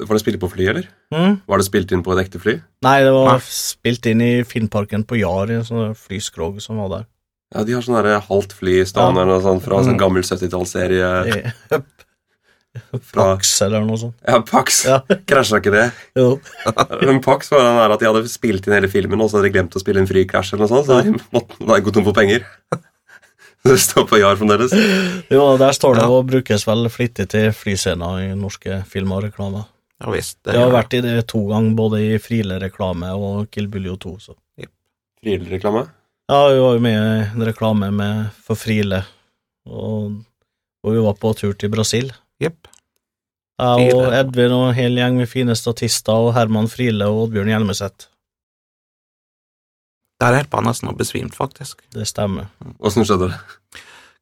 Var 0.00 0.12
det 0.14 0.20
spilt 0.22 0.38
på 0.42 0.50
fly, 0.52 0.66
eller? 0.70 0.88
Mm? 1.10 1.38
Var 1.48 1.58
det 1.58 1.64
spilt 1.66 1.92
inn 1.96 2.02
på 2.06 2.12
et 2.14 2.20
ekte 2.26 2.38
fly? 2.42 2.58
Nei, 2.86 2.98
det 3.02 3.14
var 3.16 3.32
Nei. 3.32 3.38
spilt 3.50 4.06
inn 4.06 4.20
i 4.22 4.32
Filmparken 4.46 5.02
på 5.08 5.18
Jar, 5.18 5.50
i 5.50 5.56
en 5.58 5.64
sånn 5.66 5.96
flyskrog 5.98 6.60
som 6.62 6.78
var 6.82 6.92
der. 6.92 7.08
Ja, 7.56 7.64
de 7.66 7.74
har 7.74 7.82
sånn 7.82 7.96
halvt 8.28 8.52
fly 8.60 8.76
stående 8.86 9.24
ja. 9.26 9.40
sånt 9.42 9.64
fra 9.64 9.80
en 9.80 9.88
sånn 9.88 9.96
Mm. 9.96 10.02
gammel 10.04 10.22
70-tallsserie 10.28 11.08
I- 11.26 11.80
Pax 13.14 13.56
eller 13.66 13.82
noe 13.82 13.98
sånt. 13.98 14.14
Ja, 14.22 14.36
Pax. 14.46 14.84
Ja. 14.86 15.00
Krasja 15.28 15.58
ikke 15.58 15.72
det? 15.74 15.88
Jo. 16.14 16.36
Men 17.08 17.18
Pax 17.24 17.50
var 17.50 17.64
den 17.66 17.80
der 17.80 17.94
at 17.96 18.02
de 18.04 18.06
hadde 18.06 18.30
spilt 18.30 18.68
inn 18.68 18.76
hele 18.76 18.90
filmen, 18.92 19.18
og 19.24 19.30
så 19.32 19.40
hadde 19.40 19.48
de 19.48 19.54
glemt 19.56 19.74
å 19.74 19.82
spille 19.82 19.98
inn 20.04 20.06
flykrasj 20.06 20.52
eller 20.54 20.68
noe 20.68 20.70
sånt, 20.76 20.86
så 20.86 21.00
de 21.02 21.16
måtte 21.34 21.58
da 21.66 21.80
gå 21.82 21.90
tom 21.96 22.06
for 22.06 22.14
penger. 22.14 22.46
Det 23.64 23.74
står 23.78 24.06
på 24.08 24.18
Jar 24.20 24.36
fremdeles. 24.40 24.72
jo, 25.30 25.42
der 25.60 25.72
står 25.76 25.94
det 25.98 26.02
Ja. 26.06 26.08
og 26.08 26.26
brukes 26.30 26.62
vel 26.66 26.86
flittig 26.88 27.26
til 27.28 27.50
flyscener 27.52 28.22
i 28.24 28.34
norske 28.34 28.78
filmer 28.88 29.16
og 29.20 29.24
reklamer. 29.28 29.66
Ja 30.00 30.10
visst. 30.14 30.38
Det, 30.44 30.54
Jeg 30.54 30.62
har 30.64 30.70
vært 30.72 30.94
i 30.96 31.00
det 31.04 31.26
to 31.28 31.42
ganger, 31.50 31.74
både 31.76 32.00
i 32.00 32.18
Friele-reklame 32.18 33.10
og 33.12 33.50
Kill 33.52 33.66
Buljo 33.68 33.96
2. 34.00 34.14
Så. 34.20 34.34
Friele-reklame. 35.22 35.82
Ja, 36.30 36.48
vi 36.48 36.58
var 36.62 36.74
jo 36.76 36.80
med 36.80 36.94
i 36.96 37.30
en 37.34 37.44
reklame 37.44 37.90
med, 37.92 38.30
for 38.46 38.54
Friele, 38.56 39.02
og, 39.66 40.12
og 40.86 40.92
vi 40.94 41.02
var 41.04 41.16
på 41.20 41.34
tur 41.36 41.52
til 41.58 41.68
Brasil. 41.74 42.12
Jepp. 42.40 42.68
Jeg 43.60 43.92
og 43.92 44.14
Edvin 44.16 44.54
og 44.56 44.68
en 44.70 44.74
hel 44.78 44.96
gjeng 44.96 45.18
med 45.20 45.28
fine 45.28 45.52
statister 45.58 46.16
og 46.16 46.32
Herman 46.32 46.70
Friele 46.72 47.04
og 47.10 47.26
Oddbjørn 47.26 47.50
Hjelmeset. 47.52 48.06
Der 50.20 50.36
holdt 50.36 50.52
jeg 50.52 50.66
nesten 50.66 50.90
å 50.90 50.96
besvimt, 50.96 51.34
faktisk. 51.36 51.80
Det 51.96 52.04
stemmer. 52.08 52.50
Åssen 52.84 53.06
skjedde 53.08 53.30
det? 53.32 53.38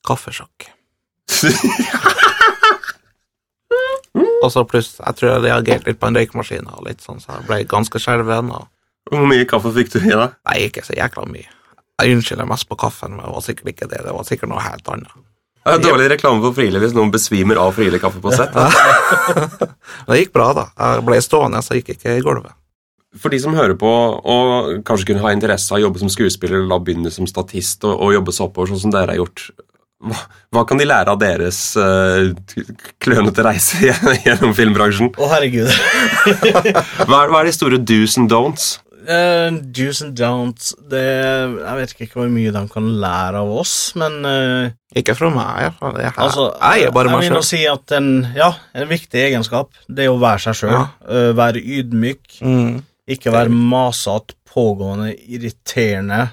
Kaffesjokk. 0.06 0.68
Og 4.42 4.50
så 4.54 4.62
pluss, 4.68 4.94
jeg 4.98 5.18
tror 5.18 5.28
jeg 5.32 5.42
reagerte 5.44 5.90
litt 5.90 5.98
på 6.00 6.08
en 6.08 6.16
røykmaskin, 6.18 6.68
og 6.70 6.84
litt 6.87 7.02
sånn, 7.04 7.18
så 7.22 7.37
jeg 7.37 7.46
ble 7.48 7.58
ganske 7.70 8.00
skjelven. 8.02 8.52
og 8.54 8.68
Hvor 9.11 9.26
mye 9.28 9.46
kaffe 9.50 9.72
fikk 9.74 9.90
du 9.94 9.98
i 10.00 10.12
deg? 10.12 10.37
Nei, 10.48 10.58
ikke 10.68 10.84
så 10.87 10.94
jækla 10.96 11.26
mye. 11.30 11.48
Jeg 11.98 12.14
unnskylder 12.14 12.46
mest 12.46 12.68
på 12.70 12.78
kaffen, 12.78 13.16
men 13.16 13.26
det 13.26 13.32
var 13.34 13.42
sikkert 13.42 13.72
ikke 13.72 13.88
det. 13.90 14.04
Det 14.06 14.14
var 14.14 14.26
sikkert 14.26 14.52
noe 14.52 14.62
helt 14.62 14.87
annet. 14.94 15.11
Det 15.68 15.74
er 15.74 15.82
dårlig 15.82 16.06
reklame 16.14 16.40
for 16.40 16.54
Friele 16.56 16.80
hvis 16.80 16.94
noen 16.96 17.11
besvimer 17.12 17.58
av 17.61 17.74
Friele 17.76 17.98
kaffe 18.00 18.22
på 18.24 18.30
sett. 18.32 18.54
Det 20.08 20.20
gikk 20.22 20.32
bra, 20.32 20.52
da. 20.56 20.64
Jeg 20.78 21.04
ble 21.11 21.18
stående, 21.24 21.61
så 21.64 21.74
jeg 21.74 21.82
gikk 21.82 21.98
ikke 21.98 22.14
i 22.16 22.22
gulvet. 22.24 22.54
For 23.18 23.35
de 23.35 23.40
som 23.42 23.57
hører 23.57 23.76
på 23.78 23.88
og 23.88 24.83
kanskje 24.88 25.12
kunne 25.12 25.24
ha 25.24 25.33
interesse 25.35 25.72
av 25.72 25.81
å 25.81 25.87
jobbe 25.87 26.02
som 26.02 26.12
skuespiller, 26.12 26.61
eller 26.61 26.70
la 26.70 26.78
begynne 26.83 27.12
som 27.14 27.28
statist 27.28 27.87
og, 27.88 27.96
og 27.96 28.14
jobbe 28.16 28.35
seg 28.35 28.48
oppover, 28.48 28.72
sånn 28.72 28.85
som 28.87 28.94
dere 28.94 29.14
har 29.14 29.22
gjort, 29.22 29.48
hva, 29.98 30.18
hva 30.54 30.62
kan 30.68 30.78
de 30.78 30.87
lære 30.87 31.11
av 31.11 31.18
deres 31.18 31.59
uh, 31.74 32.31
klønete 33.02 33.42
reise 33.42 33.81
gjennom 34.26 34.52
filmbransjen? 34.54 35.11
Å, 35.18 35.31
herregud. 35.35 35.72
Hva 37.09 37.24
er, 37.24 37.33
hva 37.33 37.40
er 37.40 37.48
de 37.48 37.54
store 37.57 37.81
do's 37.83 38.14
and 38.20 38.31
don'ts? 38.31 38.76
Uh, 39.09 39.54
Do's 39.72 40.02
and 40.04 40.12
don'ts 40.18 40.74
det, 40.90 41.00
Jeg 41.00 41.76
vet 41.78 41.92
ikke 41.94 42.18
hvor 42.18 42.26
mye 42.28 42.50
de 42.52 42.61
kan 42.68 42.88
lære 43.00 43.40
av 43.40 43.52
oss, 43.57 43.72
men 43.96 44.18
uh, 44.26 44.68
Ikke 44.98 45.14
fra 45.16 45.31
meg, 45.33 45.62
iallfall. 45.64 45.96
Jeg, 46.02 46.12
altså, 46.26 46.44
jeg 46.61 46.85
er 46.85 46.92
bare 46.92 47.14
meg 47.14 47.24
jeg 47.24 47.31
vil 47.31 47.38
nå 47.38 47.40
sjøl. 47.40 47.48
si 47.48 47.62
at 47.72 47.94
en, 47.96 48.11
ja, 48.37 48.50
en 48.76 48.90
viktig 48.90 49.22
egenskap 49.31 49.72
det 49.88 50.04
er 50.07 50.12
å 50.12 50.20
være 50.20 50.44
seg 50.44 50.61
sjøl. 50.61 50.76
Ja. 50.76 51.24
være 51.38 51.62
ydmyk. 51.64 52.38
Mm. 52.44 52.76
Ikke 53.08 53.32
være 53.32 53.52
masete, 53.52 54.36
pågående, 54.48 55.14
irriterende. 55.16 56.26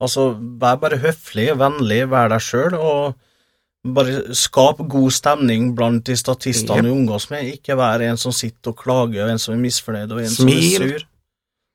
Altså, 0.00 0.30
vær 0.60 0.78
bare 0.80 0.98
høflig, 1.02 1.50
vennlig, 1.60 2.00
vær 2.10 2.32
deg 2.32 2.42
sjøl, 2.42 2.74
og 2.74 3.92
bare 3.94 4.34
skap 4.36 4.80
god 4.92 5.12
stemning 5.14 5.70
blant 5.76 6.04
de 6.08 6.16
statistene 6.18 6.80
Jep. 6.80 6.88
du 6.88 6.92
omgås 6.92 7.28
med. 7.32 7.52
Ikke 7.54 7.76
vær 7.78 8.02
en 8.04 8.18
som 8.20 8.34
sitter 8.34 8.72
og 8.72 8.80
klager, 8.80 9.24
og 9.26 9.34
en 9.34 9.40
som 9.40 9.54
er 9.54 9.62
misfornøyd, 9.62 10.12
og 10.16 10.22
en 10.24 10.34
som 10.34 10.50
er 10.50 10.66
sur. 10.82 11.06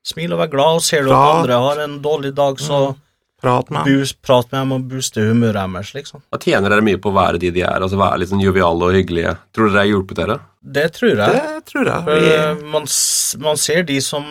Smil 0.06 0.36
og 0.36 0.42
vær 0.44 0.52
glad, 0.52 0.78
og 0.78 0.84
ser 0.86 1.06
du 1.06 1.10
at 1.10 1.40
andre 1.40 1.58
har 1.64 1.82
en 1.82 1.96
dårlig 2.02 2.30
dag, 2.36 2.60
så 2.62 2.94
Prat 3.46 3.70
med 3.70 3.86
boost, 3.86 4.18
prat 4.26 4.50
med 4.50 4.58
dem 4.58 4.74
og 4.74 4.88
booste 4.90 5.22
humøret 5.22 5.60
deres, 5.60 5.92
liksom. 5.94 6.24
Da 6.34 6.40
tjener 6.42 6.72
dere 6.72 6.84
mye 6.84 6.98
på 7.02 7.12
å 7.12 7.16
være 7.16 7.40
de 7.42 7.52
de 7.54 7.62
er, 7.62 7.78
altså 7.78 8.00
være 8.00 8.20
litt 8.22 8.32
sånn 8.32 8.42
joviale 8.42 8.88
og 8.88 8.98
hyggelige. 8.98 9.36
Tror 9.54 9.68
dere 9.68 9.76
det 9.76 9.82
har 9.84 9.90
hjulpet 9.92 10.20
dere? 10.20 10.38
Det 10.76 10.86
tror 10.96 11.12
jeg. 11.12 11.36
Det 11.36 11.64
tror 11.70 11.92
jeg. 11.92 12.06
For, 12.08 12.24
Vi, 12.26 12.32
eh, 12.34 12.64
man, 12.74 12.88
man 13.46 13.60
ser 13.62 13.86
de 13.86 14.00
som, 14.02 14.26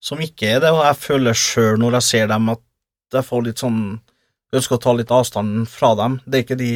som 0.00 0.24
ikke 0.24 0.54
er 0.54 0.64
det, 0.64 0.72
og 0.72 0.80
jeg 0.86 1.00
føler 1.02 1.36
sjøl 1.36 1.78
når 1.82 1.98
jeg 1.98 2.08
ser 2.08 2.32
dem, 2.32 2.48
at 2.56 2.64
jeg 3.12 3.28
får 3.28 3.46
litt 3.50 3.60
sånn 3.60 3.84
ønsker 4.52 4.76
å 4.76 4.82
ta 4.84 4.92
litt 4.96 5.12
avstand 5.12 5.68
fra 5.70 5.92
dem. 5.98 6.18
Det 6.24 6.38
er 6.38 6.46
ikke 6.46 6.60
de 6.60 6.74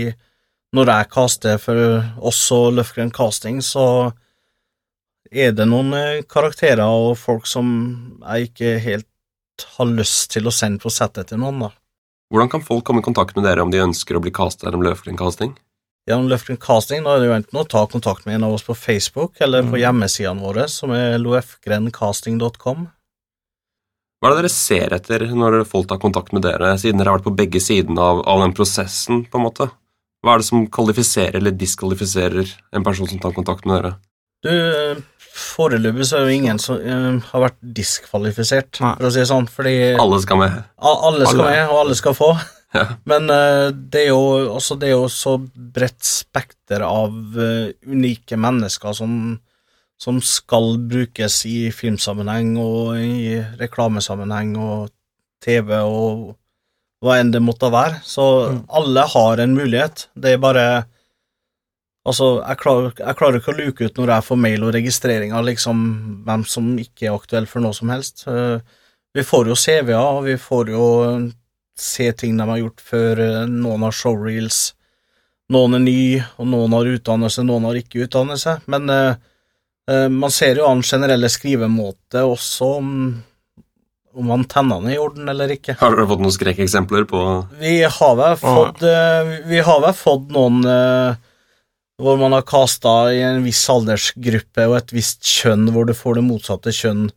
Når 0.76 0.88
jeg 0.90 1.08
caster 1.14 1.60
for 1.62 1.78
oss 2.28 2.40
og 2.52 2.72
Løfgren 2.74 3.12
Casting, 3.14 3.60
så 3.62 4.12
er 5.30 5.52
det 5.54 5.64
noen 5.70 5.94
eh, 5.94 6.24
karakterer 6.28 6.84
og 6.84 7.14
folk 7.16 7.46
som 7.48 7.68
jeg 8.20 8.50
ikke 8.50 8.72
helt 8.82 9.06
har 9.76 9.86
lyst 9.86 10.30
til 10.32 10.46
å 10.46 10.54
sende 10.54 10.78
på 10.82 10.90
settet 10.92 11.28
til 11.28 11.38
noen, 11.38 11.60
da. 11.60 11.70
Hvordan 12.32 12.50
kan 12.50 12.60
folk 12.64 12.84
komme 12.84 13.00
i 13.00 13.06
kontakt 13.06 13.36
med 13.36 13.44
dere 13.46 13.62
om 13.62 13.70
de 13.70 13.78
ønsker 13.78 14.16
å 14.18 14.20
bli 14.20 14.32
castet 14.34 14.66
gjennom 14.66 14.82
Løfgren 14.82 15.16
Casting? 15.16 15.54
Gjennom 16.08 16.28
Løfgren 16.30 16.58
Casting 16.58 17.04
da 17.04 17.16
er 17.16 17.20
det 17.22 17.28
jo 17.28 17.36
enten 17.36 17.58
å 17.60 17.68
ta 17.68 17.86
kontakt 17.86 18.26
med 18.26 18.34
en 18.36 18.44
av 18.44 18.52
oss 18.54 18.62
på 18.66 18.74
Facebook 18.74 19.40
eller 19.40 19.62
på 19.62 19.74
Mm. 19.74 19.80
hjemmesidene 19.82 20.40
våre, 20.42 20.68
som 20.68 20.90
er 20.90 21.18
lofgrencasting.com. 21.18 22.88
Hva 24.22 24.30
er 24.30 24.34
det 24.34 24.42
dere 24.42 24.50
ser 24.50 24.94
etter 24.96 25.26
når 25.34 25.64
folk 25.68 25.88
tar 25.88 25.98
kontakt 25.98 26.32
med 26.32 26.42
dere, 26.42 26.78
siden 26.78 26.98
dere 26.98 27.10
har 27.10 27.18
vært 27.18 27.28
på 27.28 27.36
begge 27.36 27.60
sidene 27.60 28.00
av, 28.00 28.22
av 28.26 28.40
den 28.40 28.54
prosessen, 28.54 29.24
på 29.30 29.38
en 29.38 29.44
måte? 29.44 29.70
Hva 30.24 30.34
er 30.34 30.38
det 30.38 30.46
som 30.48 30.66
kvalifiserer 30.66 31.36
eller 31.36 31.50
diskvalifiserer 31.52 32.48
en 32.72 32.82
person 32.82 33.06
som 33.06 33.18
tar 33.18 33.32
kontakt 33.36 33.66
med 33.66 33.76
dere? 33.76 33.96
Du, 34.44 34.50
eh, 34.50 34.96
foreløpig 35.36 36.04
så 36.06 36.18
er 36.20 36.26
jo 36.28 36.34
ingen 36.36 36.58
som 36.62 36.76
uh, 36.80 37.20
har 37.32 37.40
vært 37.48 37.56
diskvalifisert, 37.76 38.78
Nei. 38.80 38.92
for 38.98 39.08
å 39.08 39.10
si 39.14 39.20
det 39.22 39.28
sånn, 39.30 39.48
fordi 39.50 39.74
Alle 40.00 40.18
skal 40.22 40.38
med. 40.42 40.58
alle 40.78 41.26
skal 41.26 41.40
Alle. 41.40 41.50
med, 41.50 41.62
og 41.70 41.80
alle 41.84 41.96
skal 42.02 42.14
få. 42.18 42.30
Ja. 42.76 42.82
Men 43.08 43.30
uh, 43.30 43.70
det, 43.72 44.02
er 44.02 44.08
jo, 44.10 44.50
også, 44.52 44.74
det 44.76 44.88
er 44.90 44.96
jo 44.98 45.06
så 45.08 45.36
bredt 45.40 46.02
spekter 46.04 46.82
av 46.84 47.14
uh, 47.38 47.70
unike 47.88 48.36
mennesker 48.36 48.92
som, 48.92 49.38
som 50.02 50.18
skal 50.20 50.74
brukes 50.90 51.38
i 51.48 51.70
filmsammenheng 51.72 52.50
og 52.60 52.98
i 53.00 53.38
reklamesammenheng 53.62 54.50
og 54.60 54.90
TV 55.46 55.72
og 55.78 56.34
hva 57.06 57.16
enn 57.22 57.30
det 57.32 57.40
måtte 57.46 57.70
være. 57.72 58.02
Så 58.04 58.26
Mm. 58.50 58.60
alle 58.82 59.06
har 59.14 59.40
en 59.46 59.56
mulighet. 59.56 60.08
Det 60.18 60.34
er 60.34 60.42
bare 60.42 60.66
Altså, 62.06 62.26
jeg 62.46 62.58
klarer, 62.62 62.92
jeg 63.00 63.16
klarer 63.18 63.40
ikke 63.40 63.50
å 63.54 63.58
luke 63.58 63.86
ut 63.88 63.96
når 63.98 64.12
jeg 64.14 64.24
får 64.28 64.38
mail 64.38 64.62
og 64.68 64.74
registreringer, 64.76 65.42
liksom 65.48 65.80
hvem 66.26 66.44
som 66.46 66.68
ikke 66.78 67.08
er 67.08 67.16
aktuell 67.16 67.48
for 67.50 67.64
noe 67.64 67.74
som 67.74 67.90
helst. 67.90 68.26
Eh, 68.30 68.60
Vi 69.16 69.22
får 69.24 69.48
jo 69.48 69.54
CV-er, 69.56 70.22
vi 70.26 70.34
får 70.36 70.68
jo 70.74 70.86
se 71.76 72.10
ting 72.12 72.36
de 72.36 72.44
har 72.48 72.58
gjort 72.60 72.80
før. 72.84 73.18
eh, 73.24 73.46
Noen 73.48 73.82
har 73.86 73.92
showreels, 73.96 74.74
noen 75.50 75.74
er 75.74 75.82
ny, 75.86 76.22
og 76.38 76.46
noen 76.52 76.72
har 76.76 76.84
utdannelse, 76.96 77.42
noen 77.46 77.64
har 77.64 77.78
ikke 77.80 78.04
utdannelse. 78.06 78.58
Men 78.66 78.90
eh, 78.90 79.14
eh, 79.88 80.08
man 80.12 80.30
ser 80.30 80.56
jo 80.60 80.66
an 80.68 80.82
generelle 80.82 81.28
skrivemåte 81.32 82.22
også 82.28 82.68
om, 82.78 82.90
om 84.16 84.30
antennene 84.36 84.90
er 84.92 84.96
i 84.96 85.02
orden 85.02 85.28
eller 85.32 85.48
ikke. 85.56 85.76
Har 85.80 85.96
dere 85.96 86.06
fått 86.12 86.22
noen 86.24 86.34
skrekkeksempler 86.36 87.08
på 87.10 87.22
Vi 87.60 87.78
har 87.82 88.16
vel 88.20 88.36
fått, 88.40 88.82
uh, 88.84 89.32
vi 89.48 89.58
har 89.64 89.80
vel 89.84 89.96
fått 89.96 90.30
noen 90.34 90.60
eh, 90.64 91.16
hvor 92.02 92.18
man 92.20 92.34
har 92.36 92.44
kasta 92.46 93.12
i 93.14 93.22
en 93.24 93.44
viss 93.44 93.62
aldersgruppe 93.72 94.66
og 94.68 94.76
et 94.80 94.92
visst 94.92 95.24
kjønn, 95.24 95.70
hvor 95.72 95.88
du 95.88 95.94
får 95.96 96.18
det 96.18 96.26
motsatte 96.26 96.74
kjønn 96.74 97.08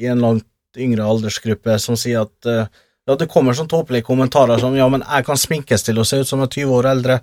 i 0.00 0.08
en 0.10 0.22
langt 0.24 0.46
yngre 0.76 1.06
aldersgruppe, 1.06 1.78
som 1.80 1.96
sier 1.96 2.26
at 2.26 2.48
uh, 2.50 2.66
ja, 3.06 3.14
det 3.14 3.30
kommer 3.30 3.56
sånn 3.56 3.70
tåpelige 3.70 4.08
kommentarer 4.08 4.60
som 4.60 4.74
ja, 4.76 4.88
men 4.92 5.04
jeg 5.06 5.26
kan 5.28 5.38
sminkes 5.40 5.86
til 5.86 6.02
å 6.02 6.04
se 6.04 6.18
ut 6.20 6.28
som 6.28 6.42
jeg 6.42 6.50
er 6.50 6.56
20 6.66 6.74
år 6.80 6.88
eldre, 6.90 7.20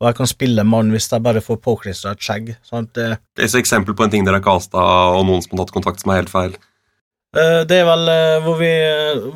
og 0.00 0.08
jeg 0.08 0.18
kan 0.18 0.30
spille 0.30 0.64
mann 0.66 0.90
hvis 0.92 1.06
jeg 1.12 1.22
bare 1.22 1.42
får 1.44 1.60
påklistra 1.62 2.16
et 2.16 2.24
skjegg. 2.24 2.50
Sant? 2.66 2.90
Det, 2.96 3.12
et 3.38 3.54
eksempel 3.60 3.94
på 3.96 4.06
en 4.06 4.12
ting 4.12 4.26
dere 4.26 4.40
har 4.40 4.46
kasta, 4.46 4.82
og 5.14 5.22
noen 5.28 5.44
som 5.44 5.54
har 5.54 5.64
tatt 5.68 5.76
kontakt 5.76 6.02
som 6.02 6.12
er 6.12 6.22
helt 6.22 6.32
feil? 6.32 6.58
Eh, 7.36 7.60
Det 7.68 7.78
er 7.78 7.86
vel 7.86 8.10
eh, 8.10 8.40
hvor, 8.42 8.58
vi, 8.58 8.72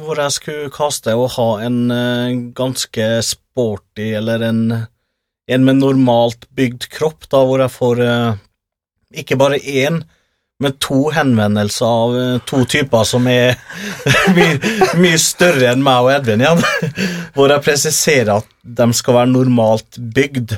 hvor 0.02 0.18
jeg 0.18 0.34
skulle 0.34 0.72
kaste 0.74 1.14
og 1.14 1.30
ha 1.36 1.48
en 1.68 1.78
eh, 1.94 2.40
ganske 2.56 3.10
sporty, 3.22 4.10
eller 4.18 4.48
en, 4.48 4.62
en 5.46 5.64
med 5.64 5.80
normalt 5.80 6.46
bygd 6.56 6.88
kropp, 6.92 7.28
da, 7.28 7.42
hvor 7.44 7.60
jeg 7.60 7.72
får 7.72 8.02
eh, 8.04 8.42
ikke 9.22 9.38
bare 9.40 9.60
én, 9.60 10.00
men 10.62 10.76
to 10.82 11.08
henvendelser 11.12 11.86
av 11.86 12.16
eh, 12.18 12.36
to 12.48 12.62
typer 12.70 13.04
som 13.08 13.26
er 13.30 13.58
mye, 14.36 14.56
mye 15.00 15.20
større 15.20 15.72
enn 15.72 15.84
meg 15.84 16.06
og 16.06 16.12
Edvin 16.14 16.44
igjen, 16.44 16.62
hvor 17.36 17.52
jeg 17.52 17.66
presiserer 17.66 18.36
at 18.38 18.50
de 18.62 18.88
skal 18.96 19.20
være 19.20 19.32
normalt 19.34 20.00
bygd, 20.16 20.56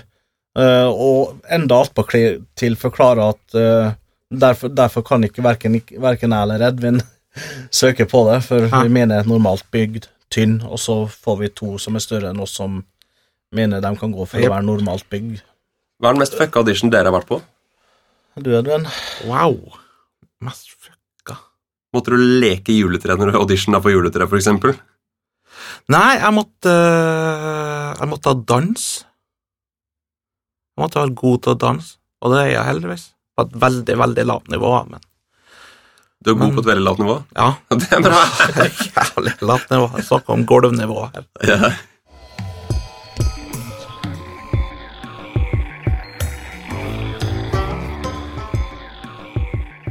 eh, 0.58 0.88
og 0.90 1.40
enda 1.52 1.82
attpåtil 1.82 2.78
forklare 2.80 3.30
at 3.34 3.58
eh, 3.58 3.94
derfor, 4.30 4.70
derfor 4.70 5.06
kan 5.06 5.26
ikke 5.26 5.44
verken, 5.46 5.80
verken 6.02 6.36
jeg 6.36 6.46
eller 6.46 6.68
Edvin 6.70 7.02
søke 7.82 8.06
på 8.08 8.26
det, 8.30 8.42
for 8.46 8.68
vi 8.70 8.92
mener 8.92 9.26
normalt 9.26 9.66
bygd, 9.74 10.12
tynn, 10.32 10.60
og 10.66 10.78
så 10.82 11.04
får 11.06 11.36
vi 11.38 11.54
to 11.54 11.76
som 11.78 11.94
er 11.94 12.02
større 12.02 12.32
enn 12.32 12.40
oss 12.42 12.56
som 12.58 12.80
mener 13.54 13.80
de 13.84 13.92
kan 14.00 14.12
gå 14.12 14.26
for 14.26 14.38
å 14.42 14.50
være 14.52 14.66
normalt 14.66 15.06
bygg. 15.12 15.36
Hva 16.00 16.10
er 16.10 16.16
den 16.16 16.22
mest 16.24 16.36
fucka 16.36 16.60
audition 16.60 16.90
dere 16.92 17.08
har 17.10 17.16
vært 17.20 17.28
på? 17.30 17.38
Du, 18.42 18.50
Edvin? 18.58 18.84
Wow. 19.24 19.54
Mest 20.44 20.68
fucka 20.74 21.38
Måtte 21.96 22.12
du 22.12 22.20
leke 22.42 22.74
juletre 22.76 23.14
når 23.16 23.30
du 23.32 23.38
audition 23.40 23.72
da 23.72 23.80
for 23.80 23.94
juletre, 23.94 24.26
for 24.28 24.36
eksempel? 24.36 24.74
Nei, 25.88 26.18
jeg 26.18 26.32
måtte 26.36 26.68
øh, 26.68 27.94
Jeg 27.96 28.08
måtte 28.10 28.28
ha 28.34 28.36
dans. 28.52 28.84
Jeg 30.76 30.82
måtte 30.84 31.00
være 31.00 31.14
god 31.16 31.38
til 31.46 31.54
å 31.54 31.58
danse, 31.62 31.94
og 32.20 32.34
det 32.34 32.40
er 32.42 32.50
jeg 32.52 32.66
heldigvis. 32.68 33.04
På 33.36 33.46
et 33.46 33.54
veldig, 33.64 33.96
veldig 34.02 34.24
lavt 34.28 34.50
nivå, 34.52 34.72
men 34.90 35.00
Du 36.20 36.30
er 36.32 36.36
god 36.36 36.48
Men- 36.50 36.54
på 36.58 36.60
et 36.64 36.70
veldig 36.74 36.84
lavt 36.84 37.00
nivå. 37.00 37.16
ja. 37.36 37.48
Det 37.80 37.88
er 37.96 38.02
bra. 38.04 38.22
Jævlig 38.98 39.34
lavt 39.40 39.70
nivå. 39.72 39.88
Jeg 39.96 40.04
snakker 40.10 40.36
om 40.36 40.44
gulvnivå 40.52 41.08
her. 41.14 41.24
Ja. 41.48 41.72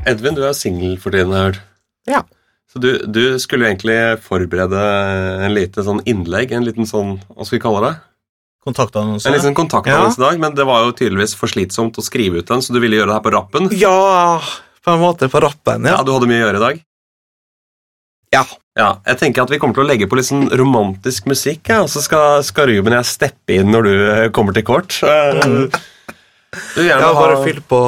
Edvin, 0.06 0.36
du 0.38 0.44
er 0.46 0.54
singel 0.58 0.98
for 1.02 1.16
tiden, 1.16 1.34
har 1.36 1.50
hørt. 1.52 1.62
Ja. 2.10 2.24
Så 2.72 2.82
du, 2.84 2.90
du 3.08 3.38
skulle 3.40 3.70
egentlig 3.70 3.96
forberede 4.26 4.82
en 5.46 5.54
lite 5.56 5.84
sånn 5.86 6.02
innlegg, 6.10 6.52
en 6.54 6.66
liten 6.68 6.88
sånn 6.90 7.16
Hva 7.32 7.46
skal 7.48 7.56
vi 7.58 7.62
kalle 7.64 7.82
det? 7.86 7.94
Kontaktannonse? 8.66 9.30
En 9.30 9.36
liten 9.38 9.56
kontaktannonse 9.58 10.20
i 10.20 10.24
dag, 10.26 10.40
men 10.42 10.56
det 10.58 10.66
var 10.68 10.84
jo 10.88 10.96
tydeligvis 10.98 11.36
for 11.38 11.52
slitsomt 11.52 11.98
å 12.02 12.04
skrive 12.06 12.42
ut 12.42 12.50
den, 12.50 12.64
så 12.66 12.74
du 12.76 12.82
ville 12.84 12.98
gjøre 13.00 13.12
det 13.14 13.18
her 13.20 13.26
på 13.28 13.34
rappen. 13.36 13.70
Ja, 13.78 14.42
på 14.86 14.94
en 14.96 15.02
måte 15.04 15.30
på 15.32 15.42
rappen, 15.46 15.86
Ja, 15.88 16.00
ja. 16.00 16.04
du 16.06 16.12
hadde 16.16 16.30
mye 16.30 16.42
å 16.42 16.46
gjøre 16.48 16.62
i 16.62 16.66
dag. 16.66 16.84
Ja. 18.36 18.44
Ja, 18.76 18.90
jeg 19.08 19.20
tenker 19.22 19.46
at 19.46 19.52
Vi 19.54 19.58
kommer 19.62 19.78
til 19.78 19.86
å 19.86 19.88
legge 19.88 20.08
på 20.12 20.18
litt 20.20 20.28
sånn 20.28 20.50
romantisk 20.60 21.30
musikk, 21.32 21.70
ja, 21.72 21.78
og 21.86 21.92
så 21.94 22.02
skal, 22.04 22.42
skal 22.44 22.68
Ruben 22.74 22.92
og 22.92 23.00
jeg 23.00 23.08
steppe 23.14 23.56
inn 23.62 23.70
når 23.72 23.88
du 23.88 23.94
kommer 24.36 24.58
til 24.58 24.66
kort. 24.68 24.98
Eh, 25.06 25.70
Du 26.76 26.82
gjerne 26.84 27.02
Ja, 27.02 27.14
bare 27.16 27.38
ha 27.38 27.44
fyll 27.44 27.62
på 27.68 27.80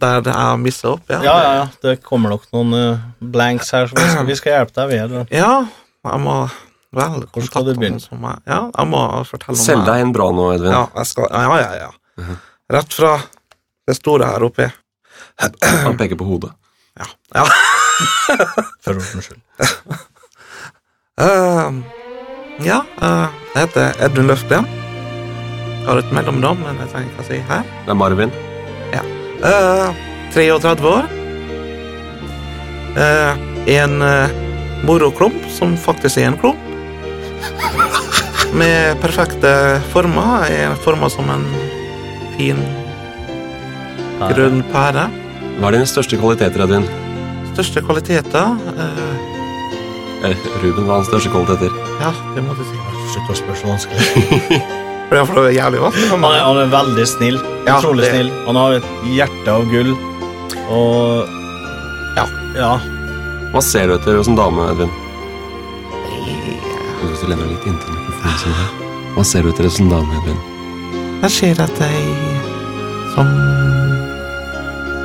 der 0.00 0.28
jeg 0.28 0.60
missa 0.62 0.92
opp, 0.94 1.08
ja. 1.10 1.20
Ja, 1.24 1.34
ja, 1.44 1.52
ja. 1.60 1.66
Det 1.84 1.96
kommer 2.04 2.34
nok 2.34 2.46
noen 2.54 2.76
uh, 2.76 3.02
blanks 3.20 3.72
her, 3.76 3.90
så 3.90 3.98
vi 3.98 4.06
skal, 4.10 4.28
vi 4.28 4.38
skal 4.38 4.56
hjelpe 4.58 4.76
deg 4.78 4.92
videre. 4.92 5.24
Ja, 5.34 5.52
jeg 6.04 6.22
må 6.24 6.38
vel 6.94 7.24
Hvor 7.34 7.46
skal 7.48 7.66
du 7.66 7.72
begynne? 7.74 8.00
som 8.02 8.22
jeg 8.22 8.42
Ja, 8.46 8.60
jeg 8.70 8.90
må 8.92 9.02
fortelle 9.28 9.56
om 9.56 9.62
Selg 9.64 9.86
deg 9.88 10.04
inn 10.04 10.12
bra 10.14 10.28
nå, 10.34 10.50
Edvin. 10.54 10.72
Ja, 10.74 10.84
jeg 11.00 11.10
skal, 11.10 11.30
ja, 11.32 11.58
ja, 11.62 11.88
ja. 11.88 12.36
Rett 12.74 12.96
fra 12.96 13.16
det 13.84 13.96
store 13.98 14.30
her 14.30 14.46
oppe. 14.46 14.70
Han 15.84 15.98
peker 16.00 16.16
på 16.16 16.28
hodet. 16.28 16.52
Ja. 16.98 17.10
ja. 17.34 17.44
For 18.84 18.94
ordens 18.94 19.26
skyld. 19.26 19.42
uh, 21.20 21.82
ja, 22.70 22.80
uh, 23.02 23.28
jeg 23.54 23.66
heter 23.66 24.02
Edvin 24.06 24.32
Løfgren. 24.32 24.83
Har 25.84 26.00
et 26.00 26.12
mellomnavn, 26.16 26.62
men 26.64 26.80
jeg 26.82 26.92
trenger 26.92 27.12
ikke 27.12 27.24
å 27.24 27.28
si 27.28 27.40
her. 27.48 27.64
Det 27.84 27.92
er 27.92 27.98
Marvin. 28.00 28.32
Eh, 29.44 29.88
33 30.32 30.88
år. 30.88 31.10
Uh, 32.94 33.34
en 33.68 33.96
uh, 34.00 34.30
moroklump 34.86 35.48
som 35.52 35.74
faktisk 35.76 36.22
er 36.22 36.30
en 36.30 36.38
klump. 36.40 36.60
Med 38.54 38.96
perfekte 39.02 39.50
former. 39.92 40.46
En 40.48 40.72
er 40.72 40.80
forma 40.86 41.10
som 41.12 41.28
en 41.34 41.44
fin, 42.38 42.62
grønn 44.30 44.62
pære. 44.72 45.08
Hva 45.58 45.68
er 45.68 45.78
dine 45.78 45.90
største 45.90 46.18
kvaliteter, 46.18 46.64
Edvin? 46.64 46.86
Største 47.54 47.82
kvaliteter 47.84 48.56
eh, 48.74 49.24
Eh, 50.24 50.36
Ruben, 50.62 50.86
var 50.86 50.94
hans 50.94 51.06
største 51.06 51.28
kvaliteter? 51.28 51.70
Ja, 52.00 52.08
det 52.34 52.44
måtte 52.46 52.64
jeg 52.64 52.70
si. 52.72 53.10
Slutt 53.12 53.34
å 53.34 53.36
spørre 53.42 53.60
så 53.60 53.68
vanskelig. 53.68 54.62
For 55.08 55.36
det 55.36 55.44
er 55.52 55.56
jævlig 55.60 55.80
vanskelig 55.84 56.08
for 56.08 56.16
Han 56.16 56.24
er, 56.24 56.30
meg. 56.32 56.40
han 56.48 56.58
er 56.64 56.70
veldig 56.74 57.06
snill. 57.06 57.38
Ja, 57.66 57.78
Utrolig 57.78 58.04
det- 58.04 58.10
snill. 58.14 58.30
Han 58.46 58.56
har 58.56 58.72
et 58.80 58.88
hjerte 59.14 59.48
av 59.54 59.64
gull. 59.70 59.92
Og 60.70 61.28
Ja. 62.16 62.26
Ja. 62.54 62.72
Hva 63.52 63.62
ser 63.62 63.86
du 63.86 63.94
etter 63.94 64.16
hos 64.16 64.28
en 64.28 64.36
dame, 64.36 64.64
Edvin? 64.70 64.90
Hvis 67.04 67.20
du 67.22 67.26
lener 67.30 67.46
litt 67.50 67.66
inntil 67.68 67.94
mikrofonen 67.94 68.38
sånn 68.42 68.56
her. 68.58 68.70
Hva 69.14 69.24
ser 69.24 69.42
du 69.42 69.48
etter 69.52 69.64
hos 69.68 69.78
en 69.80 69.90
dame, 69.92 70.18
Edvin? 70.20 70.38
Jeg 71.22 71.30
ser 71.30 71.60
at 71.62 71.78
jeg 71.78 72.04
som 73.14 73.26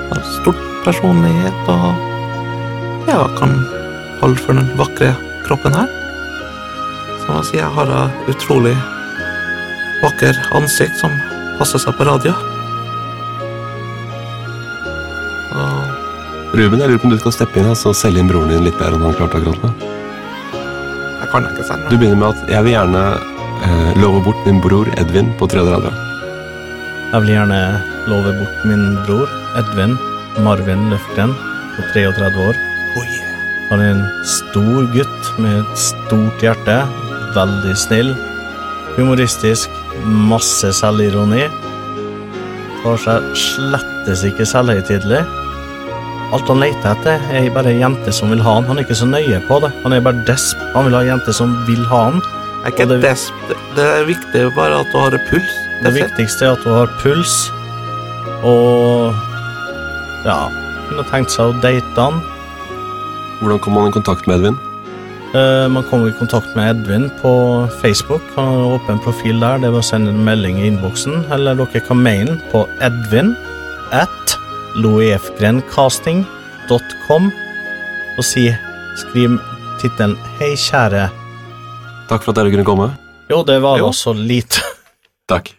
har 0.09 0.21
stort 0.41 0.61
personlighet 0.85 1.69
og 1.69 3.07
ja, 3.09 3.27
kan 3.37 3.53
holde 4.21 4.37
for 4.41 4.53
den 4.57 4.69
vakre 4.79 5.11
kroppen 5.45 5.73
her. 5.77 5.87
Som 7.25 7.35
jeg 7.37 7.45
sier, 7.51 7.61
jeg 7.61 7.73
har 7.77 7.93
et 7.93 8.33
utrolig 8.33 8.75
vakker 10.19 10.35
ansikt 10.51 10.97
som 10.99 11.11
passer 11.57 11.79
seg 11.79 11.95
på 11.95 12.03
radio. 12.03 12.33
Og 15.55 16.57
Ruben, 16.57 16.81
jeg 16.81 16.89
lurer 16.89 16.99
på 16.99 17.07
om 17.07 17.13
du 17.13 17.19
skal 17.21 17.35
steppe 17.35 17.59
inn 17.59 17.69
altså, 17.69 17.93
og 17.93 17.95
selge 17.95 18.19
inn 18.19 18.27
broren 18.27 18.51
din 18.51 18.65
litt 18.65 18.77
bedre 18.79 18.97
enn 18.97 19.05
han 19.05 19.15
klarte 19.15 19.39
akkurat 19.39 19.63
nå. 19.63 19.71
jeg 21.21 21.29
kan 21.31 21.45
ikke 21.45 21.65
selge 21.67 21.91
Du 21.91 21.97
begynner 21.97 22.19
med 22.19 22.29
at 22.33 22.51
jeg 22.51 22.65
vil 22.65 22.73
gjerne 22.73 23.03
eh, 23.63 23.91
love 24.01 24.23
bort 24.25 24.45
min 24.47 24.59
bror 24.59 24.89
Edvin 24.99 25.31
på 25.39 25.47
33. 25.47 25.91
Jeg 27.13 27.23
vil 27.23 27.33
gjerne 27.37 27.59
love 28.11 28.35
bort 28.41 28.65
min 28.67 28.85
bror 29.07 29.27
Edvin 29.61 29.95
Marvin 30.43 30.89
Løfgren 30.91 31.35
på 31.77 31.85
33 31.93 32.47
år. 32.49 32.63
Oh, 32.97 33.05
yeah. 33.07 33.35
Han 33.69 33.83
er 33.83 33.93
en 33.93 34.07
stor 34.25 34.89
gutt 34.95 35.35
med 35.39 35.61
et 35.61 35.79
stort 35.79 36.43
hjerte. 36.43 36.81
Veldig 37.37 37.75
snill. 37.77 38.17
Humoristisk. 38.97 39.69
Masse 40.05 40.71
selvironi. 40.73 41.45
Tar 42.83 42.97
seg 43.03 43.29
slettes 43.35 44.23
ikke 44.27 44.47
selvhøytidelig. 44.47 45.21
Alt 46.35 46.51
han 46.51 46.61
leter 46.61 46.91
etter, 46.93 47.23
er 47.33 47.49
bare 47.53 47.71
ei 47.73 47.79
jente 47.81 48.13
som 48.13 48.29
vil 48.29 48.43
ha 48.45 48.59
han. 48.59 48.67
Han 48.69 48.77
er 48.77 48.85
ikke 48.85 48.99
så 48.99 49.07
nøye 49.09 49.39
på 49.47 49.57
det. 49.63 49.71
Han 49.83 49.95
er 49.95 50.03
bare 50.05 50.21
desp. 50.27 50.59
Han 50.75 50.85
vil 50.85 50.95
ha 50.95 51.01
ei 51.01 51.09
jente 51.09 51.33
som 51.33 51.55
vil 51.67 51.81
ha 51.89 52.03
han. 52.11 52.21
Jeg 52.21 52.65
er 52.65 52.75
ikke 52.75 52.89
det- 52.91 53.01
desp. 53.01 53.33
Det 53.75 53.85
er 53.85 54.05
viktig 54.05 54.55
bare 54.55 54.79
at 54.79 54.91
du 54.93 54.97
har 54.99 55.17
puls. 55.29 55.53
Det 55.81 55.93
det 55.93 56.03
viktigste 56.03 56.45
er 56.45 56.51
at 56.51 56.63
du 56.63 56.69
har 56.69 56.87
puls, 56.99 57.51
og 58.43 59.15
ja 60.25 60.49
Hun 60.89 60.97
har 60.97 61.05
tenkt 61.11 61.31
seg 61.31 61.45
å 61.53 61.61
date 61.61 61.95
han. 61.95 62.21
Hvordan 63.39 63.59
kom 63.59 63.73
han 63.77 63.87
i 63.87 63.91
kontakt 63.91 64.27
med 64.27 64.39
Edvin? 64.39 64.57
Eh, 65.33 65.67
man 65.69 65.83
kommer 65.83 66.09
i 66.09 66.13
kontakt 66.17 66.55
med 66.55 66.69
Edvin 66.69 67.09
på 67.21 67.67
Facebook. 67.81 68.21
Han 68.35 68.45
har 68.47 68.63
åpen 68.79 68.99
profil 69.03 69.39
der. 69.39 69.57
Det 69.61 69.67
er 69.67 69.71
bare 69.75 69.83
å 69.83 69.91
sende 69.91 70.09
en 70.09 70.23
melding 70.25 70.57
i 70.57 70.67
innboksen. 70.71 71.15
Eller 71.35 71.53
dere 71.59 71.79
kan 71.85 71.97
maile 72.01 72.33
på 72.51 72.59
edvin 72.85 73.29
at 73.93 74.35
loefgrencasting.com 74.81 77.23
og 78.17 78.23
si 78.25 78.49
Skriv 78.99 79.31
tittelen 79.79 80.15
'Hei, 80.17 80.53
kjære'. 80.59 81.09
Takk 82.09 82.21
for 82.23 82.31
at 82.31 82.35
dere 82.41 82.51
kunne 82.51 82.65
komme. 82.65 82.87
Jo, 83.29 83.43
det 83.43 83.61
var 83.61 83.77
Jo. 83.77 83.85
da 83.85 83.91
så 83.93 84.13
lite. 84.13 84.61
Takk. 85.29 85.53